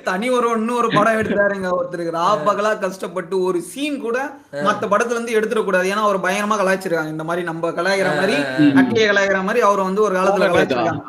தனி 0.08 0.26
ஒரு 0.36 0.48
இன்னும் 0.58 0.78
ஒரு 0.80 0.88
படம் 0.96 1.18
எடுத்தாருங்க 1.20 1.68
ஒருத்தருக்கு. 1.76 2.16
ராப்பகலா 2.18 2.72
கஷ்டப்பட்டு 2.84 3.34
ஒரு 3.48 3.58
சீன் 3.70 3.98
கூட 4.06 4.18
மத்த 4.66 4.90
படத்துல 4.92 5.16
இருந்து 5.16 5.36
எடுத்துடக்கூடாது. 5.38 5.90
ஏன்னா 5.92 6.04
அவர் 6.08 6.24
பயங்கரமா 6.26 6.58
கலாய்ச்சிருக்காங்க. 6.60 7.14
இந்த 7.16 7.26
மாதிரி 7.28 7.46
நம்ம 7.50 7.70
கலாய்க்கிற 7.78 8.10
மாதிரி 8.18 8.36
அட்டியை 8.80 9.06
கலாய்க்கிற 9.10 9.40
மாதிரி 9.48 9.62
அவர் 9.68 9.86
வந்து 9.88 10.04
ஒரு 10.06 10.16
காலத்துல 10.18 10.50
கலாய்ச்சிருக்காங்க. 10.50 11.04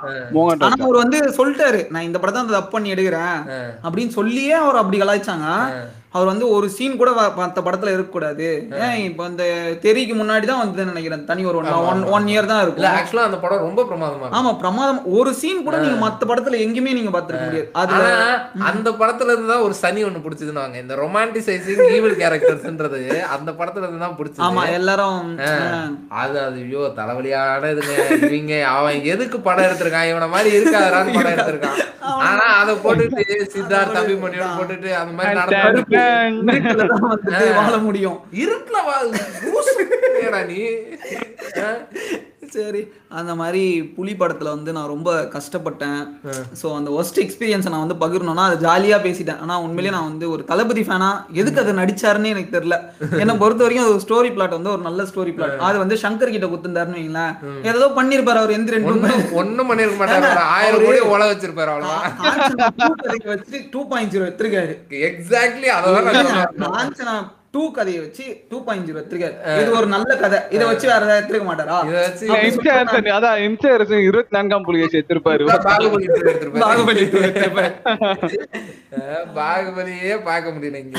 ஆனா 0.68 0.76
அவர் 0.88 1.02
வந்து 1.04 1.20
சொல்லிட்டாரு 1.40 1.82
நான் 1.96 2.08
இந்த 2.10 2.20
படத்தை 2.20 2.46
தப்பு 2.58 2.74
பண்ணி 2.76 2.94
எடுக்கிறேன். 2.96 3.38
அப்படின்னு 3.86 4.14
சொல்லியே 4.20 4.56
அவர் 4.64 4.82
அப்படி 4.84 5.02
கலாய்ச்சாங்க. 5.04 5.50
அவர் 6.14 6.30
வந்து 6.30 6.46
ஒரு 6.56 6.68
சீன் 6.74 6.98
கூட 6.98 7.10
மத்த 7.38 7.60
படத்துல 7.64 7.94
இருக்கக்கூடாது. 7.94 8.48
ஏன் 8.84 8.98
இப்ப 9.06 9.24
அந்த 9.26 9.44
தெறிக்கு 9.84 10.16
முன்னாடி 10.16 10.46
தான் 10.46 10.62
வந்து 10.62 10.88
நினைக்கிறேன். 10.90 11.24
தனி 11.30 11.42
ஒரு 11.52 11.58
ஒன் 11.92 12.04
ஒன் 12.14 12.28
இயர் 12.32 12.50
தான் 12.52 12.62
இருக்கும். 12.64 12.88
ஆக்சுவலா 12.92 13.26
அந்த 13.30 13.40
படம் 13.44 13.64
ரொம்ப 13.66 13.84
பிரமாதமா 13.90 14.30
ஆமா 14.38 14.52
பிரமாதம். 14.62 15.00
ஒரு 15.18 15.32
சீன் 15.40 15.64
கூட 15.66 15.78
நீங்க 15.84 15.98
மத்த 16.04 16.22
படத்துல 16.30 16.60
எங்கேயுமே 16.66 16.96
நீங்க 16.98 17.14
பாத்துருக்க 17.16 17.48
முடியாது. 17.48 17.70
ஆனா 17.82 18.12
அந்த 18.70 18.90
படத்துல 19.00 19.34
இருந்து 19.34 19.52
தான் 19.54 19.66
ஒரு 19.68 19.76
சனி 19.82 20.04
ஒண்ணு 20.08 20.24
பிடிச்சதுன்னு 20.26 20.64
வாங்க 20.64 20.80
இந்த 20.84 20.98
ரொமான்டிசைசிங் 21.04 21.84
ஈவில் 21.96 22.20
கேரக்டர்ஸ்ன்றது 22.22 23.02
அந்த 23.36 23.50
படத்துல 23.60 23.86
இருந்து 23.86 24.06
தான் 24.06 24.18
பிடிச்சது. 24.20 24.46
ஆமா 24.48 24.66
எல்லாரும் 24.78 25.20
ஆ. 25.44 25.52
அது 26.22 26.38
அது 26.44 26.60
ஐயோ 26.64 26.84
தலைவலியான 26.98 27.42
இதுங்க. 27.74 27.96
இவங்க 28.30 28.54
அவன் 28.74 29.00
எதுக்கு 29.14 29.40
படம் 29.42 29.68
எடுத்திருக்கான்? 29.68 30.10
இவன 30.12 30.30
மாதிரி 30.34 30.52
இருக்காதான்னு 30.58 31.18
படம் 31.18 31.34
எடுத்திருக்கான். 31.36 31.80
ஆனா 32.24 32.46
அதை 32.62 32.74
போட்டுட்டு 32.82 33.22
சித்தார்த் 33.54 34.00
அபிமன்யோட 34.00 34.48
போட்டுட்டு 34.58 34.90
அந்த 35.02 35.14
மாதிரி 35.18 35.38
நடந்து 35.42 36.03
வாழ 37.56 37.78
முடியும். 37.78 38.20
இருட்டுல 38.32 38.78
நீ? 40.46 40.62
சரி 42.56 42.82
அந்த 43.20 43.32
மாதிரி 43.40 43.62
புலி 43.96 44.14
படத்துல 44.20 44.50
வந்து 44.56 44.72
நான் 44.76 44.92
ரொம்ப 44.92 45.10
கஷ்டப்பட்டேன். 45.36 46.02
சோ 46.62 46.68
அந்த 46.80 46.90
ஒஸ்ட் 47.00 47.20
எக்ஸ்பீரியன்ஸ் 47.24 47.70
நான் 47.74 47.84
வந்து 47.86 47.98
பகிரணும்னா 48.04 48.46
அது 48.50 48.58
ஜாலியா 48.66 48.98
பேசிட்டேன். 49.06 49.40
ஆனா 49.44 49.56
உண்மையிலேயே 49.66 49.94
நான் 49.96 50.10
வந்து 50.12 50.26
ஒரு 50.34 50.44
தளபதி 50.52 50.84
ஃபேனா 50.88 51.10
எதுக்கு 51.42 51.62
அதை 51.64 51.74
நடிச்சாருன்னு 51.82 52.34
எனக்கு 52.34 52.56
தெரியல. 52.58 52.78
என்னை 53.22 53.36
பொறுத்த 53.44 53.64
வரைக்கும் 53.66 53.88
அது 53.90 54.06
ஸ்டோரி 54.06 54.32
பிளாட் 54.38 54.58
வந்து 54.58 54.74
ஒரு 54.76 54.84
நல்ல 54.90 55.04
ஸ்டோரி 55.12 55.34
பிளாட் 55.38 55.66
அது 55.70 55.78
வந்து 55.84 55.98
சங்கர் 56.06 56.34
கிட்ட 56.36 56.50
குத்துந்தாருன்னு 56.54 57.00
வைங்களேன். 57.00 57.36
ஏதோ 57.72 57.90
பண்ணிருப்பாரு 58.00 58.42
அவர் 58.44 58.58
எந்த 58.60 58.76
ரெண்டு 58.78 58.92
ஒண்ணும் 58.94 59.36
ஒண்ணும் 59.42 59.70
பண்ணிருக்க 59.72 60.00
மாட்டாரு. 60.02 60.32
ஆயிரம் 60.58 60.86
கோடி 60.88 61.04
ஓல 61.14 61.30
வச்சிருப்பாரு 61.32 61.74
அவ்வளவுதான். 61.76 62.04
வச்சு 63.32 63.60
டூ 63.76 63.84
பாயிண்ட் 63.94 64.14
ஜீரோ 64.16 64.28
எடுத்திருக்காரு. 64.30 64.76
எக்ஸாக்ட்லி 65.10 65.70
அதான் 65.78 67.24
டூ 67.54 67.64
கதையை 67.74 68.00
வச்சு 68.04 68.24
டூ 68.52 68.58
பாயிண்ட் 68.66 68.86
ஜீரோ 68.88 68.98
எடுத்திருக்காரு 69.00 69.36
இது 69.62 69.72
ஒரு 69.80 69.88
நல்ல 69.94 70.12
கதை. 70.22 70.38
இதை 70.56 70.64
வச்சு 70.70 70.86
வேற 70.90 71.02
ஏதாவது 71.02 71.20
எடுத்திருக்க 71.20 71.48
மாட்டாரா? 71.50 71.76
இதை 71.90 72.00
வச்சு 72.06 72.26
எம்ஜிஆர் 72.40 73.12
அதான் 73.18 73.42
எம்ஜிஆர் 73.48 73.84
இருபத்தி 74.08 74.36
நான்காம் 74.38 74.64
பாகுபலி 74.66 74.80
two 74.86 75.00
எடுத்திருப்பாரு. 75.00 75.44
பாகுபலி 76.60 77.06
பாகுபலியே 79.38 80.16
பார்க்க 80.30 80.56
முடியல 80.56 80.82
இங்க. 80.84 80.98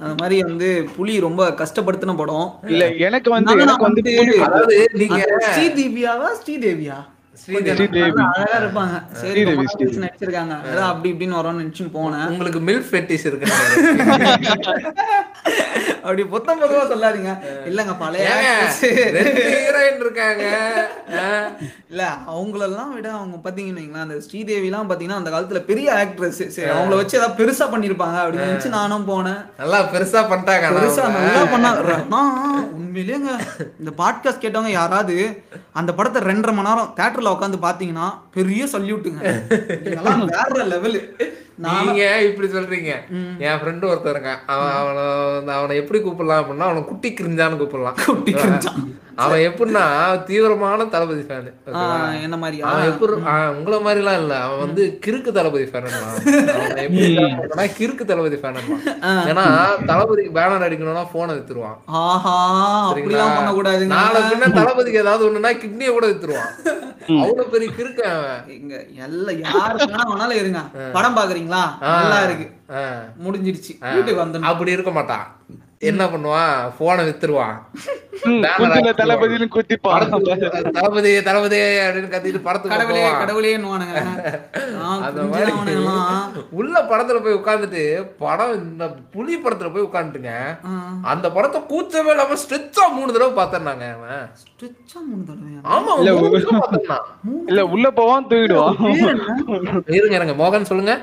அந்த 0.00 0.14
மாதிரி 0.20 0.36
வந்து 0.48 0.68
புலி 0.96 1.14
ரொம்ப 1.26 1.42
கஷ்டப்படுத்தின 1.60 2.16
படம். 2.22 2.48
இல்ல 2.72 2.84
எனக்கு 3.08 3.30
வந்து 3.36 3.52
எனக்கு 3.58 3.88
வந்து 3.88 4.02
புலி 4.10 4.38
அதாவது 4.48 4.78
நீங்க 5.02 5.20
ஸ்ரீதேவியாவா 5.48 6.30
ஸ்ரீதேவியா? 6.40 6.98
அழகா 7.34 8.58
இருப்பாங்க. 8.58 8.96
சரி 9.12 9.30
ஸ்ரீதேவி, 9.30 9.54
ரொம்ப 9.54 9.54
நாள் 9.54 9.64
ஸ்ரீதேவி. 9.64 9.64
கழிச்சு 9.72 10.02
நடிச்சிருக்காங்க. 10.04 10.54
அதான் 10.68 10.90
அப்படி 10.92 11.12
இப்படின்னு 11.12 11.38
வரும்னு 11.38 11.62
நினைச்சுன்னு 11.62 11.94
போனேன். 11.94 12.28
உங்களுக்கு 12.28 12.60
மில்க் 12.60 12.90
ஃபெட்டிஸ் 12.90 13.26
இருக்கு. 13.26 13.52
அப்படி 16.04 16.24
பொத்தம் 16.24 16.62
பொதுவா 16.62 16.82
சொல்லாதீங்க. 16.90 17.30
இல்லங்க 17.68 17.98
பழைய 17.98 18.24
actress. 18.34 18.80
ரெண்டு 19.10 19.42
ஹீரோயின் 19.52 20.00
இருக்காங்க. 20.00 20.44
அஹ் 21.10 21.48
இல்ல 21.90 22.16
அவங்களெல்லாம் 22.32 22.92
விட 22.92 23.10
அவங்க 23.10 23.36
பாத்தீங்கன்னு 23.44 23.80
வைங்களேன், 23.80 24.06
அந்த 24.06 24.20
ஸ்ரீதேவி 24.20 24.64
எல்லாம் 24.64 24.90
பாத்தீங்கன்னா 24.90 25.20
அந்த 25.20 25.30
காலத்துல 25.30 25.60
பெரிய 25.60 25.92
ஆக்ட்ரஸ் 25.92 26.46
சரி 26.46 26.70
அவங்கள 26.70 26.96
வச்சு 26.96 27.18
ஏதாவது 27.18 27.38
பெருசா 27.40 27.66
பண்ணிருப்பாங்க 27.74 28.18
அப்படின்னு 28.20 28.48
நினைச்சு 28.48 28.68
நானும் 28.68 29.08
போனேன். 29.08 29.40
நல்லா 29.58 29.80
பெருசா 29.92 30.22
பண்ணிட்டாங்க 30.30 30.68
பெருசா. 30.78 31.06
நல்லா 31.18 31.44
பண்ணாங்க 31.54 31.94
உண்மையிலேங்க 32.78 33.30
இந்த 33.80 33.90
பாட்காஸ்ட் 33.98 34.42
கேட்டவங்க 34.44 34.72
யாராவது 34.80 35.16
அந்த 35.72 35.92
படத்தை 35.92 36.22
ரெண்டரை 36.22 36.52
மணி 36.52 36.68
நேரம் 36.68 36.92
தேட்டர்ல 36.96 37.23
உட்காந்து 37.30 37.58
பாத்தீங்கன்னா 37.62 38.08
பெரிய 38.30 38.64
சல்யூட்டுங்க. 38.64 39.22
வேற 40.26 40.64
லெவலு. 40.64 41.00
நீங்க 41.56 42.02
இப்படி 42.28 42.48
சொல்றீங்க. 42.54 42.92
என் 43.46 43.60
ஃப்ரெண்டு 43.60 43.88
ஒருத்தன் 43.90 44.14
இருக்கான். 44.14 44.40
அவன் 44.54 44.74
அவனை 44.80 45.04
அவனை 45.58 45.74
எப்படி 45.82 46.00
கூப்பிடலாம் 46.00 46.42
அப்படின்னா 46.42 46.68
அவனை 46.70 46.84
குட்டி 46.90 47.10
கிரிஞ்சான்னு 47.20 47.60
கூப்பிடலாம். 47.60 47.98
குட்டி 48.06 48.32
கிரிஞ்சான். 48.32 48.80
அவன் 49.24 49.42
எப்படின்னா 49.48 49.82
தீவிரமான 50.28 50.84
தளபதி 50.92 51.24
ஃபேனு 51.26 51.50
என்ன 52.26 52.36
மாதிரியா 52.42 52.64
அவன் 52.70 52.88
எப்படி 52.92 53.12
ஆஹ் 53.32 53.50
உங்கள 53.56 53.74
மாதிரி 53.84 54.00
எல்லாம் 54.02 54.18
இல்ல. 54.22 54.34
அவன் 54.46 54.62
வந்து 54.64 54.82
கிறுக்கு 55.04 55.30
தளபதி 55.36 55.66
ஃபேன் 55.72 55.86
கிறுக்கு 57.78 58.04
தளபதி 58.10 58.36
ஃபேன் 58.40 58.58
ஏன்னா 59.30 59.44
தளபதிக்கு 59.90 60.32
பேனர் 60.38 60.66
அடிக்கணும்னா 60.66 61.04
போனை 61.14 61.32
வித்துருவான். 61.36 61.78
ஆஹா 62.00 62.34
அப்படிலாம் 62.88 63.36
பண்ணக்கூடாதுங்க. 63.38 63.92
நாளை 63.98 64.22
பின்ன 64.32 64.50
தளபதிக்கு 64.58 65.02
ஏதாவது 65.04 65.26
ஒண்ணுன்னா 65.28 65.52
கிட்னியை 65.62 65.92
கூட 65.92 66.06
வித்துருவான். 66.10 66.50
அவ்வளவு 67.22 67.50
பெரிய 67.54 67.70
கிறுக்கு 67.78 68.04
அவன். 68.12 68.42
இங்க 68.58 68.74
எல்லாம் 69.06 69.40
யாருக்கு 69.46 69.88
வேணா 69.92 70.04
வேணாலும் 70.10 70.40
இருங்க. 70.42 70.60
படம் 70.96 71.16
பாக்குறீங்களா 71.46 71.62
நல்லா 71.96 72.18
இருக்கு. 72.26 72.46
முடிஞ்சிருச்சு 73.24 73.72
வீட்டுக்கு 73.86 74.22
வந்துடணும். 74.22 74.48
அப்படி 74.50 74.76
இருக்க 74.76 74.92
மாட்டான் 74.92 75.26
என்ன 75.88 76.02
பண்ணுவான் 76.04 76.52
போனை 76.76 77.02
வித்துருவான் 77.04 77.56
படத்துக்கு 78.58 78.92
தளபதி 80.74 81.10
தளபதி 81.20 81.58
அப்படின்னு 81.84 82.12
கத்திட்டு 82.12 82.40
படத்துக்கு 82.42 82.76
கடவுளே 83.14 83.50
அவனுங்கெல்லாம். 83.64 84.20
உள்ள 86.52 86.74
படத்துல 86.90 87.22
போய் 87.22 87.38
உட்கார்ந்துட்டு 87.40 87.82
படம் 88.18 88.54
இந்த 88.62 88.84
புலி 89.14 89.36
படத்துல 89.36 89.72
போய் 89.72 89.88
உட்காந்துட்டுங்க. 89.88 90.32
அந்த 91.04 91.26
படத்தை 91.30 91.60
கூச்சவே 91.64 92.10
இல்லாம 92.10 92.38
ஸ்ட்ரெச்சா 92.44 92.86
மூணு 92.94 93.12
தடவை 93.12 93.32
பார்த்தேன்னாங்க 93.34 93.88
அவன். 93.96 94.24
ஸ்ட்ரெச்சா 94.42 94.98
மூணு? 95.08 95.60
ஆமா 95.74 95.90
தடவை 95.98 96.54
பார்த்திருந்தான். 96.54 97.04
இல்ல 97.48 97.64
உள்ள 97.66 97.90
போவான் 97.90 98.30
தூங்கிடுவான். 98.30 98.78
இருங்க 99.98 100.16
இருங்க 100.16 100.36
மோகன் 100.44 100.70
சொல்லுங்க. 100.72 100.94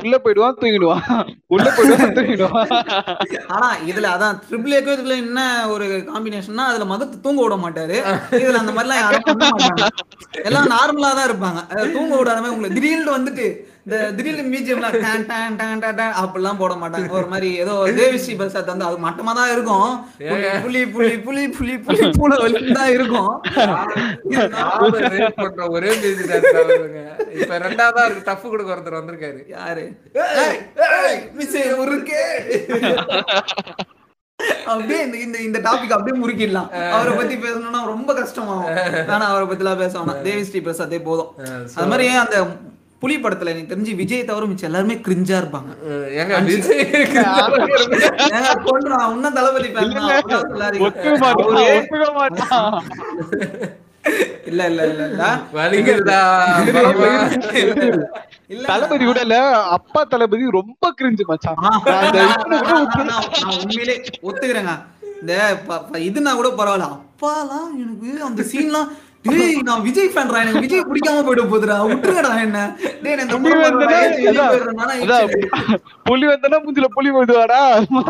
உள்ள 0.00 0.14
போயிடுவான் 0.24 0.58
தூங்கிடுவான். 0.60 1.04
உள்ள 1.54 1.66
போயிடுவான் 1.76 2.16
தூங்கிடுவான். 2.16 2.66
ஆனா 3.54 3.68
இதுல 3.90 4.10
அதான் 4.14 4.38
ட்ரிபிள் 4.46 4.74
ஏக்கும் 4.78 4.96
இதுல 4.96 5.16
என்ன 5.24 5.40
ஒரு 5.74 5.86
காம்பினேஷன்னா 6.10 6.66
அதுல 6.70 6.86
மகத்து 6.92 7.22
தூங்க 7.26 7.40
விட 7.44 7.56
மாட்டாரு. 7.64 7.96
இதுல 8.42 8.62
அந்த 8.62 8.74
மாதிரிலாம் 8.76 9.02
யாரும் 9.04 9.24
எல்லாம் 10.48 10.70
நார்மலா 10.74 11.12
தான் 11.18 11.28
இருப்பாங்க. 11.30 11.62
தூங்க 11.96 12.12
விடாத 12.18 12.38
மாதிரி 12.40 12.54
உங்களுக்கு 12.56 12.78
திடீர்னு 12.80 13.16
வந்துட்டு 13.18 13.46
இந்த 13.86 13.98
திடீர்னு 14.16 14.52
மியூசியம்லாம் 14.52 14.94
அப்படிலாம் 16.20 16.58
போட 16.62 16.72
மாட்டாங்க. 16.80 17.10
ஒரு 17.18 17.26
மாதிரி 17.32 17.48
ஏதோ 17.62 17.74
தேவிஸ்ரீ 17.98 18.34
பிரசாத் 18.40 18.72
வந்து 18.72 18.86
அது 18.88 18.96
மட்டமா 19.04 19.32
தான் 19.38 19.52
இருக்கும். 19.56 19.90
புலி 20.64 20.80
புலி 20.94 21.12
புலி 21.26 21.44
புலி 21.58 21.74
புலி 21.84 22.08
பூனை 22.16 22.36
தான் 22.78 22.90
இருக்கும். 22.96 23.30
பண்ற 25.38 25.68
ஒரே 25.76 25.92
அவருங்க. 26.62 27.04
இப்ப 27.40 27.60
ரெண்டாவதா 27.66 28.04
இருக்கு. 28.08 28.26
டஃப் 28.30 28.50
கொடுக்க 28.50 28.74
ஒருத்தர் 28.76 28.98
வந்திருக்காரு. 29.00 29.40
யாரு? 29.56 29.86
மிஸ் 31.38 31.56
முறுக்கே. 31.80 32.24
அப்படியே 34.70 35.00
இந்த 35.06 35.16
இந்த 35.24 35.38
இந்த 35.48 35.58
டாபிக் 35.66 35.96
அப்படியே 35.96 36.16
முறுக்கிடலாம். 36.22 36.70
அவரை 36.96 37.12
பத்தி 37.18 37.36
பேசணும்னா 37.44 37.80
ரொம்ப 37.94 38.10
கஷ்டமாகும். 38.20 39.06
ஆனா 39.14 39.24
அவரை 39.32 39.46
பத்தி 39.48 39.64
எல்லாம் 39.64 39.82
பேச 39.84 39.92
வேணாம். 39.98 40.24
தேவி 40.30 40.44
ஸ்ரீ 40.48 40.60
பிரசாத்தே 40.68 41.04
போதும். 41.10 41.30
அது 41.76 41.92
மாதிரி 41.92 42.08
அந்த 42.24 42.38
புலி 43.02 43.16
படத்துல 43.16 43.52
எனக்கு 43.52 43.72
தெரிஞ்சு 43.72 43.92
விஜய் 44.00 44.28
தவிர 44.28 44.44
மிச்சம் 44.50 44.68
எல்லாருமே 44.68 44.94
கிரிஞ்சா 45.06 45.36
இருப்பாங்க. 45.40 45.70
இன்னும் 49.14 49.36
தளபதி 49.38 49.68
இல்ல 54.50 54.60
இல்ல 54.70 54.82
இல்ல 54.90 55.04
இல்ல 55.06 55.22
தளபதி 58.68 59.04
கூட 59.04 59.20
இல்ல 59.26 59.36
அப்பா 59.76 60.00
தளபதி 60.04 60.44
ரொம்ப 60.58 60.92
கிரிஞ்சு 60.98 61.24
மச்சான். 61.30 61.58
உண்மையிலே 63.56 63.96
ஒத்துக்கிறேங்க. 64.28 64.74
இந்த 65.20 65.32
இதுனா 66.08 66.32
கூட 66.40 66.48
பரவாயில்ல. 66.58 66.88
அப்பாலாம் 66.96 67.68
எனக்கு 67.82 68.08
அந்த 68.28 68.42
சீன்லாம் 68.52 68.88
டேய் 69.28 69.56
நான் 69.68 69.84
விஜய் 69.86 70.10
ஃபேன்ரா 70.12 70.40
எனக்கு 70.44 70.62
விஜய் 70.64 70.86
பிடிக்காம 70.88 71.22
போயிட 71.26 71.42
போகுதுடா. 71.44 71.76
விட்டுருடா 71.90 72.32
என்ன. 72.44 72.58
டேய் 73.02 73.16
நான் 73.20 73.32
புலி 73.36 73.56
வந்தனா 73.62 73.98
புலி 76.08 76.26
வந்தனா 76.32 76.58
மூஞ்சில 76.64 76.88
புலி 76.96 77.10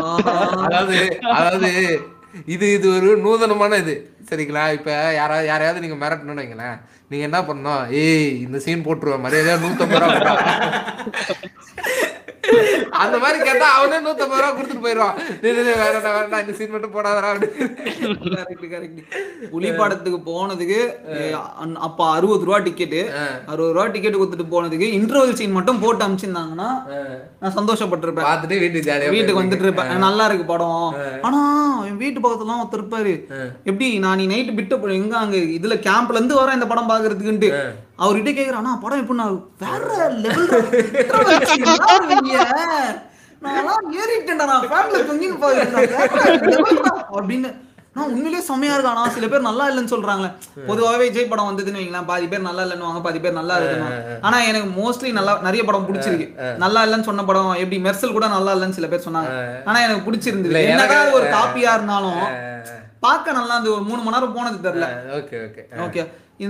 ஆஹா. 0.03 0.35
அதாவது 0.67 0.97
அதாவது 1.35 1.71
இது 2.53 2.65
இது 2.73 2.87
ஒரு 2.95 3.09
நூதனமான 3.23 3.77
இது. 3.83 3.93
சரிங்களா? 4.29 4.63
இப்ப 4.77 4.89
யாராவது 5.17 5.45
யாரையாவது 5.47 5.83
நீங்க 5.83 5.97
மிரட்டணும்னு 6.01 6.43
வைங்களேன். 6.43 6.77
நீங்க 7.11 7.23
என்ன 7.27 7.39
பண்ணணும்? 7.47 7.83
ஏய் 7.99 8.31
இந்த 8.45 8.57
சீன் 8.65 8.85
போட்டுருவேன் 8.85 9.23
மரியாதையா 9.25 9.55
நூத்தம்பது 9.57 10.01
ரூபா. 10.05 10.33
அந்த 13.03 13.15
மாதிரி 13.23 13.37
கேட்டா 13.47 13.67
அவனே 13.77 13.97
நூத்தம்பது 14.05 14.41
ரூபா 14.41 14.49
கொடுத்துட்டு 14.57 14.85
போயிடுவான். 14.85 15.15
வேணாம் 15.43 16.05
வேணாம் 16.17 16.41
இந்த 16.43 16.53
சீன் 16.59 16.73
மட்டும் 16.75 16.93
அப்படின்னு. 17.31 17.49
correct. 18.73 18.99
புலி 19.53 19.69
படத்துக்கு 19.79 20.19
போனதுக்கு 20.29 20.79
அப்ப 21.87 21.99
அறுபது 22.17 22.45
ரூபா 22.47 22.59
டிக்கெட்டு 22.67 23.01
அறுபது 23.51 23.71
ரூபா 23.75 23.85
டிக்கெட் 23.95 24.19
கொடுத்துட்டு 24.19 24.53
போனதுக்கு 24.53 24.87
இன்டர்வல் 24.99 25.37
சீன் 25.41 25.57
மட்டும் 25.57 25.81
போட்டு 25.83 26.05
அமிச்சிருந்தாங்கன்னா 26.07 26.69
நான் 27.41 27.55
சந்தோஷப்பட்டிருப்பேன். 27.59 28.27
பார்த்துட்டு 28.29 28.61
வீட்டுக்கு 28.63 28.87
ஜாலியா 28.89 29.13
வீட்டுக்கு 29.15 29.41
வந்துட்டு 29.41 29.67
இருப்பேன் 29.67 30.05
நல்லா 30.07 30.25
இருக்கு 30.29 30.45
படம். 30.53 30.85
ஆனா 31.27 31.41
என் 31.89 32.01
வீட்டு 32.03 32.23
பக்கத்துலாம் 32.23 32.61
ஒருத்தர் 32.63 32.81
இருப்பாரு. 32.81 33.15
எப்படி 33.69 33.87
நான் 34.05 34.19
நீ 34.21 34.27
நைட்டு 34.33 34.57
பிட்ட 34.59 34.93
எங்க 35.01 35.15
அங்க 35.23 35.37
இதுல 35.57 35.77
கேம்ப்ல 35.89 36.17
இருந்து 36.19 36.39
வரேன் 36.41 36.57
இந்த 36.59 36.69
படம் 36.71 36.91
பாக்குறதுக்குன்ட்டு. 36.93 37.51
அவர்கிட்ட 38.03 38.31
கேக்குறேன் 38.39 38.81
படம் 38.83 38.99
எப்படி 39.03 39.19
நான் 39.21 39.37
வேற 39.63 39.85
லெவல் 40.23 40.49
நான் 43.45 43.87
ஏறிட்டேன்டா 44.01 44.45
நான் 44.51 44.67
ஃபேன்ல 44.71 44.99
தொங்கின்னு 45.07 45.37
அப்படின்னு. 47.17 47.49
நான் 47.97 48.11
உண்மையிலேயே 48.13 48.41
செம்மையா 48.47 48.73
இருக்கானா 48.75 49.03
சில 49.13 49.27
பேர் 49.29 49.45
நல்லா 49.47 49.65
இல்லைன்னு 49.69 49.91
சொல்றாங்களே. 49.93 50.29
பொதுவாகவே 50.69 51.05
விஜய் 51.07 51.29
படம் 51.31 51.47
வந்ததுன்னு 51.49 51.79
வைங்களேன் 51.79 52.07
பாதி 52.09 52.25
பேர் 52.31 52.43
நல்லா 52.47 52.63
இல்லைன்னு 52.65 53.05
பாதி 53.07 53.19
பேர் 53.23 53.37
நல்லா 53.39 53.55
இருக்குன்னு 53.59 54.19
ஆனா 54.27 54.37
எனக்கு 54.49 54.69
மோஸ்ட்லி 54.79 55.11
நல்லா 55.19 55.33
நிறைய 55.47 55.61
படம் 55.69 55.87
பிடிச்சிருக்கு. 55.87 56.27
நல்லா 56.63 56.81
இல்லைன்னு 56.85 57.07
சொன்ன 57.09 57.25
படம் 57.29 57.49
எப்படி 57.63 57.79
மெர்சல் 57.87 58.15
கூட 58.17 58.27
நல்லா 58.35 58.53
இல்லைன்னு 58.57 58.77
சில 58.79 58.89
பேர் 58.91 59.05
சொன்னாங்க. 59.07 59.31
ஆனா 59.69 59.77
எனக்கு 59.87 60.05
பிடிச்சிருந்தது. 60.07 60.61
என்னதான் 60.73 61.15
ஒரு 61.17 61.27
காப்பியா 61.37 61.73
இருந்தாலும் 61.77 62.21
பார்க்க 63.07 63.37
நல்லா 63.39 63.53
இருந்தது. 63.55 63.75
ஒரு 63.77 63.85
மூணு 63.89 64.01
மணி 64.05 64.15
நேரம் 64.17 64.37
போனது 64.37 64.63
தெரியல. 64.67 64.87
Okay 65.19 65.35
okay. 65.47 65.63
ஓகே. 65.87 66.03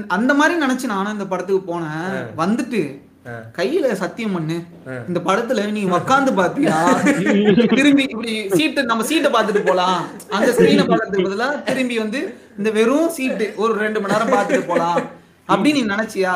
அந்த 0.07 0.33
மாதிரி 0.33 0.55
நினைச்சு 0.65 0.85
நானும் 0.85 1.13
இந்த 1.13 1.25
படத்துக்கு 1.25 1.61
போனேன். 1.73 2.07
வந்துட்டு 2.37 2.81
கையில 3.57 3.91
சத்தியம் 3.91 4.33
பண்ணு. 4.33 4.57
இந்த 5.07 5.19
படத்துல 5.19 5.71
நீ 5.71 5.83
உக்காந்து 5.85 6.33
பாத்தியா? 6.33 6.75
திரும்பி 7.77 8.03
இப்படி 8.03 8.49
சீட்டு 8.49 8.83
நம்ம 8.83 9.03
சீட்டை 9.03 9.31
பார்த்துட்டு 9.31 9.63
போலாம். 9.65 9.99
அந்த 10.29 10.51
ஸ்கிரீனை 10.51 10.85
பார்க்கறதுக்கு 10.91 11.27
பதிலா 11.27 11.63
திரும்பி 11.63 11.97
வந்து 11.97 12.21
இந்த 12.57 12.71
வெறும் 12.71 13.09
சீட்டு 13.09 13.53
ஒரு 13.55 13.73
ரெண்டு 13.73 14.01
மணி 14.01 14.13
நேரம் 14.13 14.33
பார்த்துட்டு 14.37 14.67
போலாம். 14.67 14.99
அப்படி 15.49 15.69
நீ 15.75 15.81
நினைச்சியா? 15.91 16.31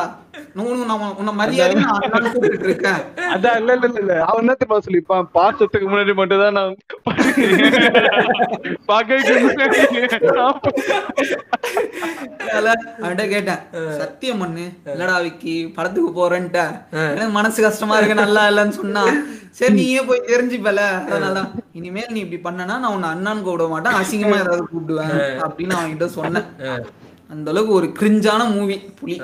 பாசத்துக்கு 5.36 5.86
முன்னாடி 5.88 6.12
மட்டும் 6.20 6.42
தான் 6.44 6.56
நான் 6.58 6.76
அதனால 12.54 13.26
கேட்டேன் 13.34 13.60
சத்தியம் 14.00 14.40
பண்ணு 14.42 14.64
இல்லடா 14.92 15.16
விக்கி 15.26 15.54
படத்துக்கு 15.76 16.10
போறேன்ட்ட. 16.18 16.60
எனக்கு 17.12 17.32
மனசு 17.38 17.58
கஷ்டமா 17.66 17.96
இருக்கு 17.98 18.16
நல்லா 18.22 18.42
இல்லைன்னு 18.50 18.78
சொன்னா. 18.80 19.04
சரி 19.58 19.74
நீயே 19.78 20.02
போய் 20.08 20.26
தெரிஞ்சுப்பல. 20.30 20.82
அதனாலதான் 21.06 21.48
இனிமேல் 21.78 22.12
நீ 22.14 22.20
இப்படி 22.24 22.40
பண்ணனா 22.46 22.74
நான் 22.82 22.94
உன்னை 22.96 23.08
அண்ணான்னு 23.14 23.44
கூப்பிட 23.46 23.66
மாட்டேன். 23.74 23.98
அசிங்கமா 24.00 24.36
ஏதாவது 24.44 24.64
கூப்பிடுவேன். 24.72 25.14
அப்படின்னு 25.46 25.76
அவன்கிட்ட 25.78 26.08
சொன்னேன். 26.18 26.48
அந்த 27.32 27.50
அளவுக்கு 27.50 27.74
ஒரு 27.74 27.92
கிரிஞ்சான 27.98 28.50
மூவி 28.50 28.92
புலி. 29.00 29.20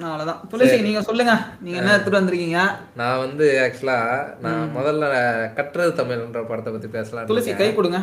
அவ்வளவுதான் 0.00 0.40
துளசி 0.48 0.80
நீங்க 0.80 1.02
சொல்லுங்க. 1.02 1.38
நீங்க 1.60 1.78
என்ன 1.78 1.92
எடுத்துட்டு 1.92 2.20
வந்திருக்கீங்க? 2.20 2.70
நான் 2.96 3.18
வந்து 3.18 3.46
ஆக்சுவலா 3.60 4.26
நான் 4.40 4.70
முதல்ல 4.76 5.04
கட்டுறது 5.58 5.92
தமிழ்ன்ற 5.92 6.46
படத்தை 6.48 6.72
பத்தி 6.72 6.88
பேசலாம் 6.88 7.26
துளசி 7.26 7.54
கை 7.54 7.74
கொடுங்க. 7.74 7.98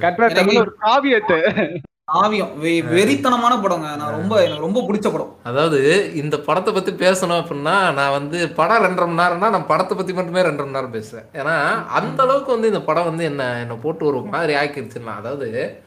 கட்டுற 0.00 0.34
தமிழ் 0.34 0.56
ஒரு 0.56 0.74
காவியத்தை. 0.78 1.36
ஆவியம் 2.12 2.50
வெ- 2.62 2.84
வெறித்தனமான 2.84 3.62
படங்க. 3.62 3.96
நான் 3.96 4.10
ரொம்ப 4.10 4.44
எனக்கு 4.44 4.62
ரொம்ப 4.62 4.80
பிடிச்ச 4.80 5.12
படம். 5.12 5.36
அதாவது 5.42 6.12
இந்த 6.14 6.38
படத்தை 6.38 6.72
பத்தி 6.72 6.92
பேசணும் 6.92 7.42
அப்படின்னா 7.42 7.92
நான் 7.92 8.10
வந்து 8.10 8.48
படம் 8.48 8.82
ரெண்டரை 8.82 9.08
மணி 9.08 9.22
நேரம்னா 9.22 9.50
நான் 9.50 9.66
படத்தை 9.66 9.96
பத்தி 9.96 10.12
மட்டுமே 10.12 10.40
ரெண்டரை 10.40 10.56
மணி 10.56 10.70
நேரம் 10.70 10.90
பேசுவேன். 10.90 11.24
ஏன்னா 11.32 11.86
அந்த 11.86 12.22
அளவுக்கு 12.22 12.52
வந்து 12.52 12.66
இந்த 12.66 12.80
படம் 12.80 13.04
வந்து 13.04 13.24
என்ன 13.24 13.60
என்னை 13.60 13.76
போட்டு 13.76 14.06
ஒரு 14.06 14.22
மாதிரி 14.22 14.54
ஆக்கிருச்சுன்னா 14.54 15.16
அதாவது 15.16 15.80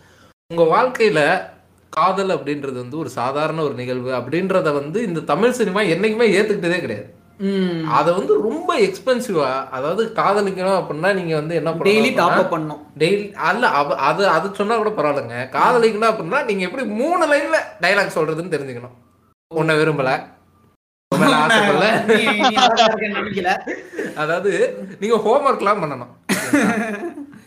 உங்க 0.54 0.82
வாழ்க்கையில 0.82 1.52
காதல் 1.94 2.32
அப்படின்றது 2.36 2.78
வந்து 2.78 2.98
ஒரு 2.98 3.10
சாதாரண 3.18 3.60
ஒரு 3.62 3.76
நிகழ்வு 3.76 4.12
அப்படின்றத 4.20 4.72
வந்து 4.74 5.00
இந்த 5.04 5.26
தமிழ் 5.28 5.58
சினிமா 5.58 5.82
என்னைக்குமே 5.94 6.28
ஏத்துக்கிட்டதே 6.36 6.80
கிடையாது 6.82 7.10
அதை 7.94 8.10
வந்து 8.14 8.34
ரொம்ப 8.42 8.72
எக்ஸ்பென்சிவா 8.80 9.48
அதாவது 9.70 10.04
காதலிக்கணும் 10.18 10.80
அப்படின்னா 10.80 11.10
நீங்க 11.14 11.34
வந்து 11.36 11.56
என்ன 11.56 11.74
டெய்லி 11.88 12.12
டாப் 12.20 12.54
பண்ணோம் 12.54 12.84
டெய்லி 13.00 13.26
அல்ல 13.44 13.72
அது 14.04 14.24
அது 14.30 14.54
சொன்னா 14.54 14.78
கூட 14.78 14.92
பரவாயில்லைங்க 14.92 15.40
காதலிக்கணும் 15.56 16.12
அப்படின்னா 16.12 16.42
நீங்க 16.46 16.64
எப்படி 16.64 16.86
மூணு 17.02 17.26
லைன்ல 17.32 17.60
டைலாக் 17.82 18.18
சொல்றதுன்னு 18.18 18.56
தெரிஞ்சுக்கணும் 18.56 18.98
உன்னை 19.52 19.76
விரும்பல 19.76 20.12
அதாவது 24.18 24.52
நீங்க 25.00 25.18
ஹோம்ஒர்க்லாம் 25.26 25.84
பண்ணணும் 25.84 26.14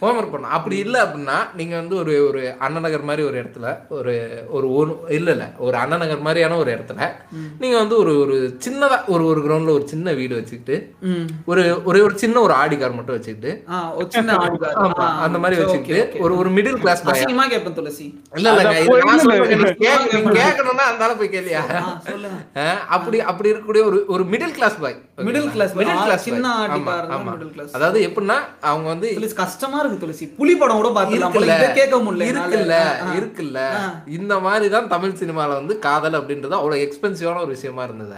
ஹோம்ஒர்க் 0.01 0.33
பண்ணணும். 0.33 0.55
அப்படி 0.57 0.77
இல்லை 0.79 1.01
அப்படின்னா 1.01 1.37
நீங்க 1.55 1.75
வந்து 1.77 1.95
ஒரு 1.97 2.15
ஒரு 2.27 2.41
அண்ணநகர் 2.61 3.05
மாதிரி 3.05 3.23
ஒரு 3.27 3.37
இடத்துல 3.41 3.67
ஒரு 3.97 4.15
ஒரு 4.51 4.67
ஒரு 4.77 4.91
இல்ல 5.11 5.31
இல்ல 5.31 5.47
ஒரு 5.59 5.77
அண்ணநகர் 5.77 6.25
மாதிரியான 6.25 6.57
ஒரு 6.57 6.71
இடத்துல 6.73 7.01
நீங்க 7.59 7.77
வந்து 7.77 7.97
ஒரு 7.97 8.13
ஒரு 8.23 8.37
சின்னதா 8.65 8.99
ஒரு 9.07 9.25
ஒரு 9.27 9.41
கிரவுண்ட்ல 9.41 9.73
ஒரு 9.73 9.87
சின்ன 9.87 10.13
வீடு 10.13 10.35
வச்சுக்கிட்டு 10.37 10.77
ஒரு 11.47 11.63
ஒரே 11.85 12.01
ஒரு 12.01 12.17
சின்ன 12.19 12.41
ஒரு 12.41 12.55
ஆடி 12.57 12.77
கார் 12.77 12.97
மட்டும் 12.97 13.17
வச்சுக்கிட்டு 13.17 13.53
சின்ன 14.11 14.37
அந்த 15.23 15.39
மாதிரி 15.39 15.61
வச்சுக்கிட்டு 15.63 16.01
ஒரு 16.21 16.35
ஒரு 16.39 16.51
மிடில் 16.57 16.81
கிளாஸ் 16.81 17.03
பாய் 17.03 17.15
அசிங்கமா 17.17 17.47
கேட்பேன் 17.49 17.77
துளசி. 17.77 18.07
இல்ல 18.35 18.53
இல்லங்க 18.55 19.73
கேட்கணும்னா 20.39 20.87
அந்த 20.91 21.13
போய் 21.17 21.33
அஹ் 22.61 22.81
அப்படி 22.89 23.19
அப்படி 23.31 23.51
இருக்கக்கூடிய 23.51 23.85
ஒரு 23.87 23.99
ஒரு 24.09 24.25
middle 24.27 24.55
class 24.55 24.79
boy 24.81 24.97
middle 25.27 25.51
class 25.51 25.75
middle 25.79 26.03
class 26.03 26.25
சின்ன 26.25 26.47
மிடில் 27.29 27.53
கிளாஸ் 27.53 27.75
அதாவது 27.77 28.01
எப்படின்னா 28.09 28.39
அவங்க 28.67 28.89
வந்து 28.89 29.09
கஷ்டமா 29.39 29.79
இருக்கு 29.87 29.99
துளசி. 29.99 30.27
புலி 30.29 30.55
படம் 30.55 30.77
கூட 30.77 30.89
பாத்துக்கலாம் 30.89 31.75
கேட்க 31.75 31.97
முடியல 31.97 32.29
இருக்குல்ல 32.33 32.77
இருக்குல்ல. 33.17 33.59
இந்த 34.07 34.39
மாதிரி 34.39 34.69
தான் 34.69 34.89
தமிழ் 34.89 35.19
சினிமால 35.19 35.49
வந்து 35.49 35.79
காதல் 35.79 36.13
அப்படின்றது 36.13 36.51
அவ்வளவு 36.51 36.83
எக்ஸ்பென்சிவான 36.87 37.37
ஒரு 37.37 37.47
விஷயமா 37.47 37.83
இருந்தது. 37.83 38.15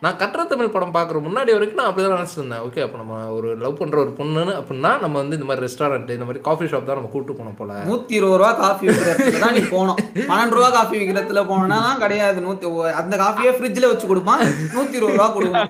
நான் 0.00 0.16
கற்ற 0.16 0.44
தமிழ் 0.44 0.68
படம் 0.68 0.94
பார்க்குற 0.94 1.22
முன்னாடி 1.22 1.52
வரைக்கும் 1.52 1.74
நான் 1.74 1.86
அப்படிதான் 1.86 2.14
நினைச்சிட்டு 2.14 2.36
இருந்தேன் 2.36 2.60
ஓகே 2.60 2.82
அப்போ 2.82 2.96
நம்ம 2.96 3.28
ஒரு 3.28 3.56
லவ் 3.56 3.78
பண்ற 3.78 3.98
ஒரு 3.98 4.14
பொண்ணுன்னு 4.18 4.54
அப்படின்னா 4.60 5.00
நம்ம 5.00 5.18
வந்து 5.18 5.34
இந்த 5.34 5.46
மாதிரி 5.46 5.66
ரெஸ்டாரண்ட் 5.66 6.10
இந்த 6.10 6.24
மாதிரி 6.24 6.40
காஃபி 6.40 6.64
ஷாப் 6.64 6.84
தான் 6.84 6.94
நம்ம 6.94 7.08
கூட்டு 7.12 7.32
போனோம் 7.32 7.56
போல. 7.56 7.72
நூத்தி 7.72 8.12
இருபது 8.12 8.36
ரூபா 8.36 8.52
காஃபி 8.52 8.88
விற்கிறதுல 8.88 9.38
தான் 9.38 9.52
நீ 9.52 9.58
போனோம். 9.58 9.94
பன்னெண்டு 10.14 10.48
ரூபா 10.48 10.70
காஃபி 10.70 10.98
விற்கிறதுல 10.98 11.46
போனா 11.46 11.94
கிடையாது. 11.94 12.74
ஒ- 12.74 12.82
அந்த 12.82 13.16
காஃபியே 13.16 13.52
ஃப்ரிட்ஜ்ல 13.52 13.86
வச்சு 13.86 14.06
கொடுப்பான். 14.06 14.40
நூத்தி 14.40 14.90
இருபது 14.90 15.06
ரூபா 15.06 15.28
கொடுப்பான். 15.28 15.68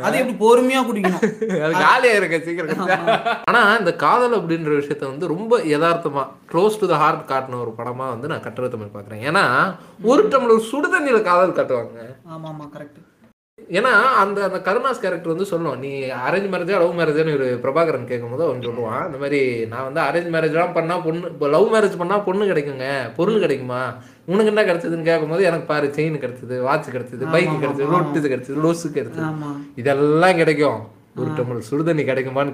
அது 0.00 0.14
எப்படி 0.18 0.34
பொறுமையா 0.40 0.80
குடிக்கணும்? 0.82 1.22
அது 1.64 1.74
காலியா 1.82 2.14
இருக்க 2.18 2.36
சீக்கிரம். 2.40 2.80
ஆனா 3.48 3.60
இந்த 3.80 3.92
காதல் 4.02 4.36
அப்படின்ற 4.38 4.70
விஷயத்த 4.78 5.04
வந்து 5.08 5.32
ரொம்ப 5.32 5.60
யதார்த்தமா 5.72 6.22
க்ளோஸ் 6.50 6.80
டு 6.80 6.88
த 6.90 6.98
ஹார்ட் 7.02 7.28
காட்டின 7.30 7.60
ஒரு 7.64 7.72
படமா 7.78 8.06
வந்து 8.12 8.30
நான் 8.32 8.46
கட்டுரை 8.46 8.70
தமிழ் 8.70 8.94
பாக்குறேன் 8.94 9.22
ஏன்னா 9.28 9.44
ஒரு 10.04 10.24
டம்ளர் 10.32 10.66
சுடுதண்ணியில 10.70 11.20
காதல் 11.28 11.56
காட்டுவாங்க. 11.58 12.00
ஆமா 12.28 12.48
ஆமா 12.52 12.66
கரெக்ட் 12.74 13.04
ஏன்னா 13.58 13.90
அந்த 14.20 14.38
அந்த 14.46 14.58
கருணாஸ் 14.66 15.00
கேரக்டர் 15.00 15.32
வந்து 15.32 15.48
சொல்லுவான் 15.50 15.82
நீ 15.82 15.90
அரேஞ்ச் 16.22 16.50
மேரேஜா 16.52 16.76
லவ் 16.82 16.98
மேரேஜ்னு 16.98 17.34
ஒரு 17.38 17.48
பிரபாகரன் 17.64 18.10
கேட்கும்போது 18.10 18.46
அவன் 18.46 18.66
சொல்லுவான் 18.66 19.02
இந்த 19.08 19.18
மாதிரி 19.22 19.40
நான் 19.72 19.86
வந்து 19.88 20.00
அரேஞ்ச் 20.04 20.30
மேரேஜ்லாம் 20.34 20.76
பண்ணா 20.76 20.96
பொண்ணு 21.04 21.32
இப்போ 21.32 21.48
லவ் 21.54 21.68
மேரேஜ் 21.74 22.00
பண்ணா 22.00 22.18
பொண்ணு 22.28 22.50
கிடைக்குங்க 22.50 22.86
பொருள் 23.18 23.42
கிடைக்குமா? 23.44 23.82
உனக்கு 24.28 24.50
என்ன 24.52 24.62
கிடைச்சதுன்னு 24.62 25.08
கேட்கும்போது 25.08 25.42
எனக்கு 25.44 25.66
பாரு 25.66 25.88
செயின் 25.96 26.22
கிடைச்சது 26.22 26.56
வாட்ச் 26.60 26.94
கிடைச்சது 26.94 27.32
பைக் 27.34 27.58
கிடைச்சது 27.62 27.92
ரோட்டு 27.94 28.20
இது 28.20 28.28
கிடைச்சது 28.28 28.62
லோஸு 28.64 28.88
கிடைச்சது. 28.94 29.26
இதெல்லாம் 29.76 30.38
கிடைக்கும். 30.42 30.78
ஒரு 31.20 31.30
டம்ளர் 31.36 31.68
சுடுதண்ணி 31.68 32.02
கிடைக்குமான்னு 32.08 32.52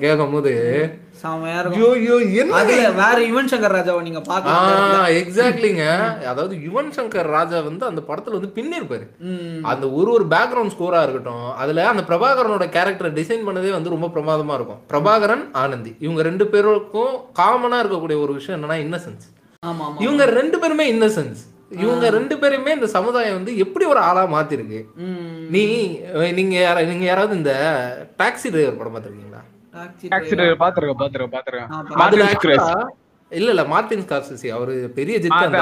ஐயோ 1.73 2.17
என்ன? 2.43 2.61
வேற 3.01 3.19
யுவன் 3.29 3.51
சங்கர் 3.53 3.75
ராஜாவை 3.77 4.03
நீங்க 4.07 4.21
பாக்கலாம் 4.29 5.09
எக்ஸாக்ட்லிங்க 5.19 5.85
அதாவது 6.31 6.55
யுவன் 6.67 6.91
சங்கர் 6.97 7.29
ராஜா 7.37 7.59
வந்து 7.61 7.85
அந்த 7.91 8.03
படத்துல 8.09 8.37
வந்து 8.39 8.51
பின்னிருப்பாரு 8.57 9.07
அந்த 9.73 9.85
ஒரு 9.99 10.11
ஒரு 10.17 10.27
பேக்ரவுண்ட் 10.35 10.75
ஸ்கோரா 10.77 11.03
இருக்கட்டும் 11.03 11.47
அதுல 11.63 11.87
அந்த 11.93 12.05
பிரபாகரனோட 12.11 12.67
கேரக்டரை 12.77 13.13
டிசைன் 13.21 13.47
பண்ணதே 13.49 13.73
வந்து 13.77 13.95
ரொம்ப 13.97 14.11
பிரமாதமா 14.17 14.55
இருக்கும். 14.55 14.81
பிரபாகரன் 14.93 15.45
ஆனந்தி. 15.63 15.93
இவங்க 15.99 16.23
ரெண்டு 16.23 16.47
பேருக்கும் 16.47 17.13
காமனா 17.41 17.81
இருக்கக்கூடிய 17.83 18.19
ஒரு 18.25 18.33
விஷயம் 18.33 18.59
என்னன்னா 18.59 18.79
இன்னசென்ஸ் 18.87 19.27
இவங்க 20.05 20.25
ரெண்டு 20.39 20.59
பேருமே 20.59 20.87
இன்னசென்ஸ் 20.95 21.43
இவங்க 21.81 22.07
ரெண்டு 22.15 22.35
பேருமே 22.39 22.73
இந்த 22.73 22.89
சமுதாயம் 22.95 23.37
வந்து 23.37 23.53
எப்படி 23.59 23.85
ஒரு 23.87 24.01
ஆளா 24.03 24.23
மாத்திருக்கு? 24.33 24.81
ம். 25.05 25.31
நீ 25.51 25.65
நீங்க 26.35 26.57
யாரா- 26.61 26.89
நீங்க 26.89 27.07
யாராவது 27.07 27.35
இந்த 27.37 27.53
டாக்ஸி 28.19 28.49
டிரைவர் 28.51 28.79
படம் 28.79 28.95
பார்த்திருக்கீங்களா? 28.95 29.43
டாக்ஸி 30.11 30.31
பாத்துருக்கேன் 30.61 31.01
பாத்துருக்கேன் 31.01 31.73
பாத்துருக்கேன் 31.97 32.93
இல்ல 33.31 33.49
இல்ல 33.51 33.63
மார்டின் 33.67 34.03
ஸ்கார்சிசி 34.03 34.49
அவரு 34.55 34.73
பெரிய 34.97 35.15
ஜித் 35.19 35.33
அந்த 35.37 35.61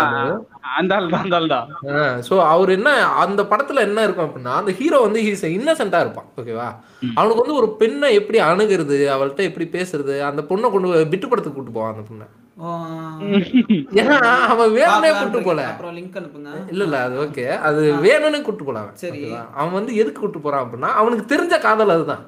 ஸோ 2.26 2.34
அவர் 2.48 2.70
என்ன 2.70 2.88
அந்த 3.22 3.42
படத்துல 3.50 3.84
என்ன 3.86 4.02
இருக்கும் 4.02 4.26
அப்படின்னா 4.26 4.54
அந்த 4.58 4.72
ஹீரோ 4.78 4.98
வந்து 5.00 5.20
ஹீஸ் 5.26 5.44
இன்னசென்ட்டா 5.52 6.00
இருப்பான் 6.00 6.28
ஓகேவா 6.36 6.68
அவனுக்கு 7.14 7.42
வந்து 7.42 7.58
ஒரு 7.60 7.68
பெண்ணை 7.80 8.10
எப்படி 8.18 8.40
அணுகிறது 8.46 8.98
அவள்கிட்ட 9.14 9.42
எப்படி 9.48 9.66
பேசுறது 9.72 10.16
அந்த 10.26 10.42
பொண்ணை 10.50 10.70
கொண்டு 10.70 10.90
பிட்டு 11.06 11.26
படத்துக்கு 11.26 11.58
கூட்டு 11.58 11.72
போவான் 11.72 11.92
அந்த 11.94 12.04
பொண்ணை. 12.08 12.26
ஏன்னா 14.00 14.16
அவன் 14.50 14.72
வேணும்னே 14.74 14.90
பார்க்கலாம் 15.04 15.20
கூட்டு 15.22 15.38
போல. 15.46 15.60
அப்புறம் 15.70 15.94
லிங்க் 15.96 16.18
அனுப்புங்க. 16.18 16.50
இல்ல 16.72 16.82
இல்ல 16.86 16.98
அது 17.06 17.14
ஓகே 17.22 17.44
அது 17.68 17.80
வேணும்னே 18.04 18.40
கூட்டு 18.42 18.64
போல 18.64 18.80
சரி. 19.00 19.22
அவன் 19.56 19.76
வந்து 19.78 19.92
எதுக்கு 20.00 20.20
கூட்டு 20.20 20.40
போறான் 20.44 20.62
அப்படின்னா 20.64 20.90
அவனுக்கு 21.00 21.24
தெரிஞ்ச 21.32 21.54
காதல் 21.64 21.94
அதுதான். 21.96 22.22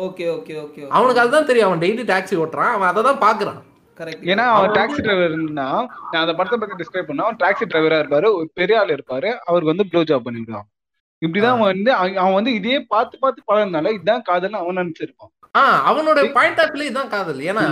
ஓகே 0.00 0.26
ஓகே 0.34 0.54
ஓகே 0.62 0.82
அவனுக்கு 0.96 1.22
அதுதான் 1.22 1.48
தெரியும். 1.48 1.68
அவன் 1.68 1.82
டெய்லி 1.84 2.04
டாக்ஸி 2.10 2.36
ஓட்டுறான். 2.42 2.72
அவன் 2.74 2.90
அதை 2.90 3.02
தான் 3.08 3.22
பாக்குறான் 3.24 3.58
கரெக்ட் 3.98 4.28
ஏன்னா 4.30 4.44
அவன் 4.52 4.74
டாக்ஸி 4.76 5.00
டிரைவர்னா 5.04 5.66
நான் 6.12 6.22
அந்த 6.22 6.34
படத்தை 6.36 6.58
பத்தி 6.58 6.78
டிஸ்கிரைப் 6.80 7.08
பண்ணா 7.08 7.26
அவன் 7.26 7.40
டாக்ஸி 7.42 7.66
டிரைவரா 7.66 7.98
இருப்பாரு 8.02 8.28
ஒரு 8.36 8.48
பெரிய 8.54 8.78
ஆள் 8.80 8.94
இருப்பாரு 8.96 9.30
அவருக்கு 9.46 9.72
வந்து 9.72 9.88
ப்ளோ 9.90 10.02
ஜாப் 10.10 10.26
பண்ணிவிடுவான் 10.26 10.68
இப்படிதான் 11.22 11.54
அவன் 11.54 11.70
வந்து 11.72 11.90
அவன் 11.96 12.20
அவன் 12.22 12.38
வந்து 12.38 12.52
இதே 12.58 12.76
பார்த்து 12.92 13.16
பார்த்து 13.18 13.48
பழகினால 13.48 13.92
இதுதான் 13.96 14.24
காதல்னு 14.28 14.62
அவன் 14.62 14.80
நினைச்சிருப்பான். 14.80 15.32
ஆஹ் 15.54 15.78
அவனோட 15.90 16.18
பாயிண்ட் 16.34 16.60
ஆஃப் 16.62 16.74
வியூ 16.74 16.90
தான் 16.98 17.12
காதல். 17.14 17.40
ஏன்னா 17.50 17.64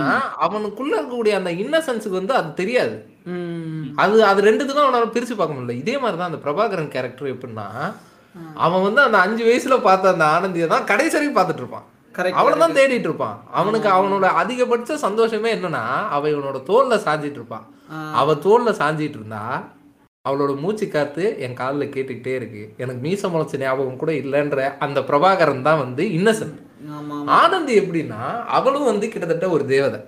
அவனுக்குள்ள 0.45 0.93
இருக்கக்கூடிய 0.97 1.33
அந்த 1.39 1.51
இன்னசென்ஸுக்கு 1.63 2.19
வந்து 2.21 2.35
அது 2.39 2.49
தெரியாது. 2.61 2.95
அது 4.03 4.15
அது 4.29 4.39
ரெண்டுத்துக்கும் 4.47 4.85
அவனால 4.85 5.07
பிரிச்சு 5.15 5.35
பார்க்க 5.39 5.55
முடியல. 5.57 5.75
இதே 5.83 5.95
மாதிரி 6.03 6.17
தான் 6.21 6.31
அந்த 6.31 6.41
பிரபாகரன் 6.45 6.93
கேரக்டர் 6.95 7.31
எப்படின்னா 7.33 7.67
அவன் 8.65 8.83
வந்து 8.87 9.01
அந்த 9.05 9.17
அஞ்சு 9.25 9.43
வயசுல 9.47 9.75
பார்த்த 9.87 10.13
அந்த 10.13 10.25
ஆனந்தியை 10.35 10.67
தான் 10.73 10.87
கடைசி 10.91 11.15
வரைக்கும் 11.15 11.37
பார்த்துட்டு 11.39 11.63
இருப்பான். 11.63 11.87
அவனை 12.39 12.55
தான் 12.63 12.75
தேடிட்டு 12.77 13.07
இருப்பான். 13.09 13.37
அவனுக்கு 13.59 13.89
அவனோட 13.97 14.27
அதிகபட்ச 14.41 14.95
சந்தோஷமே 15.07 15.49
என்னன்னா 15.55 15.83
அவ 16.15 16.29
இவனோட 16.33 16.57
தோல்ல 16.69 16.95
சாஞ்சிட்டு 17.07 17.39
இருப்பான். 17.41 17.65
அவ 18.21 18.33
தோல்ல 18.45 18.71
சாஞ்சிட்டு 18.81 19.19
இருந்தா 19.19 19.43
அவளோட 20.25 20.53
மூச்சு 20.63 20.85
காத்து 20.95 21.25
என் 21.45 21.59
காதுல 21.59 21.85
கேட்டுக்கிட்டே 21.95 22.33
இருக்கு. 22.39 22.63
எனக்கு 22.83 23.01
மீச 23.07 23.29
முளைச்ச 23.33 23.61
ஞாபகம் 23.63 24.01
கூட 24.01 24.11
இல்லைன்ற 24.23 24.59
அந்த 24.87 24.99
பிரபாகரன் 25.09 25.67
தான் 25.69 25.83
வந்து 25.85 26.05
இன்னசென்ட் 26.17 26.57
ஆனந்தி 27.39 27.79
எப்படின்னா 27.79 28.21
அவளும் 28.57 28.83
வந்து 28.83 29.09
கிட்டத்தட்ட 29.09 29.49
ஒரு 29.49 29.65
தேவதை. 29.65 29.99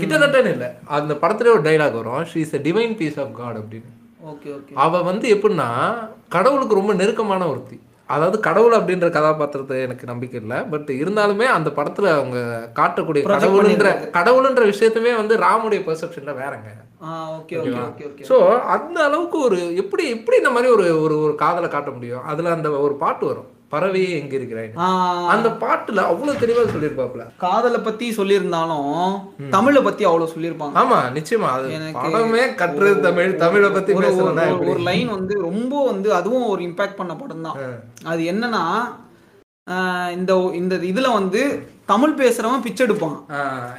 கிட்டத்தட்டன்னு 0.00 0.52
இல்ல. 0.52 0.66
அந்த 0.96 1.14
படத்துல 1.14 1.52
ஒரு 1.54 1.62
டைலாக் 1.62 1.92
வரும். 1.92 2.24
She 2.32 2.36
is 2.36 2.56
divine 2.66 2.96
piece 2.96 3.18
of 3.18 3.32
God 3.32 3.56
அப்படின்னு. 3.56 3.90
அவ 4.76 5.02
வந்து 5.02 5.28
எப்படின்னா 5.34 5.68
கடவுளுக்கு 6.28 6.74
ரொம்ப 6.74 6.94
நெருக்கமான 6.94 7.48
ஒருத்தி. 7.48 7.76
அதாவது 8.08 8.40
கடவுள் 8.40 8.78
அப்படின்ற 8.78 9.10
கதாபாத்திரத்தை 9.10 9.80
எனக்கு 9.80 10.04
நம்பிக்கை 10.06 10.40
இல்லை. 10.40 10.58
பட் 10.70 10.90
இருந்தாலுமே 10.94 11.46
அந்த 11.56 11.70
படத்துல 11.70 12.08
அவங்க 12.16 12.38
காட்டக்கூடிய 12.74 13.22
கடவுளுன்ற. 13.34 13.86
கடவுளுன்ற 14.10 14.62
விஷயத்துமே 14.72 15.12
வந்து 15.16 15.36
ராமுடைய 15.36 15.80
பெர்செப்ஷன்ல 15.86 16.34
வேறங்க. 16.42 16.68
ஸோ 18.30 18.36
அந்த 18.66 19.04
அளவுக்கு 19.04 19.38
ஒரு 19.38 19.76
எப்படி 19.76 20.08
எப்படி 20.10 20.36
இந்த 20.36 20.50
மாதிரி 20.50 20.72
ஒரு 20.72 21.02
ஒரு 21.02 21.20
ஒரு 21.20 21.34
காதலை 21.34 21.68
காட்ட 21.68 21.90
முடியும்? 21.90 22.24
அதுல 22.24 22.50
அந்த 22.50 22.70
ஒரு 22.78 22.94
பாட்டு 22.94 23.26
வரும். 23.26 23.50
பறவையே 23.74 24.10
எங்க 24.14 24.34
இருக்கிறாய்? 24.34 24.68
ஆ. 24.78 24.88
அந்த 25.28 25.48
பாட்டுல 25.60 26.02
அவ்வளவு 26.04 26.40
தெளிவா 26.40 26.64
சொல்லியிருப்பாப்ல 26.68 27.24
காதலை 27.38 27.80
பத்தி 27.80 28.08
சொல்லியிருந்தாலும் 28.16 28.90
தமிழை 29.50 29.82
பத்தி 29.82 30.04
அவ்வளவு 30.04 30.32
சொல்லியிருப்பாங்க. 30.34 30.76
ஆமா 30.80 30.98
நிச்சயமா. 31.14 31.48
அது 31.54 31.70
படமே 31.98 32.42
கற்றது 32.54 32.98
தமிழ் 33.02 33.32
தமிழை 33.36 33.70
பத்தி 33.70 33.94
ஒரு- 34.64 34.82
லைன் 34.84 35.10
வந்து 35.10 35.36
ரொம்ப 35.40 35.72
வந்து 35.84 36.10
அதுவும் 36.14 36.46
ஒரு 36.48 36.62
இம்பாக்ட் 36.64 36.96
பண்ண 36.96 37.14
படம் 37.16 37.42
தான் 37.42 37.58
அது 38.04 38.22
என்னன்னா 38.32 38.62
இந்த 40.12 40.32
இந்த 40.54 40.74
இதுல 40.86 41.12
வந்து 41.12 41.42
தமிழ் 41.86 42.14
பேசுறவன் 42.14 42.62
பிச்சை 42.62 42.86
எடுப்பான். 42.86 43.16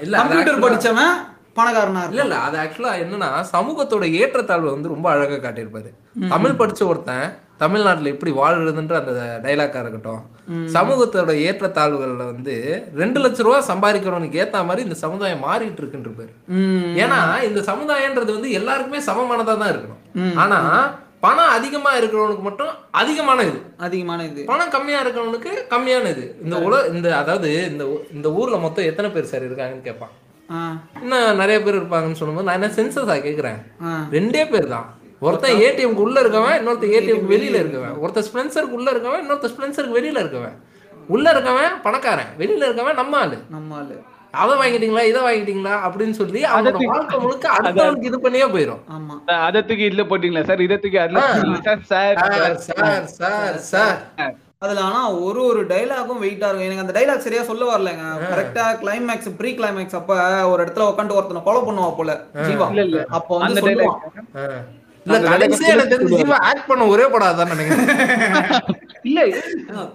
இல்ல 0.02 0.16
கம்ப்யூட்டர் 0.20 0.64
படிச்சவன் 0.64 1.16
பணக்காரனா 1.58 2.02
இல்ல 2.06 2.22
இல்ல 2.22 2.38
அது 2.40 2.58
ஆக்சுவலா 2.58 2.94
என்னன்னா 3.02 3.30
சமூகத்தோட 3.52 4.06
ஏற்றத்தாழ்வு 4.16 4.72
வந்து 4.72 4.88
ரொம்ப 4.88 5.08
அழகா 5.10 5.38
காட்டியிருப்பாரு. 5.40 5.90
தமிழ் 6.30 6.60
படிச்ச 6.60 6.82
ஒருத்தன் 6.88 7.26
தமிழ்நாட்டுல 7.62 8.12
எப்படி 8.14 8.32
வாழ்றதுன்ற 8.40 8.96
அந்த 9.02 9.14
டைலாக்கா 9.46 9.82
இருக்கட்டும். 9.84 10.22
சமூகத்தோட 10.76 11.34
ஏற்றத்தாழ்வுகள்ல 11.48 12.26
வந்து 12.32 12.56
ரெண்டு 13.02 13.20
லட்ச 13.24 13.46
ரூபா 13.46 13.60
சம்பாதிக்கிறவனுக்கு 13.70 14.42
ஏத்த 14.44 14.64
மாதிரி 14.70 14.86
இந்த 14.88 14.98
சமுதாயம் 15.06 15.46
மாறிட்டு 15.48 15.82
இருக்குன்ற 15.82 16.12
பேரு. 16.20 16.34
ஏன்னா 17.04 17.20
இந்த 17.50 17.62
சமுதாயன்றது 17.72 18.32
வந்து 18.38 18.52
எல்லாருக்குமே 18.60 19.02
சமமானதா 19.10 19.56
தான் 19.64 19.74
இருக்கணும். 19.74 20.02
ஆனா 20.44 20.60
பணம் 21.26 21.54
அதிகமா 21.58 21.92
இருக்கிறவனுக்கு 22.00 22.44
மட்டும் 22.48 22.74
அதிகமான 23.02 23.40
இது. 23.50 23.60
அதிகமான 23.86 24.20
இது. 24.30 24.42
பணம் 24.52 24.74
கம்மியா 24.76 25.00
இருக்கிறவனுக்கு 25.04 25.52
கம்மியான 25.72 26.10
இது. 26.16 26.26
இந்த 26.44 26.56
உல 26.66 26.82
இந்த 26.96 27.08
அதாவது 27.22 27.52
இந்த 27.72 27.84
இந்த 28.18 28.28
ஊர்ல 28.40 28.58
மொத்தம் 28.66 28.90
எத்தனை 28.92 29.10
பேர் 29.16 29.32
சார் 29.32 29.48
இருக்காங்கன்னு 29.48 29.88
கேட்பான் 29.88 30.14
இன்னும் 31.04 31.40
நிறைய 31.42 31.58
பேர் 31.64 31.80
இருப்பாங்கன்னு 31.80 32.20
சொல்லும்போது 32.20 32.48
நான் 32.50 32.60
என்ன 32.60 32.70
சென்சஸா 32.78 33.16
கேக்குறேன். 33.28 33.60
ரெண்டே 34.18 34.44
பேர் 34.52 34.68
தான். 34.76 34.88
ஒருத்தன் 35.20 35.56
ஏடிஎம்க்கு 35.56 36.04
உள்ள 36.06 36.22
இருக்கவன் 36.22 36.58
இன்னொருத்தன் 36.60 36.94
ஏடிஎம்க்கு 36.98 37.30
வெளியில 37.30 37.58
இருக்கவன். 37.58 38.00
ஒருத்தன் 38.00 38.24
ஸ்பென்சருக்கு 38.24 38.72
உள்ள 38.72 38.92
இருக்கவன் 38.92 39.22
இன்னொருத்தன் 39.24 39.52
ஸ்பென்சருக்கு 39.56 39.96
வெளியில 40.00 40.20
இருக்கவன். 40.20 40.56
உள்ள 41.08 41.34
இருக்கவன் 41.34 41.82
பணக்காரன் 41.84 42.26
வெளியில 42.38 42.66
இருக்கவன் 42.66 42.94
நம்ம 42.94 43.18
ஆளு. 43.18 43.38
நம்ம 43.50 43.76
ஆளு. 43.76 44.02
அதை 44.32 44.56
வாங்கிட்டீங்களா 44.58 45.04
இதை 45.04 45.22
வாங்கிட்டீங்களா 45.22 45.74
அப்படின்னு 45.88 46.12
சொல்லி 46.12 46.44
தூக்கி- 46.44 46.84
வாழ்க்கை 46.84 47.20
முழுக்க 47.20 47.50
அடுத்தவனுக்கு 47.50 48.04
இது 48.04 48.20
பண்ணியே 48.20 48.46
போயிடும் 48.46 48.80
ஆமா. 48.90 49.32
அதை 49.32 49.66
தூக்கி 49.66 49.90
இதுல 49.90 50.06
போட்டீங்களா 50.06 50.44
சார்? 50.44 50.62
இதை 50.62 50.80
தூக்கி? 50.80 50.98
Sir? 51.64 51.82
Sir 51.84 52.56
sir 52.56 53.06
sir. 53.06 53.58
Sir 53.58 54.02
அதுல 54.60 54.80
ஆனா 54.82 55.12
ஒரு 55.12 55.44
ஒரு 55.46 55.66
டைலாகும் 55.66 56.22
வெயிட்டா 56.22 56.46
இருக்கும். 56.46 56.60
எனக்கு 56.60 56.86
அந்த 56.88 57.00
டைலாக் 57.00 57.18
சரியா 57.18 57.44
சொல்ல 57.44 57.78
வரலங்க. 57.78 58.04
கரெக்டா 58.34 58.66
கிளைமேக்ஸ் 58.82 59.36
ப்ரீ 59.38 59.56
கிளைமேக்ஸ் 59.56 59.96
அப்ப 59.96 60.16
ஒரு 60.48 60.64
இடத்துல 60.64 60.82
உட்காந்து 60.82 61.12
ஒருத்தனை 61.12 61.44
கொலை 61.44 61.62
பண்ணுவா 61.62 61.96
போல. 61.96 62.22
ஜீவா. 62.34 62.70
இல்ல, 62.70 62.84
இல்ல. 62.84 63.06
அப்ப 63.10 63.38
வந்து. 63.38 63.62
இல்ல 65.06 65.18
கடைசியா 65.26 65.72
எனக்கு 65.74 65.94
தெரிஞ்சு 65.94 66.20
ஜீவா 66.22 66.38
ஆக்ட் 66.50 66.68
பண்ண 66.68 66.84
ஒரே 66.94 67.06
படாதான் 67.14 67.52
நினைக்கிறேன். 67.54 67.90
இல்ல 69.10 69.22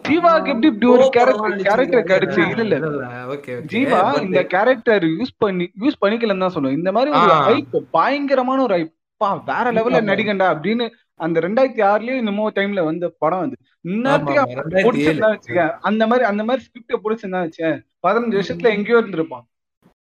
ஜீவாக்கு 0.07 0.51
எப்படி 0.53 0.69
இப்படி 0.71 0.89
ஒரு 0.93 1.05
கேரக்டர் 1.17 1.55
கேரக்டர் 1.65 2.05
கிடைச்சு? 2.11 2.43
இல்ல 2.55 2.77
இல்ல. 2.81 2.91
ஓகே 3.35 3.55
ஜீவா 3.73 4.01
இந்த 4.21 4.41
கேரக்டர் 4.53 5.07
யூஸ் 5.13 5.35
பண்ணி 5.39 5.67
யூஸ் 5.83 6.01
பண்ணிக்கலன்னு 6.03 6.45
தான் 6.45 6.55
சொல்லுவேன். 6.57 6.79
இந்த 6.81 6.93
மாதிரி 6.97 7.11
ஒரு. 7.21 7.35
ஹைப் 7.49 7.77
பயங்கரமான 7.97 8.63
ஒரு 8.67 8.77
hype. 8.77 8.93
பா 9.21 9.31
வேற 9.49 9.67
லெவல்ல 9.77 9.99
நடிகண்டா 10.07 10.47
அப்படின்னு 10.53 10.85
அந்த 11.21 11.39
ரெண்டாயிரத்தி 11.41 11.83
ஆறுலயும் 11.89 12.21
என்னமோ 12.21 12.45
டைம்ல 12.57 12.81
வந்த 12.85 13.09
படம் 13.19 13.43
அது. 13.43 13.57
இன்னத்துக்கு 13.85 14.41
ஆமா, 14.43 14.55
ரெண்டாயிரத்தி 14.61 14.87
பிடிச்சிருந்தா 14.87 15.31
வச்சுக்க 15.35 15.61
அந்த 15.89 16.03
மாதிரி 16.07 16.25
அந்த 16.31 16.43
மாதிரி 16.45 16.65
ஸ்கிரிப்ட 16.67 16.99
பிடிச்சிருந்தா 17.05 17.43
வச்சுக்க 17.45 17.73
பதினஞ்சு 18.05 18.39
வருஷத்துல 18.39 18.73
எங்கேயோ 18.77 19.01
இருந்திருப்பான். 19.01 19.45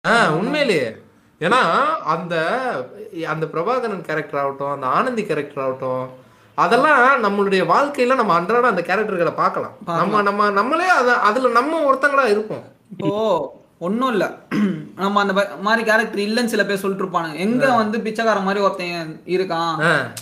ஆ 0.04 0.14
உண்மையிலேயே. 0.38 0.88
ஏன்னா 1.44 1.60
அந்த 2.14 2.34
அந்த 3.34 3.44
பிரபாகரன் 3.52 4.08
கேரக்டர் 4.08 4.40
ஆகட்டும் 4.40 4.74
அந்த 4.74 4.86
ஆனந்தி 4.96 5.22
கேரக்டர் 5.28 5.62
ஆகட்டும் 5.66 6.04
அதெல்லாம் 6.58 7.22
நம்மளுடைய 7.24 7.62
வாழ்க்கையில 7.74 8.18
நம்ம 8.18 8.34
அன்றாட 8.38 8.66
அந்த 8.72 8.82
கேரக்டர்களை 8.88 9.32
பார்க்கலாம். 9.42 9.74
நம்ம 10.00 10.20
நம்ம 10.28 10.50
நம்மளே 10.58 10.90
அத 10.98 11.14
அதுல 11.28 11.52
நம்ம 11.60 11.80
ஒருத்தங்களா 11.88 12.26
இருப்போம். 12.34 12.66
இப்போ 12.92 13.12
ஒண்ணும் 13.86 14.10
இல்ல. 14.14 14.24
நம்ம 15.02 15.20
அந்த 15.22 15.34
மாதிரி 15.66 15.82
கேரக்டர் 15.88 16.22
இல்லைன்னு 16.24 16.52
சில 16.54 16.62
பேர் 16.64 16.82
சொல்லிட்டு 16.82 17.04
இருப்பானுங்க. 17.04 17.36
எங்க 17.44 17.66
வந்து 17.80 17.98
பிச்சைக்கார 18.06 18.40
மாதிரி 18.46 18.64
ஒருத்தன் 18.66 19.14
இருக்கான். 19.34 19.74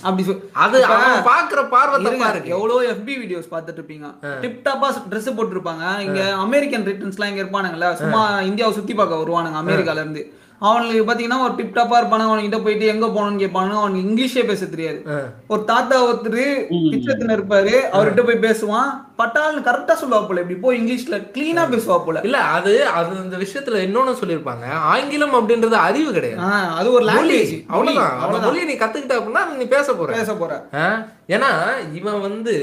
அப்படி 0.06 0.36
அது 0.64 0.84
பாக்குற 1.32 1.62
பார்வை 1.74 1.98
இருக்கு 2.32 2.54
எவ்வளவு 2.56 2.88
FB 2.98 3.08
வீடியோஸ் 3.22 3.52
பார்த்துட்டு 3.54 3.80
இருப்பீங்க. 3.80 4.08
டிப் 4.42 4.64
டாப்பா 4.68 4.90
ட்ரெஸ் 5.12 5.36
போட்டிருப்பாங்க. 5.38 5.86
இங்க 6.06 6.20
அமெரிக்கன் 6.46 6.86
ரிட்டர்ன்ஸ் 6.90 7.18
எல்லாம் 7.18 7.32
இங்க 7.32 7.44
இருப்பானுங்கல்ல. 7.44 7.90
சும்மா 8.02 8.22
இந்தியாவை 8.50 8.74
சுத்தி 8.80 8.94
பார்க்க 9.00 9.22
வருவானுங்க 9.22 9.60
அமெரிக்கால 9.64 10.04
இருந்து. 10.04 10.24
அவனுக்கு 10.60 11.04
பாத்தீங்கன்னா 11.04 11.42
ஒரு 11.42 11.54
டிப் 11.54 11.76
டாப்பா 11.78 11.96
இருப்பானுங்க 11.98 12.30
அவன்கிட்ட 12.30 12.62
போயிட்டு 12.62 12.86
எங்க 12.86 13.06
போகணும்னு 13.06 13.42
கேட்பானுங்க 13.42 13.78
அவனுக்கு 13.78 14.04
இங்கிலீஷே 14.04 14.46
பேச 14.46 14.66
தெரியாது. 14.66 15.00
ஒரு 15.48 15.64
தாத்தா 15.64 16.04
ஒருத்தர் 16.04 16.40
பிச்சத்துல 16.86 17.36
இருப்பாரு 17.36 17.74
அவர்கிட்ட 17.92 18.24
போய் 18.24 18.44
பேசுவான். 18.46 18.88
பட்டால்னு 19.18 19.62
கரெக்டா 19.62 19.94
சொல்லுவா 20.00 20.26
போல 20.26 20.40
இப்படி 20.40 20.58
போய் 20.58 20.78
இங்கிலீஷ்ல 20.80 21.16
கிளீனா 21.34 21.62
பேசுவா 21.70 22.04
போல. 22.04 22.20
இல்ல 22.24 22.38
அது 22.52 22.86
அது 22.92 23.24
இந்த 23.24 23.36
விஷயத்துல 23.36 23.82
இன்னொன்னு 23.86 24.18
சொல்லியிருப்பாங்க. 24.20 24.66
ஆங்கிலம் 24.88 25.34
அப்படின்றது 25.34 25.78
அறிவு 25.82 26.12
கிடையாது. 26.12 26.42
ஆஹ், 26.42 26.74
அது 26.74 26.92
ஒரு 26.92 27.04
லாங்குவேஜ் 27.04 27.56
அவ்வளவுதான். 27.68 28.20
அந்த 28.20 28.38
மொழியை 28.38 28.66
நீ 28.66 28.74
கத்துக்கிட்ட 28.74 29.18
அப்படின்னா 29.18 29.56
நீ 29.56 29.64
பேச 29.68 29.94
போற. 29.94 30.12
பேச 30.12 30.34
போற? 30.34 30.52
ஏன்னா 31.28 31.50
இவன் 31.92 32.20
வந்து 32.20 32.54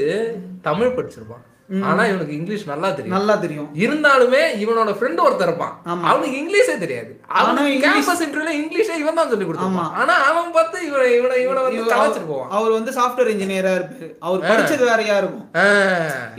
தமிழ் 0.62 0.96
படிச்சிருப்பான். 0.96 1.44
ஆனா 1.90 2.02
இவனுக்கு 2.10 2.34
இங்கிலீஷ் 2.38 2.64
நல்லா 2.70 2.88
தெரியும். 2.96 3.14
நல்லா 3.16 3.34
தெரியும். 3.44 3.68
இருந்தாலுமே 3.84 4.42
இவனோட 4.64 4.90
ஃப்ரெண்ட் 4.98 5.22
ஒருத்தர் 5.26 5.48
இருப்பான். 5.48 5.74
அவனுக்கு 6.10 6.36
இங்கிலீஷே 6.42 6.74
தெரியாது. 6.82 7.10
அவனுக்கு 7.40 7.72
இங்கிலீஷ். 7.74 7.94
கேம்பஸ் 7.96 8.22
இன்டர்வியூல 8.26 8.52
இங்கிலீஷே 8.60 8.96
இவன் 9.02 9.18
தான் 9.18 9.30
சொல்லி 9.32 9.46
கொடுத்தான் 9.46 9.78
ஆனா 10.02 10.14
அவன் 10.28 10.52
பார்த்து 10.56 10.76
இவனை 10.88 11.06
இவனை 11.18 11.36
இவனை 11.44 11.62
வந்து 11.66 11.82
கலாச்சிட்டு 11.92 12.30
போவான். 12.32 12.50
அவர் 12.58 12.76
வந்து 12.76 12.92
சாஃப்ட்வேர் 12.98 13.32
இன்ஜினியரா 13.34 13.72
இருப்பாரு. 13.78 14.08
அவர் 14.28 14.46
படிச்சது 14.50 14.84
வேறயா 14.90 15.16
இருக்கும். 15.22 15.46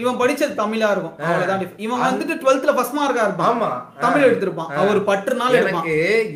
இவன் 0.03 0.19
படிச்சது 0.21 0.53
தமிழா 0.61 0.91
இருக்கும். 0.95 1.15
அவ்வளவுதான். 1.27 1.65
இவன் 1.87 2.03
வந்துட்டு 2.07 2.37
டுவெல்த்ல 2.43 2.75
ஃபர்ஸ்ட் 2.77 2.97
மார்க்கா 2.99 3.25
இருப்பான். 3.27 3.51
ஆமா. 3.51 3.69
தமிழ் 4.05 4.25
எடுத்திருப்பான். 4.29 4.71
அவர் 4.83 5.01
பற்று 5.09 5.35
நாள் 5.41 5.59
எனக்கு 5.63 5.95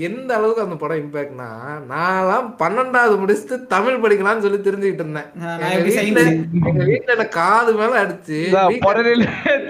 எந்த 0.10 0.30
அளவுக்கு 0.40 0.66
அந்த 0.66 0.78
படம் 0.84 1.02
இம்பாக்ட்னா 1.04 1.50
நான்லாம் 1.94 2.50
பன்னெண்டாவது 2.62 3.16
முடிச்சுட்டு 3.24 3.58
தமிழ் 3.76 4.02
படிக்கலாம்னு 4.04 4.46
சொல்லி 4.48 4.62
தெரிஞ்சுக்கிட்டு 4.68 5.06
இருந்தேன். 5.06 5.30
நான் 5.42 5.66
எங்க 5.72 5.84
வீட்டுல 5.88 5.98
science? 5.98 6.32
எங்க 6.70 6.84
வீட்டுல 6.92 7.16
என்ன 7.18 7.28
காது 7.40 7.74
மேல 7.82 8.00
அடிச்சு 8.06 8.40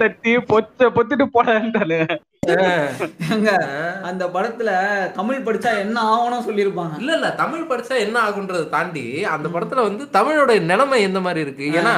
தட்டி 0.00 0.34
பொச்ச 0.50 0.90
பொத்திட்டு 0.96 1.26
ஏங்க, 3.32 3.50
அந்த 4.08 4.24
படத்துல 4.34 4.70
தமிழ் 5.18 5.44
படிச்சா 5.46 5.72
என்ன 5.82 5.98
ஆகணும் 6.12 6.46
சொல்லியிருப்பாங்க. 6.46 6.94
இல்ல 6.98 7.10
இல்ல 7.18 7.28
தமிழ் 7.40 7.68
படிச்சா 7.70 7.94
என்ன 8.06 8.16
ஆகுன்றதை 8.20 8.64
தாண்டி 8.68 9.04
அந்த 9.34 9.48
படத்துல 9.48 9.84
வந்து 9.88 10.04
தமிழோட 10.16 10.54
நிலைமை 10.70 10.98
எந்த 11.02 11.20
மாதிரி 11.20 11.40
இருக்கு? 11.46 11.66
ஏன்னா 11.80 11.94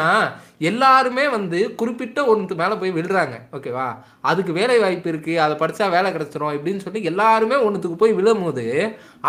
எல்லாருமே 0.71 1.25
வந்து 1.29 1.61
குறிப்பிட்ட 1.75 2.19
ஒன்று 2.33 2.59
மேல 2.61 2.77
போய் 2.77 2.97
விழுறாங்க. 2.99 3.39
ஓகேவா 3.53 3.87
அதுக்கு 4.21 4.53
வேலை 4.53 4.77
வாய்ப்பு 4.79 5.09
இருக்கு 5.09 5.33
அதை 5.41 5.57
படிச்சா 5.63 5.89
வேலை 5.97 6.11
கிடைச்சிரும் 6.13 6.55
இப்படின்னு 6.59 6.85
சொல்லி 6.85 7.03
எல்லாருமே 7.13 7.57
ஒண்ணுத்துக்கு 7.69 8.03
போய் 8.05 8.17
விழும்போது 8.19 8.67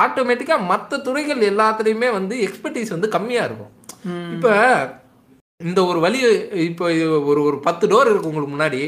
ஆட்டோமேட்டிக்கா 0.03 0.57
மற்ற 0.73 0.99
துறைகள் 1.07 1.49
எல்லாத்துலயுமே 1.51 2.11
வந்து 2.19 2.37
எக்ஸ்பர்டீஸ் 2.47 2.95
வந்து 2.97 3.09
கம்மியா 3.15 3.43
இருக்கும். 3.43 3.73
இப்ப 4.35 4.49
இந்த 5.59 5.81
ஒரு 5.85 5.99
வழி 5.99 6.19
இப்போ 6.63 6.85
ஒரு 7.29 7.41
ஒரு 7.43 7.57
பத்து 7.65 7.85
டோர் 7.87 8.09
இருக்கு 8.09 8.29
உங்களுக்கு 8.29 8.53
முன்னாடி. 8.53 8.81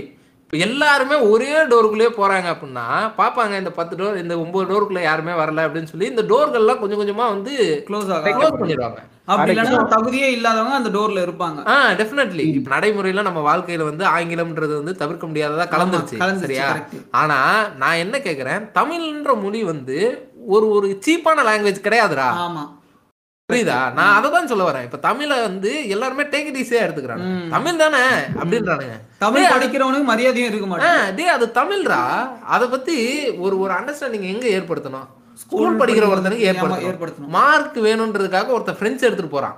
இப்போ 0.43 0.57
எல்லாருமே 0.65 1.15
ஒரே 1.29 1.47
டோருக்குள்ளேயே 1.69 2.11
போறாங்க 2.17 2.47
அப்படின்னா 2.51 2.83
பார்ப்பாங்க 3.17 3.53
இந்த 3.61 3.71
பத்து 3.71 3.93
டோர் 3.99 4.19
இந்த 4.21 4.33
ஒன்பது 4.37 4.65
டோருக்குள்ள 4.69 5.01
யாருமே 5.03 5.33
வரல 5.39 5.65
அப்படின்னு 5.65 5.91
சொல்லி 5.91 6.11
இந்த 6.11 6.23
டோர்கள்லாம் 6.29 6.79
கொஞ்சம் 6.79 6.99
கொஞ்சமா 7.01 7.25
வந்து 7.33 7.53
க்ளோஸ் 7.87 8.05
க்ளோஸ் 8.29 8.59
பண்ணிடுவாங்க. 8.61 8.99
அப்படி 9.27 9.51
இல்லைன்னா 9.53 9.81
தகுதியே 9.95 10.27
இல்லாதவங்க 10.35 10.77
அந்த 10.77 10.91
டோர்ல 10.93 11.25
இருப்பாங்க. 11.25 11.59
ஆ 11.65 11.75
டெஃபினெட்லி 11.99 12.45
இப்போ 12.51 12.71
நடைமுறையில 12.75 13.23
நம்ம 13.23 13.43
வாழ்க்கையில 13.47 13.89
வந்து 13.89 14.05
ஆங்கிலம்ன்றது 14.13 14.73
வந்து 14.81 14.95
தவிர்க்க 15.01 15.25
முடியாததா 15.27 15.67
கலந்துருச்சு. 15.73 16.17
சரியா. 16.45 16.67
ஆனா 17.21 17.39
நான் 17.77 18.01
என்ன 18.03 18.17
கேக்குறேன் 18.19 18.63
தமிழ்ன்ற 18.79 19.35
மொழி 19.43 19.61
வந்து 19.65 19.99
ஒரு 20.49 20.67
ஒரு 20.71 20.89
சீப்பான 21.05 21.43
லாங்குவேஜ் 21.43 21.85
கிடையாதுடா. 21.85 22.29
ஆமா. 22.45 22.63
புரியுதா? 23.51 23.75
நான் 23.97 24.15
அதை 24.15 24.29
தான் 24.31 24.49
சொல்ல 24.51 24.63
வரேன். 24.69 24.85
இப்ப 24.87 24.97
தமிழை 24.97 25.35
வந்து 25.41 25.69
எல்லாருமே 25.93 26.23
டேக் 26.23 26.47
இட் 26.49 26.57
ஈஸியா 26.61 26.81
எடுத்துக்கிறாங்க. 26.85 27.27
தமிழ் 27.53 27.79
தானே? 27.81 28.01
அப்படின்றானுங்க. 28.39 28.95
தமிழ் 29.23 29.45
படிக்கிறவனுக்கு 29.53 30.09
மரியாதையும் 30.09 30.49
இருக்க 30.49 30.67
மாட்டேன் 30.71 31.13
டேய் 31.17 31.33
அது 31.35 31.45
தமிழ்ரா? 31.59 32.01
அத 32.55 32.67
பத்தி 32.73 32.97
ஒரு 33.45 33.59
ஒரு 33.59 33.73
அண்டர்ஸ்டாண்டிங் 33.73 34.27
எங்க 34.33 34.47
ஏற்படுத்தணும்? 34.57 35.07
ஸ்கூல் 35.41 35.77
படிக்கிற 35.79 36.05
ஒருத்தனுக்கு 36.11 36.47
ஏற்படுத்தணும். 36.49 37.31
மார்க் 37.35 37.77
வேணும்ன்றதுக்காக 37.85 38.53
ஒருத்தன் 38.55 38.77
பிரெஞ்சு 38.79 39.05
எடுத்துட்டு 39.07 39.33
போறான். 39.33 39.55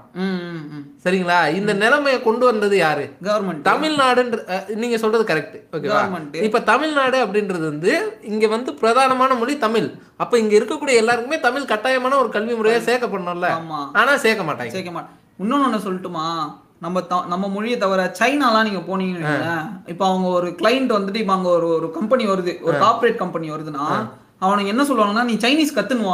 சரிங்களா? 1.04 1.38
இந்த 1.60 1.74
நிலைமையை 1.84 2.20
கொண்டு 2.22 2.46
வந்தது 2.50 2.76
யாரு? 2.78 3.06
கவர்மெண்ட் 3.28 3.66
தமிழ்நாடுன்ற 3.70 4.40
நீங்க 4.82 4.98
சொல்றது 5.04 5.26
கரெக்ட் 5.32 5.58
ஓகேவா. 5.76 6.02
இப்ப 6.48 6.62
தமிழ்நாடு 6.72 7.18
அப்படின்றது 7.26 7.66
வந்து 7.72 7.94
இங்க 8.32 8.48
வந்து 8.56 8.74
பிரதானமான 8.82 9.38
மொழி 9.42 9.56
தமிழ். 9.66 9.90
அப்ப 10.24 10.40
இங்க 10.44 10.54
இருக்கக்கூடிய 10.60 11.02
எல்லாருக்குமே 11.04 11.40
தமிழ் 11.48 11.70
கட்டாயமான 11.74 12.18
ஒரு 12.24 12.32
கல்வி 12.38 12.56
முறையா 12.56 12.82
சேர்க்கப்படணும்ல. 12.90 13.50
ஆமா. 13.60 13.82
ஆனா 14.02 14.16
சேர்க்க 14.26 14.50
மாட்டாங்க. 14.50 14.76
சேர்க்க 14.78 14.98
மாட்டேன் 14.98 15.18
இன்னொன்னு 15.44 15.86
சொல்லட்டுமா? 15.88 16.26
நம்ம 16.84 17.02
நம்ம 17.32 17.46
மொழியை 17.54 17.78
தவிர 17.80 18.02
சைனாலாம் 18.20 18.68
நீங்க 18.68 18.82
போனீங்கன்னு 18.90 19.32
இப்ப 19.94 20.04
அவங்க 20.10 20.28
ஒரு 20.38 20.50
கிளைண்ட் 20.60 20.92
வந்துட்டு 20.98 21.22
இப்ப 21.24 21.34
அங்க 21.34 21.50
ஒரு 21.58 21.68
ஒரு 21.78 21.88
கம்பெனி 21.98 22.26
வருது. 22.28 22.54
ஒரு 22.68 22.76
கார்ப்பரேட் 22.84 23.22
கம்பெனி 23.24 23.48
வருதுன்னா 23.52 23.86
அவனுக்கு 24.42 24.72
என்ன 24.74 24.84
சொல்லுவாங்கன்னா 24.84 25.24
நீ 25.24 25.34
சைனீஸ் 25.44 25.76
கத்துன்னு 25.78 26.06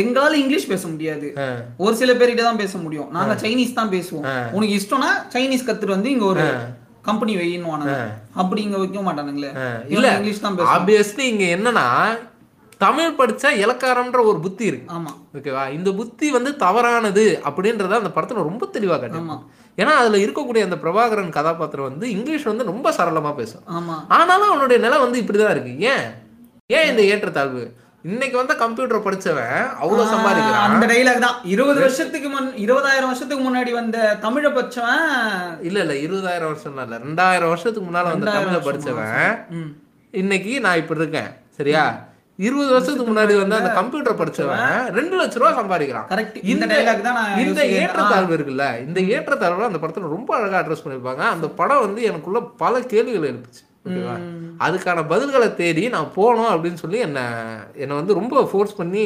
எங்களால 0.00 0.32
இங்கிலீஷ் 0.34 0.70
பேச 0.72 0.84
முடியாது. 0.88 1.28
ஒரு 1.76 1.94
சில 1.96 2.12
பேர்கிட்ட 2.12 2.42
தான் 2.42 2.62
பேச 2.62 2.74
முடியும். 2.78 3.10
நாங்க 3.10 3.34
சைனீஸ் 3.44 3.78
தான் 3.80 3.92
பேசுவோம். 3.92 4.26
உனக்கு 4.52 4.76
இஷ்டம்னா 4.80 5.10
சைனீஸ் 5.34 5.66
கத்துட்டு 5.68 5.96
வந்து 5.96 6.10
இங்க 6.10 6.26
ஒரு 6.32 6.46
கம்பெனி 7.02 7.34
வையின்னு 7.36 7.94
அப்படி 8.34 8.60
இங்க 8.62 8.78
வைக்க 8.78 9.00
மாட்டானுங்களே. 9.00 9.52
இல்ல 9.88 10.06
இங்கிலீஷ் 10.16 10.44
தான் 10.46 10.58
ஆப்வியஸ்லி 10.76 11.26
இங்க 11.34 11.44
என்னன்னா 11.56 11.86
தமிழ் 12.80 13.16
படிச்சா 13.20 13.48
இலக்காரம்ன்ற 13.62 14.20
ஒரு 14.30 14.38
புத்தி 14.40 14.64
இருக்கு. 14.64 14.88
ஆமா. 14.96 15.12
ஓகேவா 15.38 15.62
இந்த 15.70 15.90
புத்தி 15.92 16.26
வந்து 16.30 16.50
தவறானது 16.56 17.24
அப்படின்றத 17.48 17.96
அந்த 17.98 18.12
படத்துல 18.16 18.44
ரொம்ப 18.50 18.66
தெளிவா 18.74 18.96
காட்டியிருப்பாங்க 18.96 19.46
ஏன்னா 19.78 19.92
அதுல 20.00 20.18
இருக்கக்கூடிய 20.24 20.62
அந்த 20.66 20.76
பிரபாகரன் 20.84 21.34
கதாபாத்திரம் 21.36 21.88
வந்து 21.88 22.06
இங்கிலீஷ் 22.14 22.50
வந்து 22.50 22.64
ரொம்ப 22.64 22.88
சரளமா 22.98 23.32
பேசும் 23.34 23.64
ஆமா. 23.76 23.96
ஆனாலும் 24.16 24.50
அவனுடைய 24.50 24.78
நிலை 24.86 24.96
வந்து 24.98 25.20
இப்படிதான் 25.22 25.52
இருக்கு. 25.54 25.74
ஏன்? 25.92 26.06
ஏன் 26.70 26.88
இந்த 26.88 27.02
ஏற்றத்தாழ்வு? 27.12 27.62
இன்னைக்கு 28.04 28.36
வந்து 28.36 28.54
கம்ப்யூட்டர் 28.62 29.04
படிச்சவன் 29.04 29.52
அவ்வளவு 29.82 30.10
சம்பாதிக்கிறான். 30.10 30.64
அந்த 30.66 30.86
டைலாக் 30.90 31.22
தான். 31.24 31.36
இருபது 31.52 31.78
வருஷத்துக்கு 31.84 32.28
முன் 32.28 32.50
இருபதாயிரம் 32.64 33.08
வருஷத்துக்கு 33.10 33.44
முன்னாடி 33.46 33.70
வந்த 33.78 33.96
தமிழை 34.24 34.50
பச்சவன் 34.52 35.06
இல்ல 35.68 35.78
இல்ல 35.84 35.94
இருபதாயிரம் 36.06 36.50
வருஷம் 36.50 36.74
இல்ல 36.74 36.98
ரெண்டாயிரம் 37.04 37.52
வருஷத்துக்கு 37.52 37.86
முன்னால 37.88 38.10
வந்து 38.14 38.28
தமிழை? 38.30 38.60
படிச்சவன். 38.66 39.70
இன்னைக்கு 40.14 40.52
நான் 40.66 40.80
இப்படி 40.82 41.02
இருக்கேன் 41.02 41.30
சரியா? 41.58 41.84
இருபது 42.38 42.70
வருஷத்துக்கு 42.74 43.06
முன்னாடி 43.12 43.36
வந்து 43.40 43.58
அந்த 43.60 43.70
கம்ப்யூட்டர் 43.78 44.18
படிச்சவன் 44.20 44.66
ரெண்டு 44.98 45.14
லட்ச 45.20 45.40
ரூபா 45.42 45.52
சம்பாதிக்கிறான். 45.60 46.06
கரெக்ட் 46.12 46.36
இந்த 46.52 46.66
டைலாக் 46.72 47.06
தான் 47.08 47.22
இந்த. 47.44 47.62
ஏற்றத்தாழ்வு 47.80 48.36
இருக்குல்ல 48.38 48.66
இந்த 48.86 49.00
ஏற்றத்தாழ்வு 49.14 49.68
அந்த 49.70 49.80
படத்துல 49.84 50.12
ரொம்ப 50.16 50.36
அழகா 50.38 50.60
அட்ரஸ் 50.62 50.84
பண்ணிருப்பாங்க. 50.84 51.24
அந்த 51.36 51.48
படம் 51.62 51.84
வந்து 51.86 52.02
எனக்குள்ள 52.02 52.42
பல 52.64 52.80
கேள்விகள் 52.92 53.30
எழுப்புச்சு. 53.32 53.62
ஓகேவா? 53.88 54.16
அதுக்கான 54.60 55.02
பதில்களை 55.10 55.54
தேடி 55.54 55.82
நான் 55.88 56.14
போனோம் 56.16 56.52
அப்படின்னு 56.52 56.82
சொல்லி 56.82 56.98
என்ன 57.00 57.20
என்னை 57.76 57.94
வந்து 57.96 58.14
ரொம்ப 58.14 58.42
ஃபோர்ஸ் 58.48 58.74
பண்ணி 58.76 59.04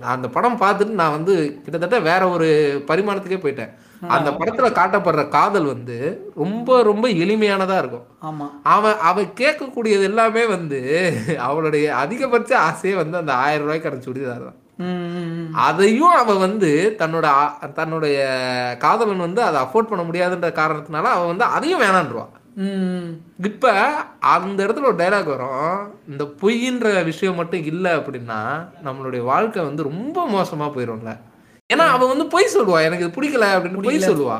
நான் 0.00 0.14
அந்த 0.14 0.28
படம் 0.28 0.60
பார்த்துட்டு 0.60 1.00
நான் 1.00 1.16
வந்து 1.16 1.34
கிட்டத்தட்ட 1.56 1.98
வேற 2.02 2.22
ஒரு 2.30 2.48
பரிமாணத்துக்கே 2.88 3.40
போயிட்டேன். 3.40 3.72
அந்த 4.10 4.30
படத்துல 4.32 4.68
காட்டப்படுற 4.72 5.22
காதல் 5.30 5.66
வந்து 5.66 5.96
ரொம்ப 6.36 6.82
ரொம்ப 6.82 7.06
எளிமையானதா 7.22 7.76
இருக்கும். 7.78 8.04
அவன் 8.70 8.98
அவ 9.04 9.24
கேட்கக்கூடியது 9.38 10.04
எல்லாமே 10.04 10.44
வந்து 10.48 10.80
அவளுடைய 11.46 11.86
அதிகபட்ச 12.02 12.52
ஆசையே 12.64 12.94
வந்து 12.94 13.16
அந்த 13.16 13.34
ஆயிரம் 13.42 13.66
ரூபாய்க்கான 13.66 14.02
சுடிதார் 14.06 14.46
தான். 14.46 14.58
அதையும் 15.62 16.16
அவ 16.16 16.32
வந்து 16.40 16.70
தன்னோட 16.98 17.26
தன்னுடைய 17.74 18.16
காதலன் 18.78 19.24
வந்து 19.24 19.42
அதை 19.42 19.58
அஃபோர்ட் 19.62 19.90
பண்ண 19.90 20.02
முடியாதுன்ற 20.04 20.50
காரணத்தினால 20.54 21.12
அவ 21.14 21.24
வந்து 21.26 21.46
அதையும் 21.52 21.84
ம். 21.84 22.32
இப்ப 23.48 23.70
அந்த 24.34 24.58
இடத்துல 24.66 24.90
ஒரு 24.90 24.98
டைலாக் 25.00 25.32
வரும். 25.32 25.72
இந்த 26.10 26.24
பொய்ன்ற 26.40 26.90
விஷயம் 27.04 27.38
மட்டும் 27.40 27.64
இல்லை 27.72 27.92
அப்படின்னா 27.98 28.38
நம்மளுடைய 28.86 29.22
வாழ்க்கை 29.30 29.62
வந்து 29.64 29.88
ரொம்ப 29.90 30.26
மோசமா 30.34 30.68
போயிடும்ல 30.76 31.12
ஏன்னா 31.70 31.84
அவ 31.94 32.06
வந்து 32.06 32.24
பொய் 32.32 32.52
சொல்லுவா. 32.54 32.80
எனக்கு 32.86 33.04
இது 33.04 33.16
பிடிக்கல 33.16 33.46
அப்படின்னு 33.54 33.86
பொய் 33.86 34.06
சொல்லுவா. 34.08 34.36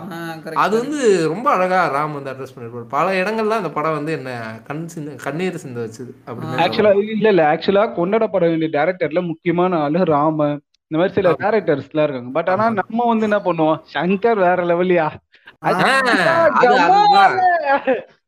அது 0.65 0.75
வந்து 0.83 0.99
ரொம்ப 1.29 1.47
அழகா 1.51 1.81
ராம் 1.97 2.17
வந்து 2.17 2.33
அட்ரஸ் 2.33 2.55
பண்ணிருப்பாரு. 2.55 2.87
பல 2.97 3.07
இடங்கள்ல 3.23 3.59
அந்த 3.61 3.71
படம் 3.79 3.97
வந்து 3.99 4.13
என்ன 4.19 4.31
கண் 4.69 4.85
சிந்த 4.95 5.17
கண்ணீர் 5.25 5.63
சிந்த 5.65 5.79
வச்சுது 5.87 6.13
அப்படின்னு 6.27 6.63
ஆக்சுவலா 6.65 6.93
இல்ல 7.15 7.29
இல்ல. 7.29 7.45
ஆக்சுவலா 7.53 7.85
கொண்டாடப்பட 7.99 8.45
வேண்டிய 8.53 8.71
டேரக்டர்ல 8.79 9.23
முக்கியமான 9.31 9.81
ஆளு 9.87 10.05
ராம. 10.15 10.49
இந்த 10.91 10.99
மாதிரி 11.01 11.17
சில 11.19 11.29
டேரக்டர்ஸ் 11.43 11.89
எல்லாம் 11.93 12.07
இருக்காங்க. 12.07 12.31
பட் 12.37 12.51
ஆனா 12.53 12.67
நம்ம 12.81 13.07
வந்து 13.13 13.27
என்ன 13.29 13.39
பண்ணுவோம்? 13.47 13.79
சங்கர் 13.95 14.39
வேற 14.47 14.59
லெவலியா 14.71 15.07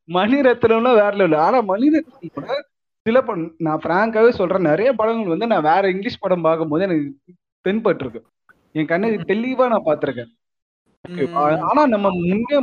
மணிரத்னம்லாம் 0.08 0.98
வேற 1.02 1.12
லெவல் 1.16 1.44
ஆனா 1.46 1.58
மணிரத்னம் 1.70 2.34
கூட 2.36 2.46
சில 3.06 3.18
படம் 3.22 3.50
நான் 3.66 3.82
பிராங்காவே 3.84 4.30
சொல்றேன். 4.38 4.68
நிறைய 4.70 4.90
படங்கள் 4.92 5.32
வந்து 5.34 5.46
நான் 5.52 5.66
வேற 5.68 5.82
இங்கிலீஷ் 5.92 6.22
படம் 6.24 6.46
பார்க்கும்போது 6.46 6.84
எனக்கு 6.86 7.06
தென்பட்டிருக்கு. 7.64 8.20
என் 8.74 8.90
கண்ணுக்கு 8.92 9.28
தெளிவா 9.32 9.66
நான் 9.72 9.86
பார்த்திருக்கேன். 9.86 10.30
ஓகேவா? 11.04 11.42
ஆனா 11.68 11.82
நம்ம 11.86 12.06
முன்னே 12.16 12.58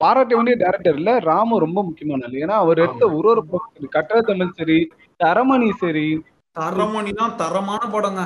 பாராட்ட 0.00 0.32
வேண்டிய 0.36 0.56
டேரக்டர்ல 0.62 1.12
ராமு 1.28 1.60
ரொம்ப 1.64 1.78
முக்கியமான 1.82 2.30
ஏன்னா 2.44 2.56
அவர் 2.64 2.78
எடுத்த 2.78 3.04
ஒரு 3.18 3.28
ஒரு 3.32 3.42
படம் 3.50 3.94
கட்டளை 3.96 4.22
தமிழ் 4.30 4.56
சரி 4.58 4.78
தரமணி 5.20 5.70
சரி 5.82 6.06
தரமணினா 6.56 7.24
தரமான 7.36 7.82
படங்க. 7.92 8.22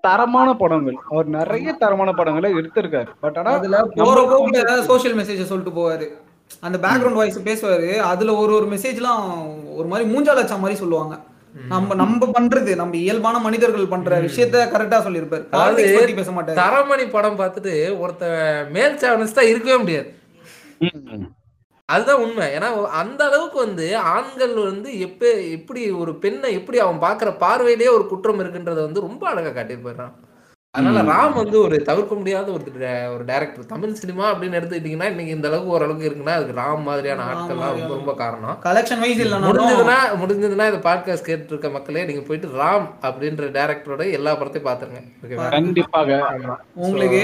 தரமான 0.00 0.54
படங்கள். 0.54 0.96
அவர் 1.10 1.26
நிறைய 1.26 1.72
தரமான 1.72 2.12
படங்களை 2.12 2.52
எடுத்திருக்காரு. 2.54 3.08
பட் 3.20 3.36
ஆனா 3.36 3.52
அதுல 3.52 3.82
போற 3.94 4.20
போக்குல 4.30 4.80
சோஷியல் 4.80 5.16
மெசேஜ் 5.16 5.50
சொல்லிட்டு 5.52 5.78
போவாரு. 5.78 6.08
அந்த 6.60 6.76
பேக்ரவுண்ட் 6.78 7.18
வாய்ஸ் 7.20 7.38
பேசுவாரு. 7.38 7.96
அதுல 8.12 8.34
ஒரு 8.34 8.52
ஒரு 8.54 8.66
மெசேஜ்லாம் 8.66 9.24
ஒரு 9.74 9.88
மாதிரி 9.88 10.10
மூஞ்சாலச்சா 10.14 10.58
மாதிரி 10.58 10.74
சொல்லுவாங்க. 10.74 11.16
நம்ம 11.68 11.94
நம்ம 11.94 12.26
பண்றது 12.26 12.74
நம்ம 12.74 12.96
இயல்பான 12.96 13.38
மனிதர்கள் 13.38 13.86
பண்ற 13.86 14.20
விஷயத்த 14.20 14.56
கரெக்டா 14.74 14.98
சொல்லியிருப்பாரு. 15.06 15.44
அதாவது 15.50 16.12
பேச 16.16 16.30
மாட்டாரு. 16.30 16.58
தரமணி 16.62 17.10
படம் 17.10 17.38
பார்த்துட்டு 17.38 17.98
ஒருத்தன் 17.98 18.70
மேல் 18.70 18.96
சாவனிஸ்டா 18.96 19.40
இருக்கவே 19.40 19.76
முடியாது. 19.76 20.12
அதுதான் 21.88 22.22
உண்மை. 22.22 22.46
ஏன்னா 22.54 22.68
அந்த 22.96 23.20
அளவுக்கு 23.24 23.58
வந்து 23.60 23.84
ஆண்கள் 24.10 24.54
வந்து 24.64 24.90
எப்ப 25.00 25.22
எப்படி 25.52 25.82
ஒரு 25.98 26.14
பெண்ணை 26.18 26.48
எப்படி 26.54 26.78
அவன் 26.80 27.02
பார்க்குற 27.02 27.30
பார்வையிலேயே 27.40 27.92
ஒரு 27.92 28.06
குற்றம் 28.06 28.40
இருக்குன்றத 28.40 28.80
வந்து 28.82 29.06
ரொம்ப 29.06 29.22
அழகா 29.28 29.52
காட்டியிருப்பாரு 29.52 30.08
அதனால 30.74 31.02
ராம் 31.08 31.34
வந்து 31.34 31.56
ஒரு 31.60 31.76
தவிர்க்க 31.84 32.14
முடியாத 32.14 32.48
ஒரு 32.52 32.64
ஒரு 33.12 33.22
டைரக்டர் 33.24 33.70
தமிழ் 33.70 33.94
சினிமா 33.94 34.24
அப்படின்னு 34.30 34.58
எடுத்துக்கிட்டீங்கன்னா 34.58 35.08
இன்னைக்கு 35.10 35.34
இந்த 35.34 35.48
அளவுக்கு 35.48 35.74
ஓரளவுக்கு 35.74 36.08
இருக்குன்னா 36.08 36.34
அதுக்கு 36.34 36.58
ராம் 36.60 36.82
மாதிரியான 36.82 37.24
ஆட்கள்லாம் 37.28 37.72
ரொம்ப 37.76 37.94
ரொம்ப 37.94 38.14
காரணம். 38.14 38.58
கலெக்ஷன் 38.62 39.00
வைஸ் 39.00 39.22
இல்லைனாலும் 39.24 39.48
முடிஞ்சதுன்னா 39.50 39.96
முடிஞ்சதுன்னா 40.20 40.66
இந்த 40.70 40.82
பாட்காஸ்ட் 40.84 41.24
கேட்டு 41.24 41.50
இருக்க 41.50 41.70
மக்களே 41.70 42.04
நீங்க 42.04 42.22
போயிட்டு 42.22 42.50
ராம் 42.58 42.86
அப்படின்ற 43.02 43.48
டைரக்டரோட 43.56 44.04
எல்லா 44.12 44.34
படத்தையும் 44.34 44.68
பாத்துருங்க 44.68 45.02
ஓகேவா? 45.22 45.48
கண்டிப்பாக. 45.50 46.20
ஆமா 46.28 46.56
உங்களுக்கு 46.82 47.22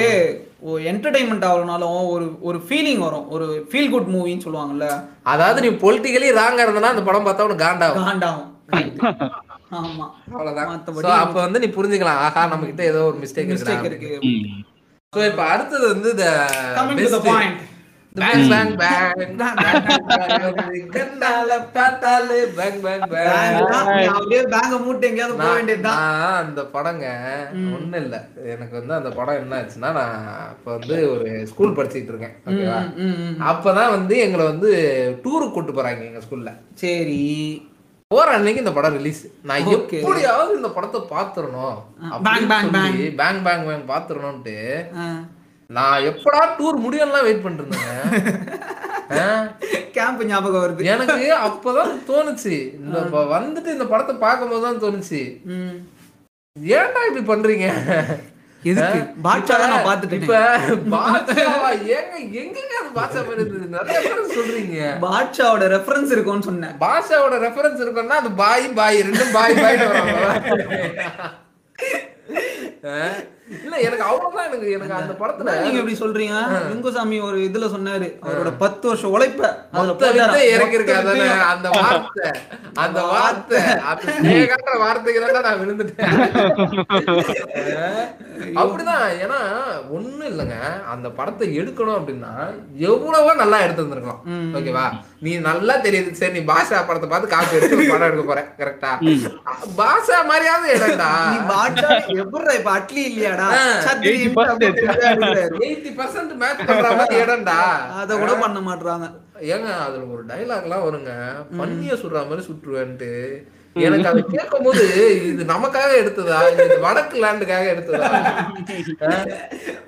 என்டர்டைன்மெண்ட் 0.65 1.47
ஆகணும்னாலும் 1.51 2.09
ஒரு 2.15 2.27
ஒரு 2.41 2.59
ஃபீலிங் 2.69 2.99
வரும். 2.99 3.27
ஒரு 3.31 3.47
ஃபீல் 3.71 3.91
குட் 3.91 4.11
மூவின்னு 4.15 4.45
சொல்லுவாங்கல்ல. 4.47 4.87
அதாவது 5.23 5.61
நீ 5.65 5.71
பொலிட்டிக்கலி 5.85 6.31
ராங்கா 6.41 6.65
இருந்தனா 6.67 6.93
அந்த 6.95 7.03
படம் 7.09 7.27
பார்த்தா 7.27 7.47
உனக்கு 7.49 7.65
காண்டாகும். 7.65 8.07
காண்டாகும். 8.09 8.51
ஆமா. 9.81 10.07
அவ்வளவுதான். 10.33 10.85
அப்ப 11.25 11.37
வந்து 11.41 11.59
நீ 11.63 11.69
புரிஞ்சுக்கலாம். 11.77 12.23
ஆஹா 12.27 12.47
நம்ம 12.47 12.65
கிட்ட 12.65 12.83
ஏதோ 12.85 13.03
ஒரு 13.05 13.17
மிஸ்டேக் 13.23 13.51
மிஸ்டேக் 13.53 13.85
இருக்கு. 13.85 14.13
இப்ப 15.13 15.43
அடுத்தது 15.55 15.87
வந்து 15.89 16.11
the 16.17 16.25
best- 18.15 18.49
point 18.51 18.51
bang 18.51 18.69
bang. 18.77 19.31
Bang 19.39 20.75
கண்ணால 20.95 21.51
பார்த்தாலே 21.73 22.45
bang 22.59 22.77
bang 22.83 23.03
bang. 23.09 23.55
அப்படியே 24.09 24.43
பேங்க 24.45 24.85
மூட்டு 24.85 25.07
எங்கேயாவது 25.07 25.37
போக 25.39 25.53
வேண்டியதுதான். 25.53 26.05
அந்த 26.43 26.61
படங்க 26.67 27.07
ஒண்ணும் 27.75 28.01
இல்ல. 28.03 28.17
எனக்கு 28.45 28.79
வந்து 28.79 28.95
அந்த 28.95 29.11
படம் 29.11 29.35
என்ன 29.35 29.61
ஆச்சுன்னா 29.61 29.93
நான் 29.93 30.15
அப்ப 30.49 30.77
வந்து 30.77 31.11
ஒரு 31.11 31.47
ஸ்கூல் 31.47 31.77
படிச்சிட்டு 31.77 32.13
இருக்கேன். 32.13 32.37
ஓகேவா. 32.47 32.79
அப்பதான் 33.45 33.91
வந்து 33.91 34.19
எங்களை 34.19 34.47
வந்து 34.47 34.71
டூருக்கு 35.25 35.53
கூட்டு 35.53 35.73
போறாங்க 35.73 36.03
எங்க 36.05 36.21
ஸ்கூல்ல 36.27 36.53
சரி. 36.75 37.23
போற 38.11 38.31
அன்னைக்கு 38.31 38.61
இந்த 38.61 38.73
படம் 38.73 38.97
ரிலீஸ் 38.97 39.23
நான். 39.43 39.65
எப்படியாவது 40.03 40.57
இந்த 40.57 40.69
படத்தை 40.69 41.01
பாத்துறணும் 41.11 41.77
bang, 42.23 42.45
bang, 42.49 42.71
bang 42.73 43.17
bang 43.17 43.43
bang 43.43 43.65
bang 43.67 43.89
பாத்துறணும்ட்டு 43.89 44.57
ஆ. 44.99 45.07
நான் 45.71 46.05
எப்படா 46.05 46.41
டூர் 46.57 46.85
முடியும்லாம் 46.85 47.27
வெயிட் 47.27 47.45
ஆ? 49.17 49.25
கேம்ப் 49.97 50.23
ஞாபகம் 50.25 50.63
வருது. 50.63 50.87
எனக்கு 50.93 51.27
அப்பதான் 51.47 51.91
தோணுச்சு. 52.09 52.55
இந்த 52.79 53.01
வந்துட்டு 53.33 53.69
இந்த 53.69 53.87
படத்தை 53.87 54.15
பார்க்கும்போது 54.19 54.65
தான் 54.65 54.81
தோணுச்சு. 54.81 55.21
ஏன்டா 56.77 57.01
இப்படி 57.09 57.25
பண்றீங்க? 57.27 57.67
எதுக்கு? 58.63 58.99
தான் 59.53 59.73
நான் 59.73 59.87
பார்த்துட்டேன். 59.87 60.23
இப்ப 60.23 60.39
பாட்ஷாவா? 60.95 61.69
ஏங்க 61.93 62.15
எங்கங்க 62.43 62.75
அது 62.81 62.91
பாட்ஷா 62.95 63.23
மாதிரி 63.23 63.43
இருந்தது? 63.43 63.75
நிறைய 63.77 63.99
பேர் 64.07 64.35
சொல்றீங்க. 64.37 64.79
பாட்ஷாவோட 65.05 65.67
ரெஃபரன்ஸ் 65.75 66.15
இருக்கும்னு 66.15 66.49
சொன்னேன். 66.49 66.75
பாஷாவோட 66.79 67.39
ரெஃபரன்ஸ் 67.47 67.83
இருக்குன்னா 67.85 68.19
அது 68.23 68.33
பாய் 68.43 68.69
பாய் 68.75 69.05
ரெண்டும் 69.09 69.33
பாய் 69.33 69.57
பாய் 69.61 69.79
இல்ல 73.49 73.75
எனக்கு 73.87 74.05
அவ்வளவுதான். 74.07 74.47
எனக்கு 74.49 74.69
எனக்கு 74.77 74.95
அந்த 74.99 75.15
படத்துல 75.21 75.55
நீங்க 75.63 75.79
எப்படி 75.81 75.97
சொல்றீங்க? 76.01 76.37
லிங்குசாமி 76.69 77.17
ஒரு 77.27 77.39
இதுல 77.49 77.67
சொன்னாரு. 77.75 78.07
அவரோட 78.25 78.51
பத்து 78.63 78.85
வருஷம் 78.91 79.13
உழைப்ப 79.15 79.43
அதானே 79.73 80.41
வித்தையும். 80.93 81.45
அந்த 81.51 81.69
வார்த்தை. 81.77 82.31
அந்த 82.85 83.03
வார்த்தை. 83.13 83.61
அந்த 84.57 84.73
வார்த்தைக்கு 84.85 85.23
தான் 85.27 85.47
நான் 85.49 85.61
விழுந்துட்டேன். 85.63 86.15
அப்படிதான். 88.61 89.05
ஏன்னா 89.25 89.39
ஒண்ணும் 89.97 90.29
இல்லைங்க. 90.31 90.57
அந்த 90.93 91.07
படத்தை 91.19 91.47
எடுக்கணும் 91.61 91.99
அப்படின்னா 91.99 92.33
எவ்வளவோ 92.89 93.31
நல்லா 93.43 93.59
எடுத்திருந்திருக்கலாம் 93.65 94.23
ஓகேவா? 94.59 94.87
நீ 95.25 95.31
நல்லா 95.49 95.75
தெரியுது. 95.87 96.11
சரி 96.21 96.35
நீ 96.39 96.43
பாஷா 96.51 96.81
படத்தை 96.89 97.09
பார்த்து 97.09 97.33
காப்பி 97.35 97.57
எடுத்து 97.59 97.91
படம் 97.93 98.09
எடுக்க 98.09 98.25
போற. 98.25 98.41
கரெக்டா 98.61 98.91
பாஷா 99.79 100.19
மாதிரியாவது 100.31 100.69
பாட்டா 101.53 101.89
எப்படிடா 102.21 102.55
இப்ப 102.61 102.73
அட்லி 102.79 103.03
இல்லையாடா 103.11 103.34
ஆ. 103.51 103.61
சத்திரி 103.81 104.13
80% 104.19 104.51
அப்படியே 104.51 104.71
தெரியுதா 104.73 105.09
இருக்கிறாரு. 105.11 105.43
எயிட்டி 105.63 105.91
பர்சன்ட் 105.97 106.35
மேட்ச் 106.35 106.67
பண்ற 106.67 106.91
மாதிரி 106.95 107.17
இடம்டா. 107.23 107.59
அத 107.97 108.17
கூட 108.17 108.35
பண்ண 108.37 108.61
மாட்றாங்க. 108.61 109.07
ஏங்க 109.49 109.69
அதுல 109.81 110.07
ஒரு 110.09 110.25
டைலாக் 110.27 110.63
எல்லாம் 110.63 110.87
வருங்க. 110.87 111.13
பன்னிய 111.57 111.95
சுடுற 111.95 112.25
மாதிரி 112.27 112.47
சுட்டுருவேன்ட்டு 112.47 113.11
எனக்கு 113.77 114.09
அதை 114.09 114.23
கேட்கும் 114.27 114.63
போது 114.63 114.83
இது 115.29 115.45
நமக்காக 115.45 115.93
எடுத்ததா? 116.01 116.37
இது 116.55 116.77
வடக்கு 116.79 117.17
லேண்டுக்காக 117.25 117.65
எடுத்ததா? 117.73 118.11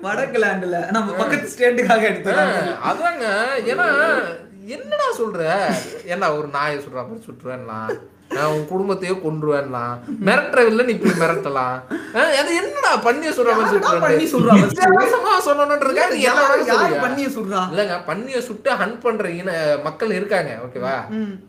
வடக்கு 0.01 0.39
லேண்ட்ல 0.39 0.79
நம்ம 0.91 1.13
பக்கத்து 1.13 1.53
ஸ்டேட்டுக்காக 1.53 2.09
ஆஹ், 2.35 2.59
அதாங்க. 2.89 3.25
ஏன்னா 3.65 3.87
என்னடா 4.69 5.07
சொல்ற? 5.17 5.41
ஏன்னா 6.05 6.37
ஒரு 6.37 6.47
நாயை 6.47 6.77
சுடுற 6.77 6.99
மாதிரி 7.01 7.25
சுட்டுருவேன்லாம் 7.27 7.93
ஆஹ், 8.31 8.49
உன் 8.53 8.65
குடும்பத்தையே 8.69 9.13
கொன்றுவேன்லாம் 9.19 9.93
மிரட்டுறவில்ல 10.25 10.85
நீ 10.85 10.93
இப்படி 10.95 11.13
மிரட்டலாம் 11.19 11.75
அது 12.39 12.51
என்னடா 12.57 12.91
சொல்லணுன்றதுக்காக 15.45 16.09
நீ 16.11 16.23
என்ன 16.23 16.41
வேணாலும் 16.41 16.67
யாரு 16.67 16.79
சொல்லுவியா? 16.81 17.01
பண்ணிய 17.03 17.27
சொல்றா? 17.35 17.61
இல்லங்க 17.71 17.95
பன்னிய 18.07 18.39
சுட்டு 18.47 18.69
ஹண்ட் 18.79 18.99
பண்ற 19.03 19.29
இன 19.35 19.49
மக்கள் 19.85 20.11
இருக்காங்க 20.15 20.51
ஓகேவா? 20.65 20.95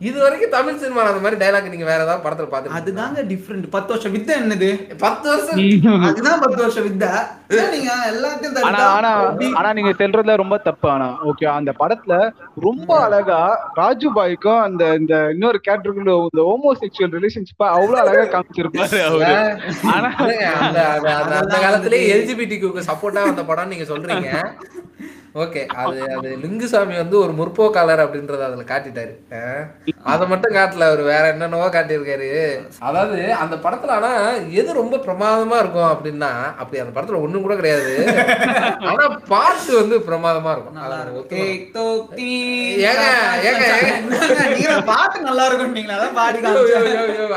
இது 0.07 0.17
வரைக்கும் 0.23 0.53
தமிழ் 0.55 0.79
சினிமால 0.81 1.11
அந்த 1.11 1.23
மாதிரி 1.23 1.39
டைலாக் 1.41 1.69
நீங்க 1.69 1.87
வேற 1.87 1.99
ஏதாவது 2.01 2.25
படத்துல 2.25 2.49
பாத்து 2.49 2.75
அதுதாங்க 2.79 3.23
டிஃப்ரெண்ட் 3.29 3.67
பத்து 3.75 3.93
வருஷம் 3.93 4.15
வித்தை 4.15 4.35
என்னது? 4.39 4.69
பத்து 5.01 5.27
வருஷம். 5.29 5.59
அதுதான் 6.09 6.41
பத்து 6.43 6.61
வருஷம் 6.61 6.87
வித்தை. 6.87 7.11
நீங்க 7.71 7.91
எல்லாத்தையும் 8.09 8.65
ஆனா 8.67 8.81
ஆனா 8.95 9.11
ஆனா 9.57 9.69
நீங்க 9.77 9.91
சொல்றதுல 9.99 10.35
ரொம்ப 10.41 10.57
தப்பு 10.65 10.87
ஆனா. 10.91 11.07
ஓகே 11.29 11.45
அந்த 11.53 11.71
படத்துல 11.79 12.13
ரொம்ப 12.65 12.89
அழகா 13.05 13.39
ராஜுபாய்க்கும் 13.79 14.61
அந்த 14.65 14.83
இந்த 14.99 15.15
இன்னொரு 15.33 15.59
கேரக்டருக்கும் 15.61 16.05
இந்த 16.05 16.15
ஹோமோசெக்சுவல் 16.71 17.13
ரிலேஷன்ஷிப்பா 17.17 17.67
அவ்வளவு 17.69 17.99
அழகா 18.03 18.25
காமிச்சிருப்பாரு 18.33 18.99
அவரு. 19.07 19.31
ஆனா 19.93 20.09
அந்த 20.17 20.35
அந்த- 20.59 20.87
அந்த- 21.15 21.37
அந்த 21.37 21.55
காலத்திலே 21.59 21.99
எல்ஜிபிடிக்கு 22.13 22.67
சப்போர்ட்டா 22.89 23.23
வந்த 23.23 23.45
படம் 23.45 23.67
நீங்க 23.67 23.85
சொல்றீங்க. 23.85 24.29
ஓகே 25.41 25.61
அது 25.81 25.97
அது 26.15 26.29
லிங்குசாமி 26.43 26.95
வந்து 27.01 27.15
ஒரு 27.23 27.33
முற்போக்காளர் 27.39 28.03
அப்படின்றத 28.03 28.43
அதுல 28.47 28.63
காட்டிட்டாரு. 28.71 29.13
அதை 30.11 30.23
மட்டும் 30.31 30.55
காட்டல 30.55 30.87
அவர் 30.89 31.01
வேற 31.09 31.23
என்னென்னவோ 31.33 31.67
காட்டியிருக்காரு. 31.75 32.29
அதாவது 32.87 33.19
அந்த 33.43 33.55
படத்துல 33.65 33.95
ஆனா 33.97 34.11
எது 34.59 34.79
ரொம்ப 34.79 34.99
பிரமாதமா 35.05 35.57
இருக்கும் 35.63 35.91
அப்படின்னா 35.93 36.31
அப்படி 36.61 36.81
அந்த 36.83 36.93
படத்துல 36.95 37.21
ஒண்ணும் 37.25 37.45
கூட 37.45 37.55
கிடையாது. 37.55 37.93
ஆனா 38.91 39.03
பாட்டு 39.33 39.71
வந்து 39.81 39.97
பிரமாதமா 40.07 40.53
இருக்கும். 40.55 40.77
ஏங்க, 42.89 43.05
ஏங்க, 43.49 43.63
ஏங்க. 43.69 43.89
என்னங்க, 43.97 44.41
நீங்க 44.55 44.75
பாட்டு 44.91 45.27
நல்லா 45.29 45.45
இருக்கும் 45.49 45.75
பாடி 46.19 46.39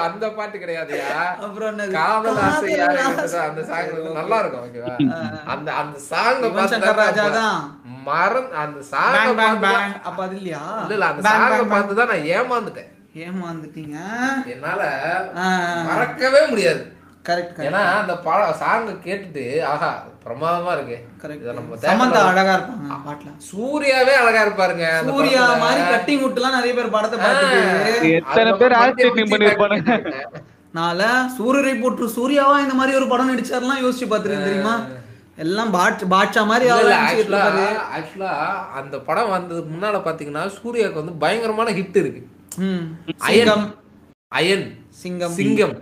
அந்த 0.07 0.27
பாட்டு 0.39 0.57
கிடையாதுயா? 0.59 1.09
அப்புறம்? 1.45 1.79
காதல் 1.97 2.41
ஆசை. 2.47 2.73
அந்த 3.47 3.63
சாங் 3.69 3.91
நல்லா 4.21 4.39
இருக்கும் 4.43 4.65
ஓகேவா 4.67 4.95
அந்த 5.55 5.69
அந்த 5.81 5.97
சங்கர் 6.11 7.01
ராஜா 7.03 7.25
தான். 7.39 7.61
மறந் 8.07 8.51
அந்த 8.63 8.79
bang, 9.41 9.57
பார்த்து. 9.65 10.01
அப்ப 10.09 10.19
அது 10.27 10.35
இல்லையா? 10.41 10.63
இல்ல 10.83 10.95
இல்ல 10.97 11.07
அந்த 11.13 11.23
bang. 11.29 11.69
பார்த்து 11.75 12.01
தான் 12.01 12.11
நான் 12.13 12.27
ஏமாந்துட்டேன். 12.37 12.91
ஏமாந்துட்டீங்க. 13.25 13.97
என்னால 14.55 14.81
மறக்கவே 15.91 16.43
முடியாது. 16.53 16.83
கரெக்ட் 17.27 17.53
கரெக்ட் 17.57 17.67
ஏன்னா 17.69 17.83
அந்த 17.99 18.15
பட 18.27 18.39
சாங்க 18.63 18.95
கேட்டுட்டு 19.05 19.43
ஆஹா 19.73 19.91
பிரமாதமா 20.25 20.71
இருக்கு. 20.77 20.97
கரெக்ட் 21.23 21.45
இதை 21.45 21.53
நம்ம 21.59 21.77
சமந்தா 21.85 22.23
அழகா 22.31 22.55
இருப்பாங்க 22.57 22.97
பாட்டுல. 23.07 23.31
சூர்யாவே 23.51 24.15
அழகா 24.23 24.41
இருப்பாருங்க 24.47 24.87
சூர்யா. 25.11 25.43
மாதிரி 25.65 25.83
கட்டிங் 25.93 26.25
விட்டுலாம் 26.25 26.57
நிறைய 26.59 26.73
பேர் 26.79 26.95
படத்தை 26.97 27.19
பார்த்துட்டு 27.25 28.11
எத்தனை 28.19 28.53
பேர் 28.63 28.77
பண்ணிருப்பானுங்க. 29.35 29.87
காட்டிட்டாங்க. 29.91 30.43
நால 30.79 31.01
சூரியரை 31.37 31.75
போட்டு 31.81 32.05
சூர்யாவா 32.17 32.57
இந்த 32.65 32.75
மாதிரி 32.81 32.99
ஒரு 33.01 33.09
படம் 33.13 33.31
நடிச்சாருலாம் 33.33 33.83
யோசிச்சு 33.85 34.07
பார்த்துருக்கேன் 34.13 34.49
தெரியுமா? 34.49 34.75
எல்லாம் 35.39 35.73
பாட்சா 36.11 36.43
மாதிரி 36.47 36.67
actually 36.71 38.29
அந்த 38.81 38.99
படம் 38.99 39.31
வந்ததுக்கு 39.31 39.71
முன்னால 39.75 40.01
பாத்தீங்கன்னா 40.07 40.53
சூர்யாவுக்கு 40.57 40.95
வந்து 40.95 41.13
பயங்கரமான 41.13 41.71
ஹிட் 41.71 41.97
இருக்கு. 41.97 42.23
அயன். 43.21 43.49
அயன். 44.33 44.67
சிங்கம். 45.03 45.35
சிங்கம். 45.35 45.75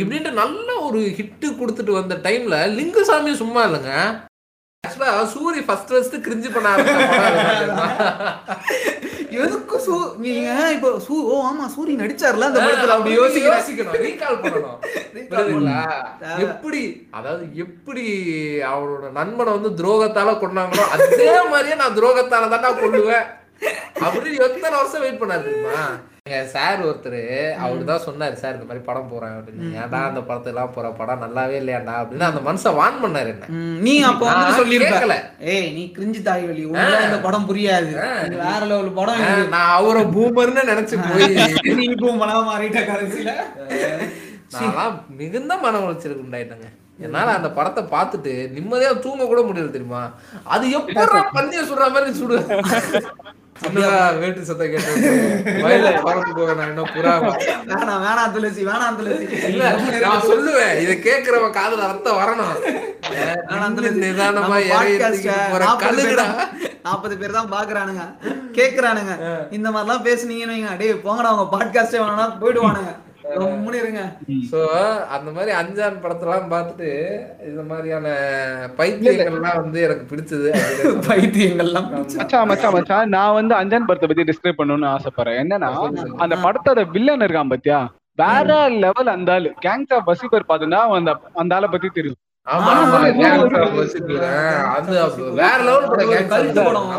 இப்படின்ட்டு 0.00 0.30
நல்ல 0.32 0.80
ஒரு 0.80 1.00
ஹிட் 1.18 1.46
கொடுத்துட்டு 1.60 1.90
வந்த 1.90 2.14
டைம்ல 2.22 2.56
லிங்குசாமி 2.78 3.32
சும்மா 3.32 3.64
இல்லைங்க. 3.64 3.92
ஆக்சுவலா 4.84 5.10
சூரி 5.32 5.60
ஃபர்ஸ்ட் 5.66 5.90
ஃபர்ஸ்ட் 5.90 6.16
கிரிஞ்சு 6.24 6.48
பண்ண? 6.54 6.70
எதுக்கு 9.38 9.76
சூ 9.84 9.94
நீங்க 10.24 10.42
இப்போ 10.74 10.90
சூ 11.04 11.14
ஓ 11.28 11.36
ஆமா 11.46 11.64
சூரி 11.72 11.92
நடிச்சார்ல 12.00 12.48
அந்த 12.48 12.60
படத்துல 12.60 12.94
அப்படி 12.96 13.14
யோசிக்கிறேன் 13.16 13.54
யோசிக்கணும் 13.54 13.96
ரீகால் 14.02 14.38
பண்ணணும்? 14.42 14.78
எப்படி 16.44 16.82
அதாவது 17.12 17.44
எப்படி 17.64 18.04
அவரோட 18.70 19.06
நண்பனை 19.18 19.50
வந்து 19.52 19.72
துரோகத்தால 19.80 20.34
கொண்டாங்களோ 20.40 20.86
அதே 20.96 21.30
மாதிரியே 21.52 21.78
நான் 21.82 21.98
துரோகத்தால 21.98 22.50
தான் 22.50 22.66
நான் 22.66 22.80
கொள்ளுவேன் 22.80 23.26
அப்படின்னு 24.02 24.44
எத்தனை 24.48 24.74
வருஷம் 24.76 25.04
வெயிட் 25.04 25.22
பண்ணாரு 25.22 25.46
தெரியுமா 25.46 25.84
சார் 26.52 26.82
ஒருத்தர் 26.88 27.16
அவரு 27.64 27.82
தான் 27.88 28.04
சொன்னாரு 28.04 28.36
சார் 28.42 28.54
இந்த 28.56 28.66
மாதிரி 28.68 28.82
படம் 28.86 29.08
போறேன் 29.10 29.34
அப்படின்னு. 29.38 29.64
ஏன்டா 29.80 29.98
அந்த 30.10 30.20
படத்தை 30.28 30.48
எல்லாம் 30.52 30.70
போற 30.76 30.90
படம் 31.00 31.24
நல்லாவே 31.24 31.56
இல்லையாண்டா 31.60 31.94
அப்படின்னு. 32.02 32.24
அந்த 32.28 32.40
மனுஷன் 32.46 32.76
வான் 32.78 32.96
பண்ணாரு 33.02 33.30
என்ன? 33.32 33.48
நீ 33.86 33.94
அப்போ 34.10 34.24
வந்து 34.28 34.46
நான் 34.46 34.58
சொல்லிருக்க 34.60 34.94
கேட்கல. 34.94 35.16
ஏய் 35.54 35.68
நீ 35.74 35.82
கிரிஞ்சு 35.96 36.22
தாய் 36.28 36.46
உனக்கு 36.70 37.04
இந்த 37.08 37.18
படம் 37.26 37.46
புரியாது. 37.50 37.90
வேற 38.46 38.62
லெவல் 38.70 38.90
படம். 39.00 39.20
நான் 39.56 39.74
அவரை 39.76 40.04
பூமர்னு 40.16 40.64
நினைச்சு 40.72 41.02
போய் 41.10 41.28
நீ 41.80 41.84
இப்போ 41.92 42.14
மனமா 42.22 42.40
மாறிட்ட 42.48 42.86
கடைசியில. 42.92 43.34
நான்லாம் 44.56 44.96
மிகுந்த 45.20 45.60
மன 45.66 45.84
உளைச்சலுக்கு 45.84 46.26
உண்டாயிட்டேங்க. 46.26 46.70
என்னால 47.04 47.28
அந்த 47.38 47.48
படத்தை 47.60 47.84
பார்த்துட்டு 47.94 48.34
நிம்மதியா 48.56 48.90
தூங்க 49.06 49.30
கூட 49.30 49.40
முடியல 49.46 49.76
தெரியுமா? 49.78 50.02
அது 50.54 50.64
எப்படா 50.80 51.22
பந்திய 51.38 51.62
சுடுற 51.70 51.92
மாதிரி 51.94 52.18
சுடு 52.22 52.38
சின்னதா 52.42 53.40
வேட்டு 54.20 54.46
சத்தம் 54.48 54.70
கேட்டு 54.72 55.10
வயல 55.64 55.90
பறந்து 56.06 56.32
போக 56.38 56.54
நான் 56.58 56.70
இன்னும் 56.72 56.90
புறாவா 56.94 57.30
வேணாம் 57.70 58.02
வேணாம் 58.06 58.32
துளசி 58.34 58.62
வேணாம் 58.68 58.96
துளசி. 58.98 59.26
இல்ல 59.50 59.64
நான் 60.04 60.26
சொல்லுவேன். 60.30 60.74
இதை 60.84 60.94
கேக்குறவன் 61.06 61.54
காதுல 61.58 61.86
ரத்தம் 61.92 62.18
வரணும். 62.20 62.54
நிதானமா 64.04 64.58
கழுகுடா 65.84 66.26
தான் 66.32 66.52
நாற்பது 66.86 67.14
பேர் 67.20 67.36
தான் 67.38 67.52
பாக்குறானுங்க. 67.54 68.02
கேக்குறானுங்க. 68.58 69.14
இந்த 69.56 69.68
மாதிரிலாம் 69.74 70.06
பேசுனீங்கன்னு 70.08 70.54
வைங்க. 70.56 70.72
டேய் 70.82 71.02
போங்கடா 71.06 71.32
உங்க 71.36 71.46
பாட்காஸ்டே 71.56 72.00
வேணா 72.04 72.26
போயிடுவானுங்க. 72.42 72.92
சோ 74.50 74.58
அந்த 75.08 75.30
மாதிரி 75.30 75.52
அஞ்சான் 75.56 76.00
படத்தெல்லாம் 76.02 76.50
பார்த்துட்டு 76.50 76.88
இந்த 77.48 77.62
மாதிரியான 77.62 78.06
பைத்தியங்கள்லாம் 78.76 79.60
வந்து 79.60 79.80
எனக்கு 79.82 80.04
பிடிச்சது. 80.10 80.50
பைத்தியங்கள்லாம் 81.08 81.88
மச்சான் 82.16 82.46
மச்சான் 82.46 82.72
மச்சான் 82.72 83.08
நான் 83.08 83.32
வந்து 83.32 83.54
அஞ்சான் 83.54 83.86
படத்தை 83.86 84.08
பத்தி 84.08 84.22
டிஸ்கிரைப் 84.22 84.60
பண்ணணும்னு 84.60 84.92
ஆசைப்படுறேன். 84.94 85.40
என்னன்னா 85.42 85.70
அந்த 86.16 86.36
படத்தோட 86.36 86.90
வில்லன் 86.90 87.20
இருக்கான் 87.20 87.48
பாத்தியா? 87.48 87.80
வேற 88.18 88.68
லெவல் 88.68 89.06
அந்த 89.06 89.32
ஆளு. 89.32 89.52
கேங்ஸ் 89.62 89.94
ஆஃப் 89.94 90.08
பசிபர் 90.08 90.48
பாத்தீங்கன்னா 90.48 90.82
அந்த 90.94 91.12
அந்த 91.34 91.54
ஆளை 91.54 91.68
பத்தி 91.68 91.88
தெரியும். 91.88 92.18
ஆமா. 92.46 92.72
அது 94.74 94.90
வேற 95.32 95.58
லெவல் 95.62 95.86
படம். 95.90 96.90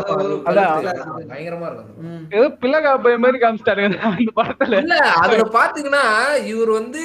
பயங்கரமா 1.30 1.66
இருக்கும். 1.68 1.92
ஏதோ 2.30 2.46
பிள்ளைகா 2.62 2.92
மாதிரி 3.18 3.38
காமிச்சிட்டாருங்க 3.38 3.98
அந்த 4.08 4.32
படத்துல. 4.40 4.80
இல்ல 4.84 4.96
அதுல 5.22 5.44
பாத்தீங்கன்னா 5.58 6.02
இவர் 6.44 6.70
வந்து 6.70 7.02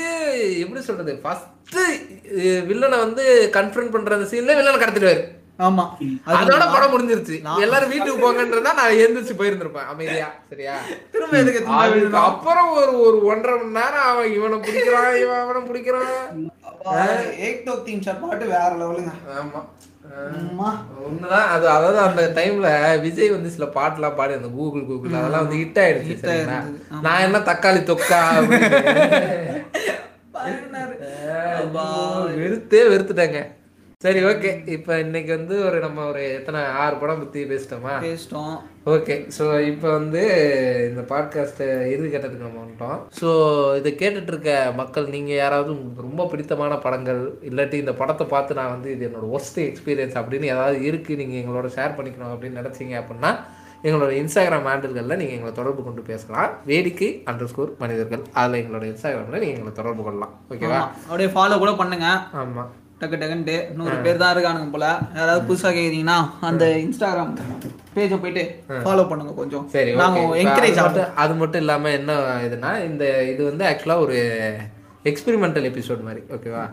எப்படி 0.60 0.82
சொல்றது? 0.82 1.20
ஃபர்ஸ்ட் 1.24 1.78
வில்லனை 2.70 2.98
வந்து 2.98 3.26
கன்ஃபரண்ட் 3.54 3.92
பண்ற 3.92 4.16
அந்த 4.16 4.30
சீன்ல 4.32 4.58
வில்லனை 4.60 4.82
கடத்திடுவாரு. 4.82 5.22
ஆமா. 5.68 5.84
அதோட 6.34 6.64
படம் 6.74 6.94
முடிஞ்சிருச்சு. 6.94 7.36
நான் 7.46 7.64
எல்லாரும் 7.66 7.92
வீட்டுக்கு 7.94 8.24
போங்கன்றதா 8.24 8.72
நான் 8.80 8.98
எழுந்திரிச்சு 9.02 9.36
போயிருந்திருப்பேன். 9.40 9.90
அமைதியா. 9.94 10.30
சரியா? 10.52 10.76
திரும்ப 11.12 11.38
எதுக்கு? 11.38 11.62
அப்புறம் 12.28 12.72
ஒரு 12.82 12.94
ஒரு 13.08 13.18
ஒன்றரை 13.32 13.58
மணி 13.58 13.78
நேரம் 13.80 14.08
அவன் 14.12 14.34
இவனை 14.38 14.58
பிடிக்கிறான் 14.68 15.12
இவன் 15.24 15.42
அவனை 15.44 15.62
பிடிக்கிறான். 15.70 16.10
ஏக் 17.48 17.64
தோ 17.68 17.76
தீம் 17.84 18.02
ஷாட் 18.02 18.22
பாட்டு 18.24 18.48
வேற 18.56 18.72
லெவலுங்க. 18.82 19.14
ஆமா. 19.42 19.62
ஒண்ணுதான். 21.08 21.48
அது 21.56 21.66
அதாவது 21.70 22.00
அந்த 22.06 22.22
டைம்ல 22.38 22.70
விஜய் 23.02 23.36
வந்து 23.36 23.50
சில 23.50 23.66
பாட்டுலாம் 23.76 24.16
பாடி 24.16 24.34
அந்த 24.34 24.50
கூகுள் 24.58 24.86
கூகுள் 24.86 25.18
அதெல்லாம் 25.20 25.44
வந்து 25.46 25.60
ஹிட் 25.62 25.82
ஆயிடுச்சு. 25.84 26.16
நான் 27.06 27.24
என்ன 27.28 27.40
தக்காளி 27.50 27.82
தொக்கா 27.92 28.22
வெறுத்தே 32.40 32.82
வெறுத்துட்டேங்க. 32.94 33.40
சரி 34.04 34.22
ஓகே 34.30 34.52
இப்போ 34.76 34.94
இன்னைக்கு 35.04 35.32
வந்து 35.36 35.56
ஒரு 35.66 35.78
நம்ம 35.84 36.06
ஒரு 36.12 36.22
எத்தனை 36.38 36.60
ஆறு 36.84 36.96
படம் 37.02 37.20
பத்தி 37.24 37.42
பேசிட்டோமா? 37.52 37.92
பேசிட்டோம். 38.06 38.56
ஓகே 38.94 39.16
ஸோ 39.36 39.46
இப்போ 39.72 39.88
வந்து 39.98 40.22
இந்த 40.88 41.02
பாட்காஸ்ட்டை 41.12 41.68
இறுதி 41.92 42.10
கட்டத்துக்கு 42.10 42.48
நம்ம 42.48 42.62
வந்துட்டோம். 42.64 42.98
ஸோ 43.20 43.30
இதை 43.80 43.92
கேட்டுட்டு 44.00 44.34
இருக்க 44.34 44.56
மக்கள் 44.80 45.14
நீங்கள் 45.16 45.40
யாராவது 45.42 45.72
உங்களுக்கு 45.76 46.08
ரொம்ப 46.08 46.26
பிடித்தமான 46.32 46.80
படங்கள் 46.86 47.22
இல்லாட்டி 47.50 47.84
இந்த 47.84 47.96
படத்தை 48.02 48.28
பார்த்து 48.34 48.60
நான் 48.62 48.74
வந்து 48.76 48.90
இது 48.96 49.08
என்னோட 49.10 49.30
ஒஸ்ட் 49.40 49.62
எக்ஸ்பீரியன்ஸ் 49.68 50.20
அப்படின்னு 50.22 50.52
ஏதாவது 50.56 50.80
இருக்குது 50.90 51.22
நீங்கள் 51.24 51.42
எங்களோட 51.44 51.70
ஷேர் 51.78 51.98
பண்ணிக்கணும் 52.00 52.34
அப்படின்னு 52.34 52.62
நினச்சிங்க 52.64 52.98
அப்படின்னா 53.04 53.34
எங்களோட 53.88 54.12
இன்ஸ்டாகிராம் 54.24 54.68
ஹேண்டில்களில் 54.72 55.20
நீங்கள் 55.22 55.38
எங்களை 55.38 55.56
தொடர்பு 55.62 55.82
கொண்டு 55.86 56.02
பேசலாம். 56.12 56.52
வேடிக்கை 56.72 57.12
அண்டர் 57.30 57.54
ஸ்கோர் 57.54 57.72
மனிதர்கள். 57.84 58.26
அதில் 58.40 58.62
எங்களோட 58.64 58.86
இன்ஸ்டாகிராமில் 58.92 59.42
நீங்கள் 59.44 59.58
எங்களை 59.58 59.76
தொடர்பு 59.80 60.04
கொள்ளலாம். 60.08 60.36
ஓகேவா. 60.54 60.82
அப்படியே 61.10 61.32
ஃபாலோ 61.38 61.58
கூட 61.64 61.74
பண்ணுங்க. 61.82 62.10
ஆமாம் 62.42 62.72
டக்கு 63.02 63.20
டக்குன்ட்டு 63.22 63.58
நூறு 63.78 63.96
பேர் 64.06 64.22
தான் 64.24 64.34
இருக்கானுங்க 64.36 64.70
போல. 64.76 64.88
யாராவது 65.20 65.46
புதுசா 65.50 65.70
கேக்குறீங்கன்னா 65.78 66.18
அந்த 66.50 66.66
இன்ஸ்டாகிராம் 66.86 67.32
பேஜை 67.96 68.18
போயிட்டு 68.24 68.44
ஃபாலோ 68.84 69.06
பண்ணுங்க 69.08 69.34
கொஞ்சம். 69.40 69.64
சரி 69.78 69.94
நாங்க. 70.02 70.20
இப்ப 70.26 70.38
என்கரேஜ் 70.44 70.78
அது 70.84 70.84
ஆகும் 70.84 71.00
மட்டும் 71.00 71.18
அது 71.24 71.34
மட்டும் 71.40 71.64
இல்லாமல் 71.64 71.96
என்ன 72.00 72.12
இதுனா 72.48 72.74
இந்த 72.90 73.06
இது 73.32 73.42
வந்து 73.50 73.66
ஆக்சுவலாக 73.72 74.06
ஒரு 74.06 74.20
எக்ஸ்பெரிமெண்டல் 75.10 75.68
எபிசோட் 75.70 76.02
மாதிரி 76.08 76.22
ஓகேவா 76.36 76.64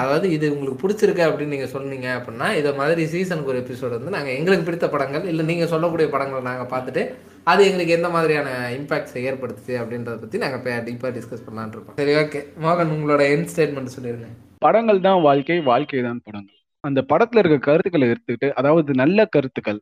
அதாவது 0.00 0.26
இது 0.34 0.46
உங்களுக்கு 0.54 0.82
பிடிச்சிருக்கு 0.82 1.22
அப்படின்னு 1.28 1.54
நீங்கள் 1.54 1.72
சொன்னீங்க 1.74 2.08
அப்படின்னா 2.18 2.48
இதை 2.58 2.70
மாதிரி 2.80 3.04
சீசனுக்கு 3.14 3.52
ஒரு 3.52 3.60
எபிசோட் 3.62 3.96
வந்து 3.96 4.14
நாங்கள் 4.16 4.36
எங்களுக்கு 4.38 4.66
பிடித்த 4.68 4.88
படங்கள் 4.92 5.26
இல்லை 5.32 5.46
நீங்கள் 5.50 5.72
சொல்லக்கூடிய 5.72 6.08
படங்களை 6.14 6.42
நாங்கள் 6.50 6.70
பார்த்துட்டு 6.74 7.04
அது 7.52 7.66
எங்களுக்கு 7.68 7.96
எந்த 7.98 8.10
மாதிரியான 8.16 8.48
இம்பாக்ட்ஸை 8.78 9.24
ஏற்படுத்துச்சு 9.30 9.74
அப்படின்றத 9.80 10.16
பற்றி 10.22 10.42
நாங்கள் 10.44 10.86
டீப்பாக 10.88 11.12
டிஸ்கஸ் 11.18 11.44
பண்ணலான்னு 11.48 11.76
இருக்கோம். 11.76 11.98
சரி 12.00 12.14
ஓகே 12.22 12.42
மோகன் 12.66 12.94
உங்களோட 12.98 13.24
என் 13.34 13.50
ஸ்டேட்மெண்ட் 13.54 13.94
சொல்லிடுங்க 13.96 14.30
படங்கள் 14.64 15.00
தான் 15.06 15.20
வாழ்க்கை 15.20 15.58
வாழ்க்கை 15.70 16.00
தான் 16.02 16.20
படங்கள். 16.24 16.56
அந்த 16.84 17.00
படத்துல 17.10 17.40
இருக்க 17.42 17.58
கருத்துக்களை 17.66 18.06
எடுத்துக்கிட்டு 18.12 18.48
அதாவது 18.60 18.90
நல்ல 19.02 19.26
கருத்துக்கள் 19.34 19.80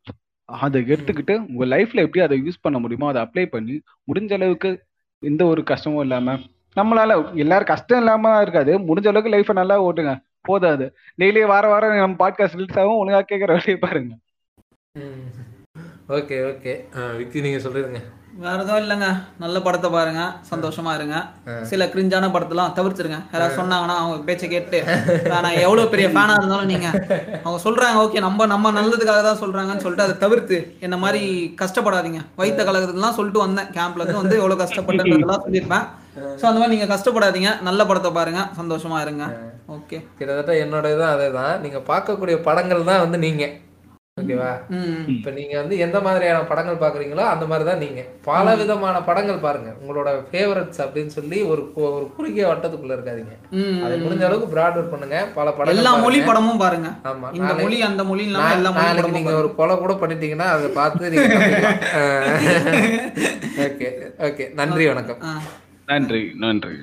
அதை 0.48 0.78
எடுத்துக்கிட்டு 0.92 1.34
உங்க 1.50 1.64
லைஃப்ல 1.74 2.04
எப்படி 2.06 2.22
அதை 2.24 2.36
யூஸ் 2.46 2.64
பண்ண 2.64 2.78
முடியுமோ 2.78 3.08
அதை 3.12 3.20
அப்ளை 3.24 3.44
பண்ணி 3.54 3.74
முடிஞ்ச 4.08 4.32
அளவுக்கு 4.38 4.70
எந்த 5.22 5.42
ஒரு 5.52 5.62
கஷ்டமும் 5.70 6.02
இல்லாம 6.06 6.34
நம்மளால 6.76 7.12
எல்லாரும் 7.42 7.70
கஷ்டம் 7.70 8.00
இல்லாம 8.02 8.32
இருக்காது. 8.42 8.72
முடிஞ்ச 8.88 9.06
அளவுக்கு 9.10 9.32
லைஃப்பை 9.34 9.54
நல்லா 9.60 9.76
ஓட்டுங்க. 9.86 10.12
போதாது. 10.48 10.84
டெய்லி 11.20 11.40
வார 11.52 11.64
வாரம் 11.68 11.96
நம்ம 11.96 12.18
பாட்காஸ்ட் 12.22 12.56
ரிலீஸ் 12.58 12.78
ஆகும் 12.82 13.00
ஒழுங்கா 13.00 13.20
கேட்கற 13.30 13.50
வழியை 13.56 13.76
பாருங்க. 13.84 14.12
Okay 16.18 16.36
okay. 16.50 16.72
விக்கி 17.18 17.44
நீங்கள் 17.46 17.64
சொல்லிடுங்க 17.66 18.00
வேற 18.42 18.56
எதுவும் 18.62 18.80
இல்லைங்க. 18.82 19.06
நல்ல 19.42 19.56
படத்தை 19.64 19.88
பாருங்க. 19.94 20.22
சந்தோஷமா 20.50 20.90
இருங்க. 20.98 21.16
சில 21.70 21.86
கிரிஞ்சான 21.92 22.26
படத்தெல்லாம் 22.34 22.74
தவிர்த்துருங்க. 22.76 23.18
யாராவது 23.32 23.58
சொன்னாங்கன்னா 23.60 23.96
அவங்க 24.02 24.24
பேச்சை 24.28 24.48
கேட்டு 24.52 24.78
நான் 25.32 25.58
எவ்வளவு 25.64 25.90
பெரிய 25.92 26.08
ஃபேனா 26.14 26.34
இருந்தாலும் 26.40 26.70
நீங்க 26.72 26.88
அவங்க 27.44 27.58
சொல்றாங்க 27.66 27.98
ஓகே 28.04 28.20
நம்ம 28.26 28.46
நம்ம 28.52 28.72
நல்லதுக்காக 28.78 29.22
தான் 29.28 29.40
சொல்றாங்கன்னு 29.42 29.84
சொல்லிட்டு 29.84 30.06
அதை 30.06 30.14
தவிர்த்து 30.24 30.58
என்ன 30.86 30.98
மாதிரி 31.04 31.22
கஷ்டப்படாதீங்க. 31.62 32.20
வைத்த 32.42 32.60
கலகத்துலாம் 32.68 33.16
சொல்லிட்டு 33.18 33.44
வந்தேன். 33.46 33.70
கேம்ப்ல 33.78 34.04
இருந்து 34.04 34.22
வந்து 34.22 34.38
எவ்வளவு 34.40 34.62
கஷ்டப்பட்டதெல்லாம் 34.64 35.44
சொல்லியிருப்பேன். 35.46 35.86
ஸோ 36.40 36.44
அந்த 36.50 36.58
மாதிரி 36.60 36.74
நீங்க 36.74 36.88
கஷ்டப்படாதீங்க. 36.94 37.50
நல்ல 37.70 37.80
படத்தை 37.90 38.12
பாருங்க. 38.18 38.42
சந்தோஷமா 38.60 39.00
இருங்க. 39.06 39.24
ஓகே. 39.78 39.98
கிட்டத்தட்ட 40.18 40.54
என்னோட 40.64 40.86
இதுவும் 40.94 41.14
அதே 41.16 41.28
தான் 41.40 41.60
நீங்கள் 41.64 41.84
பார்க்கக்கூடிய 41.90 42.38
படங்கள் 42.48 42.88
தான் 42.90 43.02
வந்து 43.06 43.20
நீங்கள் 43.26 43.52
ஓகேவா? 44.20 44.52
இப்ப 45.14 45.30
நீங்க 45.30 45.58
வந்து 45.58 45.78
எந்த 45.78 46.00
மாதிரியான 46.00 46.44
படங்கள் 46.44 46.82
பாக்குறீங்களோ 46.82 47.32
அந்த 47.32 47.46
மாதிரி 47.46 47.68
தான் 47.68 47.78
நீங்க. 47.78 48.02
பல 48.26 48.54
விதமான 48.60 49.02
படங்கள் 49.02 49.40
பாருங்க. 49.40 49.70
உங்களோட 49.80 50.08
ஃபேவரட்ஸ் 50.28 50.84
அப்படின்னு 50.84 51.12
சொல்லி 51.16 51.42
ஒரு 51.50 51.62
ஒரு 51.90 52.10
குறுகிய 52.16 52.50
வட்டத்துக்குள்ள 52.50 52.96
இருக்காதீங்க. 52.96 53.34
அதை 53.84 54.00
முடிஞ்ச 54.00 54.24
அளவுக்கு 54.28 54.54
பிராட் 54.54 54.92
பண்ணுங்க. 54.92 55.26
பல 55.36 55.52
படங்கள் 55.52 55.76
எல்லா. 55.76 55.92
மொழி 56.04 56.22
படமும் 56.22 56.58
பாருங்க. 56.58 56.88
ஆமா. 57.10 57.28
இந்த 57.38 57.52
மொழி 57.60 57.82
அந்த 57.88 58.04
மொழி 58.04 58.26
நாளைக்கு 58.36 59.12
நீங்க 59.18 59.34
ஒரு 59.40 59.54
கொலை 59.54 59.78
கூட 59.78 59.92
பண்ணிட்டீங்கன்னா 60.02 60.48
அதை 60.56 60.72
பார்த்து 60.72 61.10
நீங்க 61.10 61.28
ஓகே 63.66 63.88
ஓகே. 64.28 64.52
நன்றி 64.60 64.86
வணக்கம். 64.90 65.20
நன்றி 65.88 66.32
நன்றி. 66.44 66.76